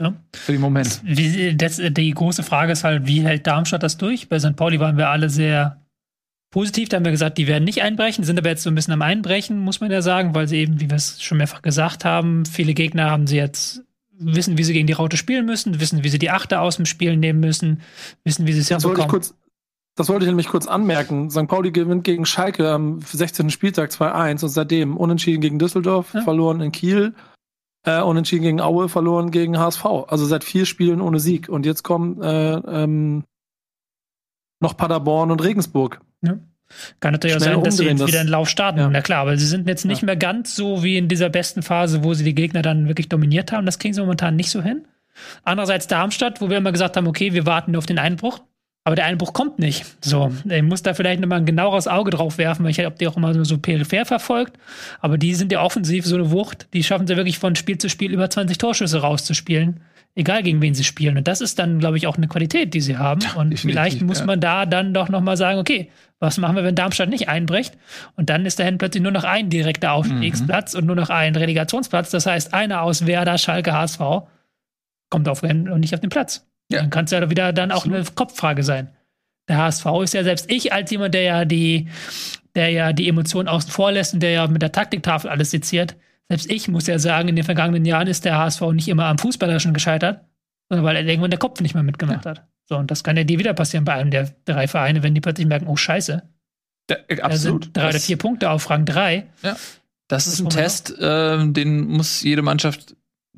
Ja. 0.00 0.14
Für 0.34 0.52
den 0.52 0.60
Moment. 0.60 1.00
Wie, 1.04 1.54
das, 1.56 1.76
die 1.76 2.10
große 2.10 2.42
Frage 2.42 2.72
ist 2.72 2.84
halt, 2.84 3.06
wie 3.06 3.22
hält 3.22 3.46
Darmstadt 3.46 3.82
das 3.82 3.98
durch? 3.98 4.28
Bei 4.28 4.38
St. 4.38 4.56
Pauli 4.56 4.80
waren 4.80 4.96
wir 4.96 5.08
alle 5.08 5.28
sehr 5.28 5.80
positiv. 6.50 6.88
Da 6.88 6.96
haben 6.96 7.04
wir 7.04 7.12
gesagt, 7.12 7.38
die 7.38 7.46
werden 7.46 7.64
nicht 7.64 7.82
einbrechen, 7.82 8.24
sind 8.24 8.38
aber 8.38 8.48
jetzt 8.48 8.62
so 8.62 8.70
ein 8.70 8.74
bisschen 8.74 8.94
am 8.94 9.02
Einbrechen, 9.02 9.58
muss 9.58 9.80
man 9.80 9.90
ja 9.90 10.00
sagen, 10.00 10.34
weil 10.34 10.48
sie 10.48 10.58
eben, 10.58 10.80
wie 10.80 10.88
wir 10.88 10.96
es 10.96 11.22
schon 11.22 11.38
mehrfach 11.38 11.62
gesagt 11.62 12.04
haben, 12.04 12.46
viele 12.46 12.72
Gegner 12.72 13.10
haben 13.10 13.26
sie 13.26 13.36
jetzt 13.36 13.82
wissen, 14.18 14.58
wie 14.58 14.64
sie 14.64 14.72
gegen 14.72 14.86
die 14.86 14.92
Raute 14.94 15.16
spielen 15.16 15.46
müssen, 15.46 15.80
wissen, 15.80 16.02
wie 16.04 16.08
sie 16.08 16.18
die 16.18 16.30
Achte 16.30 16.60
aus 16.60 16.76
dem 16.76 16.86
Spiel 16.86 17.16
nehmen 17.16 17.40
müssen, 17.40 17.80
wissen, 18.24 18.46
wie 18.46 18.52
sie 18.52 18.60
es 18.60 18.68
ja 18.68 18.78
bekommen. 18.78 19.08
Kurz, 19.08 19.34
das 20.00 20.08
wollte 20.08 20.24
ich 20.24 20.30
nämlich 20.30 20.48
kurz 20.48 20.66
anmerken. 20.66 21.28
St. 21.28 21.46
Pauli 21.46 21.72
gewinnt 21.72 22.04
gegen 22.04 22.24
Schalke 22.24 22.70
am 22.70 23.02
16. 23.02 23.50
Spieltag 23.50 23.90
2-1 23.90 24.44
und 24.44 24.48
seitdem 24.48 24.96
unentschieden 24.96 25.42
gegen 25.42 25.58
Düsseldorf, 25.58 26.14
ja. 26.14 26.22
verloren 26.22 26.62
in 26.62 26.72
Kiel, 26.72 27.12
äh, 27.84 28.00
unentschieden 28.00 28.44
gegen 28.44 28.60
Aue, 28.62 28.88
verloren 28.88 29.30
gegen 29.30 29.58
HSV. 29.58 29.84
Also 30.08 30.24
seit 30.24 30.42
vier 30.42 30.64
Spielen 30.64 31.02
ohne 31.02 31.20
Sieg. 31.20 31.50
Und 31.50 31.66
jetzt 31.66 31.82
kommen 31.82 32.22
äh, 32.22 32.54
ähm, 32.54 33.24
noch 34.58 34.74
Paderborn 34.74 35.30
und 35.30 35.44
Regensburg. 35.44 36.00
Ja. 36.22 36.38
Kann 37.00 37.12
natürlich 37.12 37.36
auch 37.36 37.40
sein, 37.40 37.62
dass 37.62 37.76
sie 37.76 37.84
jetzt 37.84 38.06
wieder 38.06 38.20
einen 38.20 38.30
Lauf 38.30 38.48
starten. 38.48 38.78
Ja. 38.78 38.88
Na 38.88 39.02
klar, 39.02 39.20
aber 39.20 39.36
sie 39.36 39.44
sind 39.44 39.68
jetzt 39.68 39.84
nicht 39.84 40.00
ja. 40.00 40.06
mehr 40.06 40.16
ganz 40.16 40.56
so 40.56 40.82
wie 40.82 40.96
in 40.96 41.08
dieser 41.08 41.28
besten 41.28 41.62
Phase, 41.62 42.04
wo 42.04 42.14
sie 42.14 42.24
die 42.24 42.34
Gegner 42.34 42.62
dann 42.62 42.88
wirklich 42.88 43.10
dominiert 43.10 43.52
haben. 43.52 43.66
Das 43.66 43.78
kriegen 43.78 43.92
sie 43.92 44.00
momentan 44.00 44.34
nicht 44.34 44.50
so 44.50 44.62
hin. 44.62 44.86
Andererseits 45.44 45.88
Darmstadt, 45.88 46.40
wo 46.40 46.48
wir 46.48 46.56
immer 46.56 46.72
gesagt 46.72 46.96
haben, 46.96 47.06
okay, 47.06 47.34
wir 47.34 47.44
warten 47.44 47.72
nur 47.72 47.80
auf 47.80 47.86
den 47.86 47.98
Einbruch. 47.98 48.40
Aber 48.84 48.96
der 48.96 49.04
Einbruch 49.04 49.34
kommt 49.34 49.58
nicht. 49.58 49.84
So, 50.02 50.32
ich 50.48 50.62
muss 50.62 50.82
da 50.82 50.94
vielleicht 50.94 51.20
nochmal 51.20 51.40
ein 51.40 51.46
genaueres 51.46 51.86
Auge 51.86 52.10
drauf 52.10 52.38
werfen, 52.38 52.64
weil 52.64 52.70
ich 52.70 52.80
habe 52.80 52.96
die 52.98 53.06
auch 53.06 53.16
immer 53.16 53.44
so 53.44 53.58
peripher 53.58 54.06
verfolgt. 54.06 54.58
Aber 55.00 55.18
die 55.18 55.34
sind 55.34 55.52
ja 55.52 55.62
offensiv 55.62 56.06
so 56.06 56.14
eine 56.14 56.30
Wucht. 56.30 56.66
Die 56.72 56.82
schaffen 56.82 57.04
es 57.04 57.10
ja 57.10 57.16
wirklich 57.16 57.38
von 57.38 57.56
Spiel 57.56 57.76
zu 57.76 57.90
Spiel 57.90 58.10
über 58.10 58.30
20 58.30 58.56
Torschüsse 58.56 59.02
rauszuspielen. 59.02 59.80
Egal 60.16 60.42
gegen 60.42 60.62
wen 60.62 60.74
sie 60.74 60.82
spielen. 60.82 61.18
Und 61.18 61.28
das 61.28 61.40
ist 61.40 61.58
dann, 61.58 61.78
glaube 61.78 61.98
ich, 61.98 62.06
auch 62.06 62.16
eine 62.16 62.26
Qualität, 62.26 62.74
die 62.74 62.80
sie 62.80 62.96
haben. 62.96 63.20
Und 63.36 63.50
Definitiv, 63.50 63.60
vielleicht 63.60 64.02
muss 64.02 64.24
man 64.24 64.40
da 64.40 64.66
dann 64.66 64.92
doch 64.94 65.08
nochmal 65.08 65.36
sagen, 65.36 65.58
okay, 65.58 65.90
was 66.18 66.38
machen 66.38 66.56
wir, 66.56 66.64
wenn 66.64 66.74
Darmstadt 66.74 67.10
nicht 67.10 67.28
einbricht? 67.28 67.76
Und 68.16 68.28
dann 68.28 68.44
ist 68.44 68.58
dahin 68.58 68.78
plötzlich 68.78 69.02
nur 69.02 69.12
noch 69.12 69.24
ein 69.24 69.50
direkter 69.50 69.92
Aufstiegsplatz 69.92 70.72
mhm. 70.72 70.80
und 70.80 70.86
nur 70.86 70.96
noch 70.96 71.10
ein 71.10 71.36
Relegationsplatz. 71.36 72.10
Das 72.10 72.26
heißt, 72.26 72.54
einer 72.54 72.82
aus 72.82 73.06
Werder, 73.06 73.38
Schalke, 73.38 73.72
HSV 73.72 74.00
kommt 75.10 75.28
auf 75.28 75.42
Rennen 75.42 75.68
und 75.68 75.80
nicht 75.80 75.94
auf 75.94 76.00
den 76.00 76.10
Platz. 76.10 76.49
Ja. 76.70 76.80
Dann 76.80 76.90
kann 76.90 77.04
es 77.04 77.10
ja 77.10 77.28
wieder 77.28 77.52
dann 77.52 77.72
auch 77.72 77.84
eine 77.84 78.04
Kopffrage 78.14 78.62
sein. 78.62 78.90
Der 79.48 79.58
HSV 79.58 79.86
ist 80.04 80.14
ja 80.14 80.22
selbst 80.22 80.50
ich 80.50 80.72
als 80.72 80.90
jemand, 80.90 81.14
der 81.14 81.22
ja 81.22 81.44
die, 81.44 81.88
der 82.54 82.70
ja 82.70 82.92
die 82.92 83.08
Emotionen 83.08 83.48
außen 83.48 83.70
vor 83.70 83.92
lässt 83.92 84.14
und 84.14 84.20
der 84.20 84.30
ja 84.30 84.46
mit 84.46 84.62
der 84.62 84.72
Taktiktafel 84.72 85.28
alles 85.28 85.50
seziert. 85.50 85.96
Selbst 86.28 86.48
ich 86.50 86.68
muss 86.68 86.86
ja 86.86 86.98
sagen, 86.98 87.28
in 87.28 87.36
den 87.36 87.44
vergangenen 87.44 87.84
Jahren 87.84 88.06
ist 88.06 88.24
der 88.24 88.38
HSV 88.38 88.60
nicht 88.72 88.86
immer 88.86 89.06
am 89.06 89.18
Fußballerischen 89.18 89.74
gescheitert, 89.74 90.24
sondern 90.68 90.84
weil 90.84 90.96
er 90.96 91.04
irgendwann 91.04 91.30
der 91.30 91.40
Kopf 91.40 91.60
nicht 91.60 91.74
mehr 91.74 91.82
mitgemacht 91.82 92.24
ja. 92.24 92.30
hat. 92.32 92.46
So, 92.68 92.76
und 92.76 92.88
das 92.92 93.02
kann 93.02 93.16
ja 93.16 93.24
dir 93.24 93.40
wieder 93.40 93.52
passieren 93.52 93.84
bei 93.84 93.94
einem 93.94 94.12
der 94.12 94.30
drei 94.44 94.68
Vereine, 94.68 95.02
wenn 95.02 95.14
die 95.14 95.20
plötzlich 95.20 95.48
merken, 95.48 95.66
oh 95.66 95.76
Scheiße. 95.76 96.22
Da, 96.86 96.96
absolut. 97.20 97.70
Da 97.72 97.80
drei 97.80 97.86
das, 97.88 97.96
oder 97.96 98.00
vier 98.00 98.16
Punkte 98.16 98.50
auf 98.50 98.70
Rang 98.70 98.84
drei. 98.84 99.26
Ja. 99.42 99.56
Das, 100.06 100.24
das 100.24 100.34
ist 100.34 100.40
ein 100.40 100.50
Test, 100.50 100.96
äh, 100.98 101.52
den 101.52 101.88
muss 101.88 102.22
jede 102.22 102.42
Mannschaft 102.42 102.94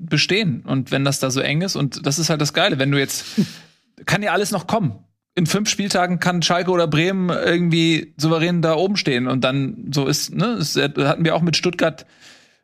bestehen. 0.07 0.63
Und 0.63 0.91
wenn 0.91 1.05
das 1.05 1.21
da 1.21 1.31
so 1.31 1.41
eng 1.41 1.63
ist, 1.63 1.77
und 1.77 2.07
das 2.07 2.19
ist 2.19 2.31
halt 2.31 2.41
das 2.41 2.53
Geile, 2.53 2.79
wenn 2.79 2.91
du 2.91 2.99
jetzt, 2.99 3.25
kann 4.07 4.23
ja 4.23 4.33
alles 4.33 4.51
noch 4.51 4.67
kommen. 4.67 4.99
In 5.35 5.47
fünf 5.47 5.71
Spieltagen 5.71 6.19
kann 6.19 6.43
Schalke 6.43 6.71
oder 6.71 6.87
Bremen 6.87 7.31
irgendwie 7.31 8.15
souverän 8.19 8.61
da 8.61 8.75
oben 8.75 8.97
stehen. 8.97 9.27
Und 9.27 9.43
dann 9.45 9.91
so 9.93 10.07
ist, 10.07 10.35
ne, 10.35 10.57
das 10.59 10.77
hatten 10.77 11.25
wir 11.25 11.35
auch 11.35 11.41
mit 11.41 11.57
Stuttgart, 11.57 12.05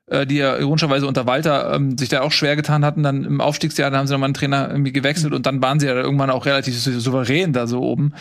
äh, 0.07 0.27
die 0.27 0.37
ja 0.37 0.57
ironischerweise 0.57 1.07
unter 1.07 1.27
Walter 1.27 1.75
ähm, 1.75 1.97
sich 1.97 2.11
da 2.11 2.21
auch 2.21 2.33
schwer 2.33 2.57
getan 2.57 2.85
hatten. 2.85 3.03
Dann 3.03 3.25
im 3.25 3.41
Aufstiegsjahr, 3.41 3.91
da 3.91 3.99
haben 3.99 4.07
sie 4.07 4.13
nochmal 4.13 4.29
einen 4.29 4.35
Trainer 4.35 4.69
irgendwie 4.71 4.93
gewechselt 4.93 5.33
und 5.33 5.47
dann 5.47 5.63
waren 5.63 5.81
sie 5.81 5.87
ja 5.87 5.95
irgendwann 5.95 6.31
auch 6.31 6.45
relativ 6.45 6.77
souverän 6.77 7.55
da 7.55 7.67
so 7.67 7.81
oben. 7.81 8.13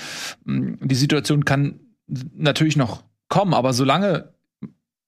Mm, 0.45 0.75
die 0.81 0.95
Situation 0.95 1.43
kann 1.43 1.79
natürlich 2.07 2.77
noch 2.77 3.03
kommen, 3.27 3.53
aber 3.53 3.73
solange 3.73 4.29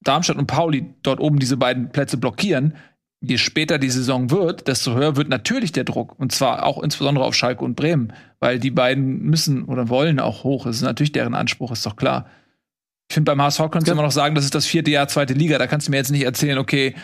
Darmstadt 0.01 0.37
und 0.37 0.47
Pauli 0.47 0.93
dort 1.03 1.19
oben 1.19 1.39
diese 1.39 1.57
beiden 1.57 1.89
Plätze 1.89 2.17
blockieren, 2.17 2.75
je 3.21 3.37
später 3.37 3.77
die 3.77 3.89
Saison 3.89 4.31
wird, 4.31 4.67
desto 4.67 4.93
höher 4.93 5.15
wird 5.15 5.29
natürlich 5.29 5.71
der 5.71 5.83
Druck. 5.83 6.17
Und 6.19 6.31
zwar 6.31 6.65
auch 6.65 6.81
insbesondere 6.81 7.25
auf 7.25 7.35
Schalke 7.35 7.63
und 7.63 7.75
Bremen, 7.75 8.13
weil 8.39 8.59
die 8.59 8.71
beiden 8.71 9.23
müssen 9.23 9.65
oder 9.65 9.89
wollen 9.89 10.19
auch 10.19 10.43
hoch. 10.43 10.65
Das 10.65 10.77
ist 10.77 10.81
natürlich 10.83 11.11
deren 11.11 11.35
Anspruch, 11.35 11.71
ist 11.71 11.85
doch 11.85 11.95
klar. 11.95 12.25
Ich 13.09 13.15
finde, 13.15 13.31
beim 13.31 13.41
HSV 13.41 13.63
kannst 13.71 13.87
du 13.87 13.91
immer 13.91 14.03
noch 14.03 14.11
sagen, 14.11 14.35
das 14.35 14.45
ist 14.45 14.55
das 14.55 14.65
vierte 14.65 14.91
Jahr 14.91 15.07
zweite 15.07 15.33
Liga. 15.33 15.57
Da 15.57 15.67
kannst 15.67 15.87
du 15.87 15.91
mir 15.91 15.97
jetzt 15.97 16.11
nicht 16.11 16.23
erzählen, 16.23 16.57
okay, 16.57 16.95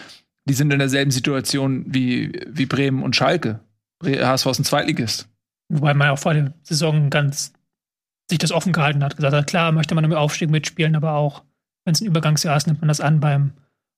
die 0.47 0.53
sind 0.53 0.71
in 0.71 0.79
derselben 0.79 1.11
Situation 1.11 1.83
wie, 1.87 2.31
wie 2.47 2.67
Bremen 2.67 3.01
und 3.01 3.15
Schalke. 3.15 3.59
HSV 4.03 4.45
ist 4.45 4.59
ein 4.59 4.65
Zweitligist. 4.65 5.27
Wobei 5.69 5.93
man 5.95 6.09
auch 6.09 6.19
vor 6.19 6.33
der 6.33 6.53
Saison 6.61 7.09
ganz 7.09 7.53
sich 8.29 8.37
das 8.39 8.51
offen 8.51 8.71
gehalten 8.71 9.03
hat, 9.03 9.17
gesagt 9.17 9.35
hat, 9.35 9.47
klar 9.47 9.71
möchte 9.71 9.95
man 9.95 10.03
im 10.03 10.13
Aufstieg 10.13 10.49
mitspielen, 10.49 10.95
aber 10.95 11.13
auch 11.13 11.43
wenn 11.85 11.93
es 11.93 12.01
ein 12.01 12.07
Übergangsjahr 12.07 12.57
ist, 12.57 12.67
nimmt 12.67 12.81
man 12.81 12.87
das 12.87 13.01
an 13.01 13.19
beim 13.19 13.53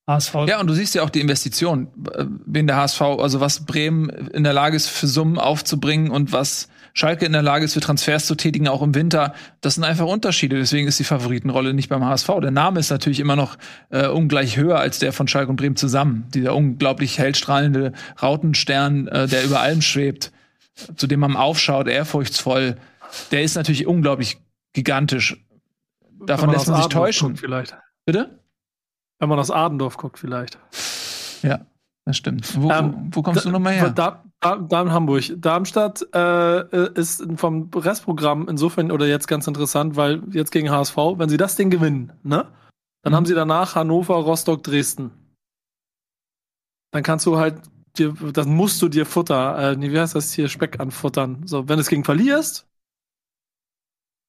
HSV. 0.08 0.36
Ja, 0.48 0.60
und 0.60 0.68
du 0.68 0.74
siehst 0.74 0.96
ja 0.96 1.04
auch 1.04 1.10
die 1.10 1.20
Investition, 1.20 1.88
äh, 2.14 2.26
wen 2.46 2.66
der 2.66 2.78
HSV, 2.78 3.02
also 3.02 3.42
was 3.42 3.66
Bremen 3.66 4.10
in 4.10 4.44
der 4.44 4.54
Lage 4.54 4.76
ist, 4.76 4.88
für 4.88 5.08
Summen 5.08 5.38
aufzubringen 5.38 6.12
und 6.12 6.32
was 6.32 6.70
Schalke 6.94 7.26
in 7.26 7.34
der 7.34 7.44
Lage 7.44 7.66
ist, 7.66 7.74
für 7.74 7.80
Transfers 7.80 8.26
zu 8.26 8.36
tätigen, 8.36 8.68
auch 8.68 8.82
im 8.82 8.96
Winter. 8.96 9.36
Das 9.62 9.76
sind 9.76 9.84
einfach 9.84 10.08
Unterschiede. 10.08 10.58
Deswegen 10.58 10.88
ist 10.88 10.98
die 10.98 11.04
Favoritenrolle 11.04 11.74
nicht 11.74 11.90
beim 11.90 12.04
HSV. 12.04 12.28
Der 12.42 12.52
Name 12.52 12.80
ist 12.80 12.90
natürlich 12.90 13.20
immer 13.20 13.36
noch 13.36 13.58
äh, 13.90 14.08
ungleich 14.08 14.58
höher 14.58 14.80
als 14.80 14.98
der 14.98 15.14
von 15.14 15.28
Schalke 15.28 15.50
und 15.52 15.58
Bremen 15.58 15.76
zusammen. 15.76 16.26
Dieser 16.34 16.56
unglaublich 16.56 17.20
hellstrahlende 17.20 17.92
Rautenstern, 18.22 19.08
äh, 19.10 19.28
der 19.28 19.44
über 19.44 19.60
allem 19.60 19.82
schwebt, 19.82 20.32
zu 20.96 21.06
dem 21.06 21.20
man 21.20 21.36
aufschaut, 21.36 21.88
ehrfurchtsvoll. 21.88 22.78
Der 23.32 23.44
ist 23.44 23.56
natürlich 23.56 23.86
unglaublich 23.86 24.38
gigantisch. 24.74 25.38
Davon 26.26 26.50
lässt 26.50 26.68
man 26.68 26.82
sich 26.82 26.90
täuschen. 26.90 27.36
Vielleicht. 27.36 27.76
Bitte? 28.06 28.40
Wenn 29.20 29.30
man 29.30 29.40
aus 29.40 29.52
Adendorf 29.52 29.98
guckt, 29.98 30.20
vielleicht. 30.20 30.58
Ja. 31.42 31.60
Das 32.06 32.16
stimmt. 32.16 32.62
Wo, 32.62 32.72
Ähm, 32.72 33.10
wo 33.14 33.22
kommst 33.22 33.44
du 33.44 33.50
nochmal 33.52 33.74
her? 33.74 33.90
Da, 33.90 34.24
da, 34.40 34.56
da 34.56 34.82
in 34.82 34.92
Hamburg. 34.94 35.24
Darmstadt 35.38 36.08
äh, 36.14 36.88
ist 36.94 37.22
vom 37.36 37.70
Restprogramm 37.76 38.48
insofern 38.48 38.92
oder 38.94 39.06
jetzt 39.08 39.28
ganz 39.28 39.46
interessant, 39.46 39.98
weil 39.98 40.24
jetzt 40.32 40.52
gegen 40.52 40.72
HSV, 40.72 40.96
wenn 41.18 41.28
sie 41.28 41.36
das 41.36 41.58
Ding 41.58 41.70
gewinnen, 41.70 42.14
ne, 42.24 42.48
dann 43.04 43.12
Mhm. 43.12 43.16
haben 43.18 43.26
sie 43.26 43.34
danach 43.34 43.76
Hannover, 43.76 44.16
Rostock, 44.16 44.64
Dresden. 44.64 45.12
Dann 46.92 47.04
kannst 47.04 47.26
du 47.26 47.38
halt 47.38 47.62
dir, 47.98 48.14
dann 48.14 48.56
musst 48.56 48.82
du 48.82 48.88
dir 48.88 49.06
Futter, 49.06 49.72
äh, 49.74 49.82
wie 49.82 50.00
heißt 50.00 50.16
das 50.16 50.32
hier, 50.32 50.48
Speck 50.48 50.80
anfuttern. 50.80 51.46
So, 51.46 51.68
wenn 51.68 51.76
du 51.76 51.82
es 51.82 51.90
gegen 51.90 52.06
verlierst, 52.06 52.66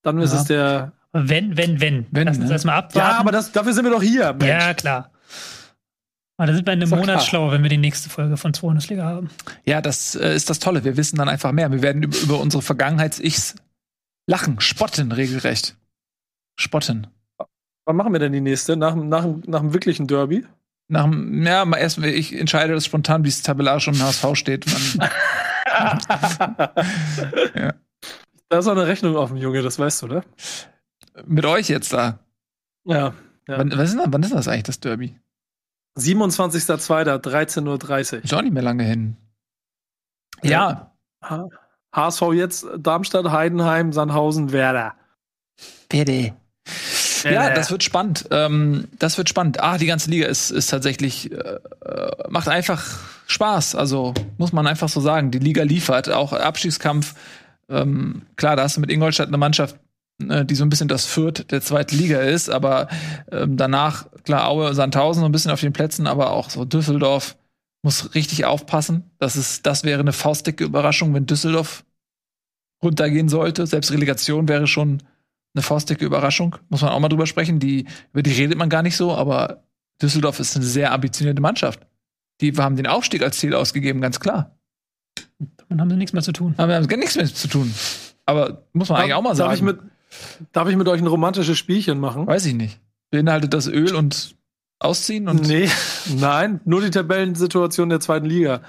dann 0.02 0.18
ist 0.18 0.32
Ja. 0.32 0.38
es 0.40 0.44
der. 0.46 0.92
Wenn, 1.12 1.56
wenn, 1.56 1.80
wenn. 1.80 2.06
Wenn, 2.10 2.26
Lass 2.26 2.36
uns 2.38 2.46
ne? 2.46 2.52
erstmal 2.52 2.76
abwarten. 2.76 2.98
Ja, 2.98 3.18
aber 3.18 3.32
das, 3.32 3.52
dafür 3.52 3.72
sind 3.72 3.84
wir 3.84 3.90
doch 3.92 4.02
hier, 4.02 4.32
Mensch. 4.32 4.46
Ja, 4.46 4.74
klar. 4.74 5.10
Aber 6.36 6.46
da 6.48 6.54
sind 6.54 6.66
wir 6.66 6.72
in 6.72 6.80
einem 6.82 6.90
Monat 6.90 7.04
klar. 7.06 7.20
schlauer, 7.20 7.52
wenn 7.52 7.62
wir 7.62 7.70
die 7.70 7.78
nächste 7.78 8.10
Folge 8.10 8.36
von 8.36 8.54
2 8.54 8.60
Bundesliga 8.66 9.04
haben. 9.04 9.30
Ja, 9.64 9.80
das 9.80 10.14
äh, 10.14 10.34
ist 10.36 10.48
das 10.50 10.58
Tolle. 10.60 10.84
Wir 10.84 10.96
wissen 10.96 11.16
dann 11.16 11.28
einfach 11.28 11.50
mehr. 11.52 11.70
Wir 11.72 11.82
werden 11.82 12.02
über, 12.04 12.16
über 12.18 12.38
unsere 12.40 12.62
Vergangenheits-Ichs 12.62 13.56
lachen, 14.28 14.60
spotten 14.60 15.10
regelrecht. 15.10 15.76
Spotten. 16.60 17.08
Wann 17.86 17.96
machen 17.96 18.12
wir 18.12 18.20
denn 18.20 18.32
die 18.32 18.40
nächste? 18.40 18.76
Nach, 18.76 18.92
dem- 18.92 19.08
nach, 19.08 19.26
nach 19.46 19.60
dem 19.60 19.72
wirklichen 19.72 20.06
Derby? 20.06 20.44
Nach 20.88 21.04
dem, 21.04 21.44
ja, 21.44 21.64
mal 21.64 21.78
erst, 21.78 21.98
ich 21.98 22.38
entscheide 22.38 22.72
das 22.74 22.84
spontan, 22.84 23.24
wie 23.24 23.28
es 23.28 23.42
tabellarisch 23.42 23.88
um 23.88 23.98
HSV 24.00 24.26
steht. 24.34 24.66
Ja. 27.54 27.74
Da 28.48 28.58
ist 28.58 28.66
auch 28.66 28.72
eine 28.72 28.86
Rechnung 28.86 29.16
offen, 29.16 29.36
Junge, 29.36 29.60
das 29.62 29.78
weißt 29.78 30.02
du, 30.02 30.06
ne? 30.06 30.22
Mit 31.26 31.44
euch 31.44 31.68
jetzt 31.68 31.92
da. 31.92 32.18
Ja. 32.84 33.14
ja. 33.48 33.58
Wann, 33.58 33.70
ist, 33.70 33.92
denn- 33.94 34.02
wann 34.12 34.22
ist 34.22 34.32
das 34.34 34.48
eigentlich, 34.48 34.64
das 34.64 34.80
Derby? 34.80 35.18
27.02. 35.98 37.18
13.30 37.20 38.14
Uhr. 38.18 38.24
Ist 38.24 38.34
auch 38.34 38.42
nicht 38.42 38.52
mehr 38.54 38.62
lange 38.62 38.84
hin. 38.84 39.16
Ja, 40.42 40.92
H- 41.24 41.48
HSV 41.94 42.22
jetzt 42.34 42.66
Darmstadt, 42.78 43.30
Heidenheim, 43.30 43.92
Sandhausen, 43.92 44.52
Werder. 44.52 44.94
bitte. 45.88 46.34
Ja, 47.24 47.50
das 47.52 47.70
wird 47.72 47.82
spannend. 47.82 48.26
Ähm, 48.30 48.86
das 49.00 49.18
wird 49.18 49.28
spannend. 49.28 49.58
Ah, 49.60 49.76
die 49.78 49.86
ganze 49.86 50.08
Liga 50.08 50.26
ist, 50.28 50.50
ist 50.50 50.68
tatsächlich, 50.70 51.32
äh, 51.32 51.58
macht 52.28 52.48
einfach 52.48 53.00
Spaß. 53.26 53.74
Also 53.74 54.14
muss 54.36 54.52
man 54.52 54.68
einfach 54.68 54.88
so 54.88 55.00
sagen. 55.00 55.32
Die 55.32 55.40
Liga 55.40 55.64
liefert. 55.64 56.08
Auch 56.10 56.32
Abstiegskampf. 56.32 57.14
Ähm, 57.68 58.22
klar, 58.36 58.54
da 58.54 58.62
hast 58.62 58.76
du 58.76 58.80
mit 58.80 58.90
Ingolstadt 58.90 59.26
eine 59.28 59.36
Mannschaft, 59.38 59.76
die 60.18 60.54
so 60.54 60.64
ein 60.64 60.68
bisschen 60.68 60.88
das 60.88 61.06
Fürth 61.06 61.46
der 61.50 61.60
zweiten 61.60 61.96
Liga 61.96 62.20
ist. 62.20 62.50
Aber 62.50 62.88
ähm, 63.30 63.56
danach, 63.56 64.06
klar, 64.24 64.48
Aue, 64.48 64.74
Sandhausen 64.74 65.20
so 65.20 65.26
ein 65.26 65.32
bisschen 65.32 65.50
auf 65.50 65.60
den 65.60 65.72
Plätzen, 65.72 66.06
aber 66.06 66.32
auch 66.32 66.50
so 66.50 66.64
Düsseldorf 66.64 67.36
muss 67.82 68.14
richtig 68.14 68.44
aufpassen. 68.44 69.10
Das, 69.18 69.36
ist, 69.36 69.64
das 69.66 69.84
wäre 69.84 70.00
eine 70.00 70.12
faustdicke 70.12 70.64
Überraschung, 70.64 71.14
wenn 71.14 71.26
Düsseldorf 71.26 71.84
runtergehen 72.82 73.28
sollte. 73.28 73.66
Selbst 73.66 73.92
Relegation 73.92 74.48
wäre 74.48 74.66
schon 74.66 75.02
eine 75.54 75.62
faustdicke 75.62 76.04
Überraschung. 76.04 76.56
Muss 76.68 76.82
man 76.82 76.90
auch 76.90 77.00
mal 77.00 77.08
drüber 77.08 77.26
sprechen. 77.26 77.60
Die, 77.60 77.86
über 78.12 78.22
die 78.22 78.32
redet 78.32 78.58
man 78.58 78.68
gar 78.68 78.82
nicht 78.82 78.96
so, 78.96 79.14
aber 79.14 79.62
Düsseldorf 80.02 80.40
ist 80.40 80.56
eine 80.56 80.64
sehr 80.64 80.92
ambitionierte 80.92 81.40
Mannschaft. 81.40 81.86
Die 82.40 82.52
haben 82.56 82.76
den 82.76 82.86
Aufstieg 82.86 83.22
als 83.22 83.38
Ziel 83.38 83.54
ausgegeben, 83.54 84.00
ganz 84.00 84.20
klar. 84.20 84.56
Dann 85.68 85.80
haben 85.80 85.90
sie 85.90 85.96
nichts 85.96 86.12
mehr 86.12 86.22
zu 86.22 86.32
tun. 86.32 86.54
Aber 86.56 86.68
wir 86.68 86.76
haben 86.76 86.86
gar 86.86 86.96
nichts 86.96 87.16
mehr 87.16 87.26
zu 87.26 87.48
tun. 87.48 87.72
Aber 88.26 88.62
muss 88.72 88.88
man 88.88 89.00
eigentlich 89.00 89.14
auch 89.14 89.22
mal 89.22 89.34
sagen. 89.34 89.50
Darf 89.50 89.58
ich, 89.58 89.62
mit, 89.62 89.78
darf 90.52 90.68
ich 90.68 90.76
mit 90.76 90.88
euch 90.88 91.00
ein 91.00 91.06
romantisches 91.06 91.58
Spielchen 91.58 92.00
machen? 92.00 92.26
Weiß 92.26 92.46
ich 92.46 92.54
nicht. 92.54 92.80
Beinhaltet 93.10 93.54
das 93.54 93.66
Öl 93.68 93.94
und 93.94 94.36
Ausziehen 94.80 95.28
und 95.28 95.42
nee, 95.48 95.68
nein, 96.18 96.60
nur 96.64 96.80
die 96.80 96.90
Tabellensituation 96.90 97.88
der 97.88 97.98
zweiten 98.00 98.26
Liga, 98.26 98.60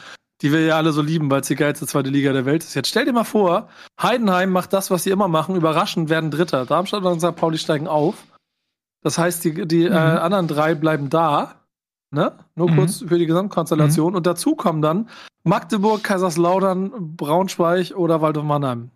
die 0.41 0.52
wir 0.52 0.62
ja 0.62 0.75
alle 0.78 0.91
so 0.91 1.02
lieben, 1.04 1.30
weil 1.30 1.41
es 1.41 1.47
die 1.47 1.56
geilste 1.56 1.86
zweite 1.86 2.10
Liga 2.10 2.34
der 2.34 2.45
Welt 2.45 2.63
ist. 2.63 2.73
Jetzt 2.73 2.88
stell 2.89 3.06
dir 3.06 3.13
mal 3.13 3.25
vor, 3.25 3.69
Heidenheim 4.02 4.49
macht 4.52 4.73
das, 4.73 4.89
was 4.89 5.04
sie 5.04 5.12
immer 5.12 5.28
machen, 5.28 5.56
überraschend 5.56 6.10
werden 6.10 6.32
Dritter. 6.32 6.65
Darmstadt 6.65 7.04
und 7.04 7.19
St. 7.19 7.36
Pauli 7.36 7.58
steigen 7.60 7.88
auf. 7.88 8.15
Das 9.04 9.17
heißt, 9.17 9.43
die, 9.43 9.67
die 9.67 9.84
äh, 9.84 9.91
anderen 9.93 10.47
drei 10.47 10.73
bleiben 10.75 11.10
da. 11.10 11.56
Ne? 12.12 12.34
Nur 12.56 12.71
Mhm. 12.71 12.75
kurz 12.75 13.04
für 13.08 13.19
die 13.19 13.28
Gesamtkonstellation. 13.28 14.15
Und 14.15 14.25
dazu 14.25 14.56
kommen 14.56 14.82
dann 14.82 15.10
Magdeburg, 15.43 16.04
Kaiserslautern, 16.04 17.15
Braunschweig 17.15 17.91
oder 17.95 18.21
Waldorf 18.21 18.45
Mannheim. 18.45 18.89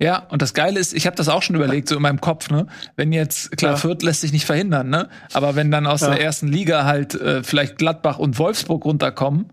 Ja, 0.00 0.20
und 0.30 0.42
das 0.42 0.54
Geile 0.54 0.78
ist, 0.80 0.92
ich 0.94 1.06
habe 1.06 1.16
das 1.16 1.28
auch 1.28 1.42
schon 1.42 1.56
überlegt, 1.56 1.88
so 1.88 1.96
in 1.96 2.02
meinem 2.02 2.20
Kopf, 2.20 2.50
ne? 2.50 2.66
Wenn 2.96 3.12
jetzt, 3.12 3.56
klar, 3.56 3.72
Ja. 3.72 3.76
Fürth 3.76 4.02
lässt 4.02 4.20
sich 4.22 4.32
nicht 4.32 4.46
verhindern, 4.46 4.88
ne? 4.88 5.08
Aber 5.32 5.54
wenn 5.56 5.70
dann 5.70 5.86
aus 5.86 6.00
Ja. 6.02 6.10
der 6.10 6.20
ersten 6.22 6.48
Liga 6.48 6.84
halt 6.84 7.14
äh, 7.14 7.42
vielleicht 7.42 7.78
Gladbach 7.78 8.18
und 8.18 8.38
Wolfsburg 8.38 8.84
runterkommen 8.84 9.52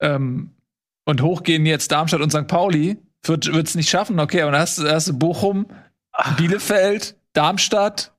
ähm, 0.00 0.50
und 1.04 1.22
hochgehen 1.22 1.66
jetzt 1.66 1.92
Darmstadt 1.92 2.20
und 2.20 2.30
St. 2.30 2.46
Pauli, 2.46 2.98
wird 3.24 3.46
es 3.48 3.74
nicht 3.74 3.88
schaffen, 3.90 4.20
okay, 4.20 4.42
und 4.44 4.52
dann 4.52 4.60
hast, 4.60 4.78
du- 4.78 4.88
hast 4.90 5.08
du 5.08 5.18
Bochum, 5.18 5.66
Bielefeld, 6.36 7.16
Darmstadt, 7.32 8.12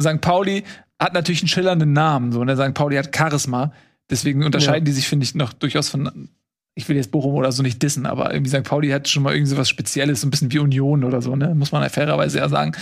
St. 0.00 0.20
Pauli 0.20 0.64
hat 0.98 1.14
natürlich 1.14 1.40
einen 1.42 1.48
schillernden 1.48 1.92
Namen, 1.92 2.32
so, 2.32 2.44
ne? 2.44 2.56
St. 2.56 2.74
Pauli 2.74 2.96
hat 2.96 3.14
Charisma, 3.16 3.72
deswegen 4.10 4.44
unterscheiden 4.44 4.84
die 4.84 4.92
sich, 4.92 5.08
finde 5.08 5.24
ich, 5.24 5.34
noch 5.34 5.52
durchaus 5.52 5.88
von 5.88 6.28
ich 6.80 6.88
will 6.88 6.96
jetzt 6.96 7.10
Bochum 7.10 7.34
oder 7.34 7.52
so 7.52 7.62
nicht 7.62 7.82
dissen, 7.82 8.06
aber 8.06 8.32
irgendwie 8.32 8.50
St. 8.50 8.64
Pauli 8.64 8.88
hat 8.88 9.08
schon 9.08 9.22
mal 9.22 9.34
irgendwie 9.34 9.50
so 9.50 9.56
was 9.56 9.68
Spezielles, 9.68 10.22
so 10.22 10.26
ein 10.26 10.30
bisschen 10.30 10.50
wie 10.50 10.58
Union 10.58 11.04
oder 11.04 11.20
so, 11.20 11.36
ne? 11.36 11.54
Muss 11.54 11.72
man 11.72 11.82
ja 11.82 11.88
fairerweise 11.88 12.38
ja 12.38 12.48
sagen. 12.48 12.72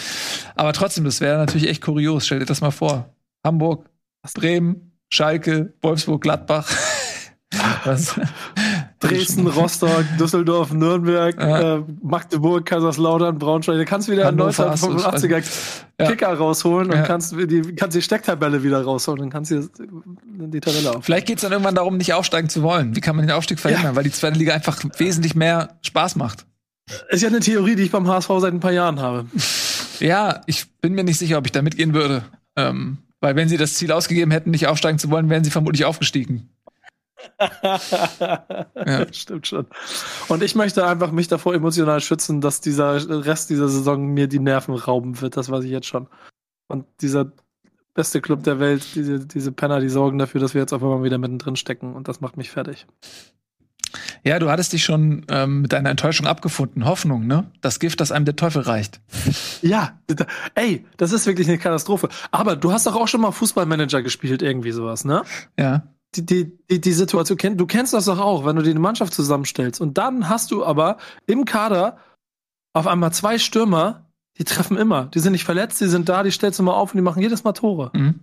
Aber 0.54 0.72
trotzdem, 0.72 1.04
das 1.04 1.20
wäre 1.20 1.38
natürlich 1.38 1.68
echt 1.68 1.82
kurios. 1.82 2.26
Stell 2.26 2.38
dir 2.38 2.46
das 2.46 2.60
mal 2.60 2.70
vor. 2.70 3.12
Hamburg, 3.44 3.88
Bremen, 4.34 4.92
Schalke, 5.10 5.74
Wolfsburg, 5.82 6.22
Gladbach. 6.22 6.70
Was? 7.84 8.18
Dresden, 9.00 9.46
Rostock, 9.46 10.04
Düsseldorf, 10.18 10.72
Nürnberg, 10.72 11.38
Ja. 11.40 11.76
äh, 11.76 11.82
Magdeburg, 12.02 12.66
Kaiserslautern, 12.66 13.38
Braunschweig. 13.38 13.76
Da 13.78 13.84
kannst 13.84 14.08
du 14.08 14.12
wieder 14.12 14.26
einen 14.28 14.40
Hannover 14.40 14.70
hast 14.70 14.82
du- 14.82 14.88
1985er 14.88 15.42
Ja. 16.00 16.06
Kicker 16.08 16.34
rausholen 16.34 16.90
Ja. 16.90 16.98
und 17.00 17.04
kannst 17.06 17.32
die, 17.32 17.62
kannst 17.76 17.96
die 17.96 18.02
Stecktabelle 18.02 18.62
wieder 18.62 18.82
rausholen 18.82 19.22
und 19.22 19.30
kannst 19.30 19.50
dir 19.52 19.68
die 20.26 20.60
Tabelle 20.60 20.96
auf. 20.96 21.04
Vielleicht 21.04 21.26
geht 21.26 21.36
es 21.38 21.42
dann 21.42 21.52
irgendwann 21.52 21.74
darum, 21.76 21.96
nicht 21.96 22.12
aufsteigen 22.12 22.48
zu 22.48 22.62
wollen. 22.62 22.96
Wie 22.96 23.00
kann 23.00 23.14
man 23.16 23.26
den 23.26 23.34
Aufstieg 23.36 23.60
verhindern? 23.60 23.94
Weil 23.96 24.04
die 24.04 24.10
zweite 24.12 24.38
Liga 24.38 24.52
einfach 24.54 24.78
wesentlich 24.98 25.34
mehr 25.34 25.76
Spaß 25.82 26.16
macht. 26.16 26.44
Ist 27.10 27.22
ja 27.22 27.28
eine 27.28 27.40
Theorie, 27.40 27.76
die 27.76 27.82
ich 27.82 27.90
beim 27.90 28.08
HSV 28.08 28.30
seit 28.40 28.52
ein 28.52 28.60
paar 28.60 28.72
Jahren 28.72 29.00
habe. 29.00 29.26
Ja, 30.00 30.40
ich 30.46 30.66
bin 30.80 30.94
mir 30.94 31.04
nicht 31.04 31.18
sicher, 31.18 31.38
ob 31.38 31.46
ich 31.46 31.52
da 31.52 31.62
mitgehen 31.62 31.92
würde. 31.94 32.22
Ähm, 32.56 32.98
weil 33.20 33.34
wenn 33.36 33.48
sie 33.48 33.56
das 33.56 33.74
Ziel 33.74 33.90
ausgegeben 33.92 34.30
hätten, 34.30 34.50
nicht 34.50 34.66
aufsteigen 34.68 34.98
zu 34.98 35.10
wollen, 35.10 35.28
wären 35.28 35.42
sie 35.44 35.50
vermutlich 35.50 35.84
aufgestiegen. 35.84 36.48
Ja. 38.86 39.06
Stimmt 39.12 39.46
schon. 39.46 39.66
Und 40.28 40.42
ich 40.42 40.54
möchte 40.54 40.86
einfach 40.86 41.10
mich 41.12 41.28
davor 41.28 41.54
emotional 41.54 42.00
schützen, 42.00 42.40
dass 42.40 42.60
dieser 42.60 43.24
Rest 43.26 43.50
dieser 43.50 43.68
Saison 43.68 44.06
mir 44.06 44.26
die 44.28 44.38
Nerven 44.40 44.74
rauben 44.74 45.20
wird. 45.20 45.36
Das 45.36 45.50
weiß 45.50 45.64
ich 45.64 45.70
jetzt 45.70 45.86
schon. 45.86 46.08
Und 46.68 46.84
dieser 47.00 47.32
beste 47.94 48.20
Club 48.20 48.42
der 48.44 48.60
Welt, 48.60 48.84
diese, 48.94 49.26
diese 49.26 49.52
Penner, 49.52 49.80
die 49.80 49.88
sorgen 49.88 50.18
dafür, 50.18 50.40
dass 50.40 50.54
wir 50.54 50.60
jetzt 50.60 50.72
auf 50.72 50.82
einmal 50.82 51.02
wieder 51.02 51.18
mittendrin 51.18 51.56
stecken. 51.56 51.94
Und 51.94 52.08
das 52.08 52.20
macht 52.20 52.36
mich 52.36 52.50
fertig. 52.50 52.86
Ja, 54.22 54.38
du 54.38 54.50
hattest 54.50 54.72
dich 54.74 54.84
schon 54.84 55.24
ähm, 55.30 55.62
mit 55.62 55.72
deiner 55.72 55.88
Enttäuschung 55.90 56.26
abgefunden. 56.26 56.84
Hoffnung, 56.84 57.26
ne? 57.26 57.50
Das 57.62 57.78
Gift, 57.80 58.00
das 58.00 58.12
einem 58.12 58.26
der 58.26 58.36
Teufel 58.36 58.62
reicht. 58.62 59.00
Ja, 59.62 59.98
da- 60.06 60.26
ey, 60.54 60.84
das 60.98 61.10
ist 61.12 61.26
wirklich 61.26 61.48
eine 61.48 61.58
Katastrophe. 61.58 62.08
Aber 62.30 62.54
du 62.54 62.70
hast 62.72 62.86
doch 62.86 62.94
auch 62.94 63.08
schon 63.08 63.20
mal 63.20 63.32
Fußballmanager 63.32 64.02
gespielt, 64.02 64.40
irgendwie 64.42 64.70
sowas, 64.70 65.04
ne? 65.04 65.22
Ja. 65.58 65.82
Die, 66.14 66.24
die, 66.24 66.58
die, 66.70 66.80
die 66.80 66.92
Situation, 66.92 67.36
kenn- 67.38 67.56
du 67.56 67.66
kennst 67.66 67.92
das 67.92 68.06
doch 68.06 68.18
auch, 68.18 68.46
wenn 68.46 68.56
du 68.56 68.62
dir 68.62 68.70
eine 68.70 68.80
Mannschaft 68.80 69.12
zusammenstellst. 69.12 69.80
Und 69.80 69.98
dann 69.98 70.28
hast 70.28 70.50
du 70.50 70.64
aber 70.64 70.96
im 71.26 71.44
Kader 71.44 71.98
auf 72.72 72.86
einmal 72.86 73.12
zwei 73.12 73.38
Stürmer, 73.38 74.06
die 74.38 74.44
treffen 74.44 74.76
immer. 74.78 75.06
Die 75.06 75.18
sind 75.18 75.32
nicht 75.32 75.44
verletzt, 75.44 75.80
die 75.80 75.86
sind 75.88 76.08
da, 76.08 76.22
die 76.22 76.30
stellst 76.30 76.58
du 76.58 76.62
mal 76.62 76.72
auf 76.74 76.92
und 76.94 76.98
die 76.98 77.02
machen 77.02 77.20
jedes 77.22 77.44
Mal 77.44 77.52
Tore. 77.52 77.90
Mhm. 77.94 78.20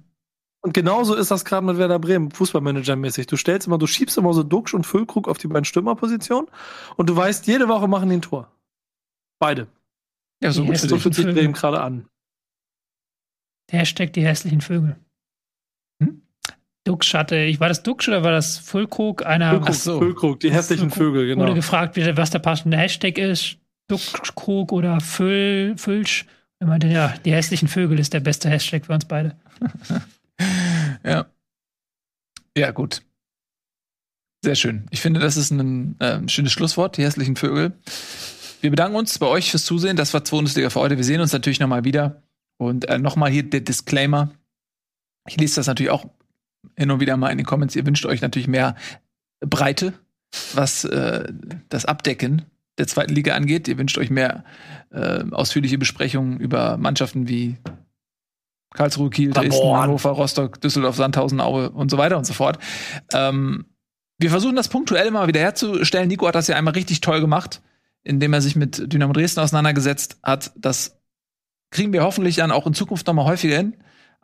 Und 0.61 0.73
genauso 0.73 1.13
ist 1.13 1.29
das 1.29 1.45
gerade 1.45 1.63
mit 1.63 1.77
Werder 1.77 1.99
Bremen, 1.99 2.31
Fußballmanager-mäßig. 2.31 3.27
Du 3.27 3.37
stellst 3.37 3.67
immer, 3.67 3.77
du 3.77 3.85
schiebst 3.85 4.17
immer 4.17 4.33
so 4.33 4.41
Duxch 4.41 4.73
und 4.73 4.83
Füllkrug 4.83 5.27
auf 5.27 5.37
die 5.37 5.47
beiden 5.47 5.65
Stürmerpositionen 5.65 6.49
und 6.95 7.07
du 7.07 7.15
weißt, 7.15 7.45
jede 7.45 7.67
Woche 7.67 7.87
machen 7.87 8.09
die 8.09 8.15
ein 8.15 8.21
Tor. 8.23 8.51
Beide. 9.37 9.67
Ja, 10.41 10.51
so 10.51 10.65
gut 10.65 10.77
So 10.77 10.97
fühlt 10.97 11.13
sich. 11.13 11.25
Bremen 11.25 11.53
gerade 11.53 11.81
an. 11.81 12.07
Hashtag 13.69 14.13
die 14.13 14.25
hässlichen 14.25 14.61
Vögel. 14.61 14.95
Hm? 16.87 16.93
Dux 16.93 17.13
hatte, 17.13 17.37
ich 17.37 17.59
war 17.59 17.67
das 17.67 17.83
Dux 17.83 18.07
oder 18.07 18.23
war 18.23 18.31
das 18.31 18.57
Füllkrug? 18.57 19.25
Einer 19.25 19.51
Füllkrug, 19.51 19.75
so. 19.75 19.99
Füllkrug, 19.99 20.39
die 20.39 20.51
hässlichen 20.51 20.91
Vögel, 20.91 21.27
genau. 21.27 21.43
wurde 21.43 21.55
gefragt, 21.55 21.97
was 21.97 22.29
der 22.29 22.39
passende 22.39 22.77
Hashtag 22.77 23.17
ist. 23.17 23.57
Duxkrug 23.87 24.71
oder 24.71 24.99
Füll, 24.99 25.75
Füllsch. 25.77 26.25
Er 26.59 26.67
meinte, 26.67 26.87
ja, 26.87 27.13
die 27.23 27.33
hässlichen 27.33 27.67
Vögel 27.67 27.99
ist 27.99 28.13
der 28.13 28.19
beste 28.19 28.49
Hashtag 28.49 28.85
für 28.85 28.93
uns 28.93 29.05
beide. 29.05 29.35
Ja. 31.03 31.27
Ja, 32.57 32.71
gut. 32.71 33.03
Sehr 34.43 34.55
schön. 34.55 34.87
Ich 34.89 35.01
finde, 35.01 35.19
das 35.19 35.37
ist 35.37 35.51
ein 35.51 35.95
ähm, 35.99 36.27
schönes 36.27 36.51
Schlusswort, 36.51 36.97
die 36.97 37.03
hässlichen 37.03 37.35
Vögel. 37.35 37.73
Wir 38.61 38.71
bedanken 38.71 38.97
uns 38.97 39.19
bei 39.19 39.27
euch 39.27 39.51
fürs 39.51 39.65
Zusehen. 39.65 39.97
Das 39.97 40.13
war 40.13 40.23
2 40.23 40.37
Bundesliga 40.37 40.69
für 40.71 40.79
heute. 40.79 40.97
Wir 40.97 41.03
sehen 41.03 41.21
uns 41.21 41.31
natürlich 41.31 41.59
nochmal 41.59 41.83
wieder. 41.83 42.23
Und 42.57 42.89
äh, 42.89 42.97
nochmal 42.97 43.29
hier 43.29 43.43
der 43.43 43.61
Disclaimer. 43.61 44.31
Ich 45.27 45.37
lese 45.37 45.57
das 45.57 45.67
natürlich 45.67 45.91
auch 45.91 46.05
hin 46.77 46.91
und 46.91 46.99
wieder 46.99 47.17
mal 47.17 47.29
in 47.29 47.37
den 47.37 47.45
Comments, 47.45 47.75
ihr 47.75 47.85
wünscht 47.85 48.05
euch 48.05 48.21
natürlich 48.21 48.47
mehr 48.47 48.75
Breite, 49.39 49.93
was 50.53 50.83
äh, 50.85 51.31
das 51.69 51.85
Abdecken 51.85 52.43
der 52.77 52.87
zweiten 52.87 53.13
Liga 53.13 53.35
angeht. 53.35 53.67
Ihr 53.67 53.77
wünscht 53.77 53.97
euch 53.97 54.09
mehr 54.09 54.43
äh, 54.91 55.23
ausführliche 55.31 55.77
Besprechungen 55.77 56.39
über 56.39 56.77
Mannschaften 56.77 57.27
wie 57.27 57.57
Karlsruhe, 58.73 59.09
Kiel, 59.09 59.31
Dresden, 59.31 59.75
Hannover, 59.75 60.09
Rostock, 60.11 60.59
Düsseldorf, 60.61 60.97
Sandhausen, 60.97 61.39
Aue 61.39 61.69
und 61.69 61.89
so 61.89 61.97
weiter 61.97 62.17
und 62.17 62.25
so 62.25 62.33
fort. 62.33 62.59
Ähm, 63.13 63.65
wir 64.17 64.29
versuchen 64.29 64.55
das 64.55 64.67
punktuell 64.67 65.11
mal 65.11 65.27
wieder 65.27 65.39
herzustellen. 65.39 66.07
Nico 66.07 66.27
hat 66.27 66.35
das 66.35 66.47
ja 66.47 66.55
einmal 66.55 66.73
richtig 66.73 67.01
toll 67.01 67.21
gemacht, 67.21 67.61
indem 68.03 68.33
er 68.33 68.41
sich 68.41 68.55
mit 68.55 68.91
Dynamo 68.91 69.13
Dresden 69.13 69.39
auseinandergesetzt 69.39 70.17
hat. 70.23 70.51
Das 70.55 70.99
kriegen 71.71 71.93
wir 71.93 72.03
hoffentlich 72.03 72.37
dann 72.37 72.51
auch 72.51 72.67
in 72.67 72.73
Zukunft 72.73 73.07
noch 73.07 73.13
mal 73.13 73.25
häufiger 73.25 73.57
hin. 73.57 73.75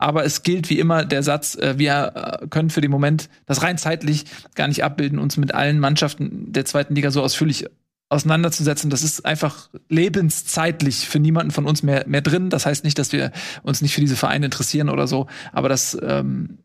Aber 0.02 0.24
es 0.24 0.42
gilt 0.42 0.68
wie 0.68 0.80
immer 0.80 1.04
der 1.04 1.22
Satz, 1.22 1.54
äh, 1.54 1.78
wir 1.78 2.40
äh, 2.42 2.48
können 2.48 2.70
für 2.70 2.80
den 2.80 2.90
Moment 2.90 3.30
das 3.46 3.62
rein 3.62 3.78
zeitlich 3.78 4.24
gar 4.56 4.66
nicht 4.66 4.82
abbilden, 4.82 5.20
uns 5.20 5.36
mit 5.36 5.54
allen 5.54 5.78
Mannschaften 5.78 6.52
der 6.52 6.64
zweiten 6.64 6.96
Liga 6.96 7.12
so 7.12 7.22
ausführlich 7.22 7.66
auseinanderzusetzen. 8.08 8.90
Das 8.90 9.04
ist 9.04 9.24
einfach 9.24 9.70
lebenszeitlich 9.88 11.08
für 11.08 11.20
niemanden 11.20 11.52
von 11.52 11.66
uns 11.66 11.84
mehr, 11.84 12.04
mehr 12.08 12.20
drin. 12.20 12.50
Das 12.50 12.66
heißt 12.66 12.82
nicht, 12.82 12.98
dass 12.98 13.12
wir 13.12 13.30
uns 13.62 13.80
nicht 13.80 13.94
für 13.94 14.00
diese 14.00 14.16
Vereine 14.16 14.46
interessieren 14.46 14.88
oder 14.88 15.06
so, 15.06 15.28
aber 15.52 15.68
das 15.68 15.96
ähm, 16.02 16.58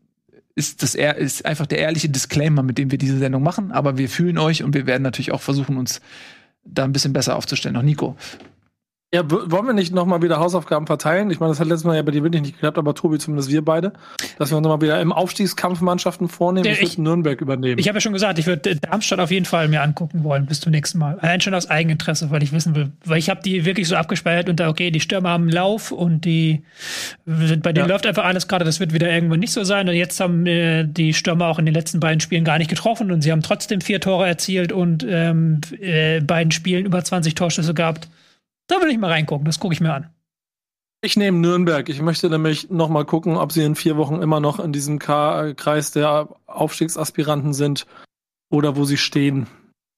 ist, 0.56 0.82
das 0.82 0.96
ist 0.96 1.46
einfach 1.46 1.66
der 1.66 1.78
ehrliche 1.78 2.08
Disclaimer, 2.08 2.64
mit 2.64 2.76
dem 2.76 2.90
wir 2.90 2.98
diese 2.98 3.18
Sendung 3.18 3.44
machen. 3.44 3.70
Aber 3.70 3.98
wir 3.98 4.08
fühlen 4.08 4.36
euch 4.38 4.64
und 4.64 4.74
wir 4.74 4.86
werden 4.86 5.04
natürlich 5.04 5.30
auch 5.30 5.42
versuchen, 5.42 5.76
uns 5.76 6.00
da 6.64 6.82
ein 6.82 6.92
bisschen 6.92 7.12
besser 7.12 7.36
aufzustellen. 7.36 7.74
Noch 7.74 7.82
Nico. 7.82 8.16
Ja, 9.14 9.22
wollen 9.30 9.66
wir 9.66 9.72
nicht 9.72 9.94
nochmal 9.94 10.20
wieder 10.20 10.38
Hausaufgaben 10.38 10.86
verteilen? 10.86 11.30
Ich 11.30 11.40
meine, 11.40 11.52
das 11.52 11.60
hat 11.60 11.66
letztes 11.66 11.84
Mal 11.84 11.96
ja 11.96 12.02
bei 12.02 12.10
dir 12.10 12.22
wirklich 12.22 12.42
nicht 12.42 12.54
geklappt, 12.56 12.76
aber 12.76 12.94
Tobi, 12.94 13.18
zumindest 13.18 13.48
wir 13.48 13.64
beide, 13.64 13.94
dass 14.38 14.50
wir 14.50 14.58
uns 14.58 14.64
nochmal 14.64 14.82
wieder 14.82 15.00
im 15.00 15.12
Aufstiegskampf 15.12 15.80
Mannschaften 15.80 16.28
vornehmen. 16.28 16.64
Der, 16.64 16.74
ich 16.74 16.98
würde 16.98 17.02
Nürnberg 17.04 17.40
übernehmen. 17.40 17.78
Ich 17.78 17.88
habe 17.88 17.96
ja 17.96 18.00
schon 18.02 18.12
gesagt, 18.12 18.38
ich 18.38 18.46
würde 18.46 18.76
Darmstadt 18.76 19.18
auf 19.20 19.30
jeden 19.30 19.46
Fall 19.46 19.68
mir 19.68 19.80
angucken 19.80 20.24
wollen 20.24 20.44
bis 20.44 20.60
zum 20.60 20.72
nächsten 20.72 20.98
Mal. 20.98 21.18
Allein 21.20 21.40
schon 21.40 21.54
aus 21.54 21.70
Eigeninteresse, 21.70 22.30
weil 22.30 22.42
ich 22.42 22.52
wissen 22.52 22.74
will, 22.74 22.92
weil 23.06 23.16
ich 23.16 23.30
habe 23.30 23.40
die 23.42 23.64
wirklich 23.64 23.88
so 23.88 23.96
abgespeichert 23.96 24.50
und 24.50 24.60
da, 24.60 24.68
okay, 24.68 24.90
die 24.90 25.00
Stürmer 25.00 25.30
haben 25.30 25.44
einen 25.44 25.52
Lauf 25.52 25.90
und 25.90 26.26
die 26.26 26.62
bei 27.24 27.72
denen 27.72 27.76
ja. 27.76 27.86
läuft 27.86 28.06
einfach 28.06 28.26
alles 28.26 28.46
gerade, 28.46 28.66
das 28.66 28.78
wird 28.78 28.92
wieder 28.92 29.10
irgendwann 29.10 29.40
nicht 29.40 29.52
so 29.52 29.64
sein. 29.64 29.88
Und 29.88 29.94
jetzt 29.94 30.20
haben 30.20 30.44
äh, 30.44 30.84
die 30.86 31.14
Stürmer 31.14 31.46
auch 31.46 31.58
in 31.58 31.64
den 31.64 31.74
letzten 31.74 31.98
beiden 31.98 32.20
Spielen 32.20 32.44
gar 32.44 32.58
nicht 32.58 32.68
getroffen 32.68 33.10
und 33.10 33.22
sie 33.22 33.32
haben 33.32 33.40
trotzdem 33.40 33.80
vier 33.80 34.02
Tore 34.02 34.26
erzielt 34.26 34.70
und 34.70 35.06
ähm, 35.08 35.62
äh, 35.80 36.20
beiden 36.20 36.52
Spielen 36.52 36.84
über 36.84 37.02
20 37.02 37.34
Torschüsse 37.34 37.72
gehabt. 37.72 38.06
Da 38.68 38.80
will 38.80 38.90
ich 38.90 38.98
mal 38.98 39.10
reingucken, 39.10 39.44
das 39.44 39.58
gucke 39.58 39.74
ich 39.74 39.80
mir 39.80 39.92
an. 39.92 40.10
Ich 41.00 41.16
nehme 41.16 41.38
Nürnberg. 41.38 41.88
Ich 41.88 42.02
möchte 42.02 42.28
nämlich 42.28 42.70
noch 42.70 42.88
mal 42.88 43.04
gucken, 43.04 43.36
ob 43.36 43.52
sie 43.52 43.62
in 43.62 43.76
vier 43.76 43.96
Wochen 43.96 44.20
immer 44.20 44.40
noch 44.40 44.58
in 44.58 44.72
diesem 44.72 44.98
K 44.98 45.54
Kreis 45.54 45.92
der 45.92 46.28
Aufstiegsaspiranten 46.46 47.54
sind 47.54 47.86
oder 48.50 48.76
wo 48.76 48.84
sie 48.84 48.96
stehen. 48.96 49.46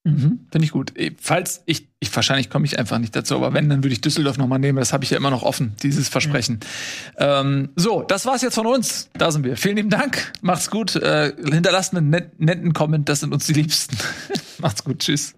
Mhm, 0.05 0.47
Finde 0.51 0.65
ich 0.65 0.71
gut. 0.71 0.95
Falls 1.21 1.63
ich, 1.67 1.89
ich 2.01 2.15
wahrscheinlich 2.15 2.49
komme 2.49 2.65
ich 2.65 2.79
einfach 2.79 2.99
nicht 2.99 3.15
dazu, 3.15 3.35
aber 3.35 3.53
wenn, 3.53 3.69
dann 3.69 3.83
würde 3.83 3.93
ich 3.93 4.01
Düsseldorf 4.01 4.39
noch 4.39 4.47
mal 4.47 4.59
nehmen. 4.59 4.79
Das 4.79 4.93
habe 4.93 5.05
ich 5.05 5.11
ja 5.11 5.17
immer 5.17 5.31
noch 5.31 5.43
offen, 5.43 5.75
dieses 5.83 6.09
Versprechen. 6.09 6.61
Ja. 7.19 7.41
Ähm, 7.41 7.71
so, 7.77 8.03
das 8.03 8.25
war's 8.25 8.41
jetzt 8.41 8.55
von 8.55 8.67
uns. 8.67 9.11
Da 9.15 9.31
sind 9.31 9.45
wir. 9.45 9.57
Vielen 9.57 9.77
lieben 9.77 9.91
Dank. 9.91 10.33
Macht's 10.43 10.71
gut. 10.71 10.97
Äh, 10.97 11.35
hinterlasst 11.51 11.95
einen 11.95 12.11
net 12.11 12.41
netten 12.41 12.73
Comment. 12.73 13.09
Das 13.09 13.21
sind 13.21 13.33
uns 13.33 13.47
die 13.47 13.55
Liebsten. 13.55 13.97
Macht's 14.59 14.85
gut. 14.85 15.01
Tschüss. 15.01 15.35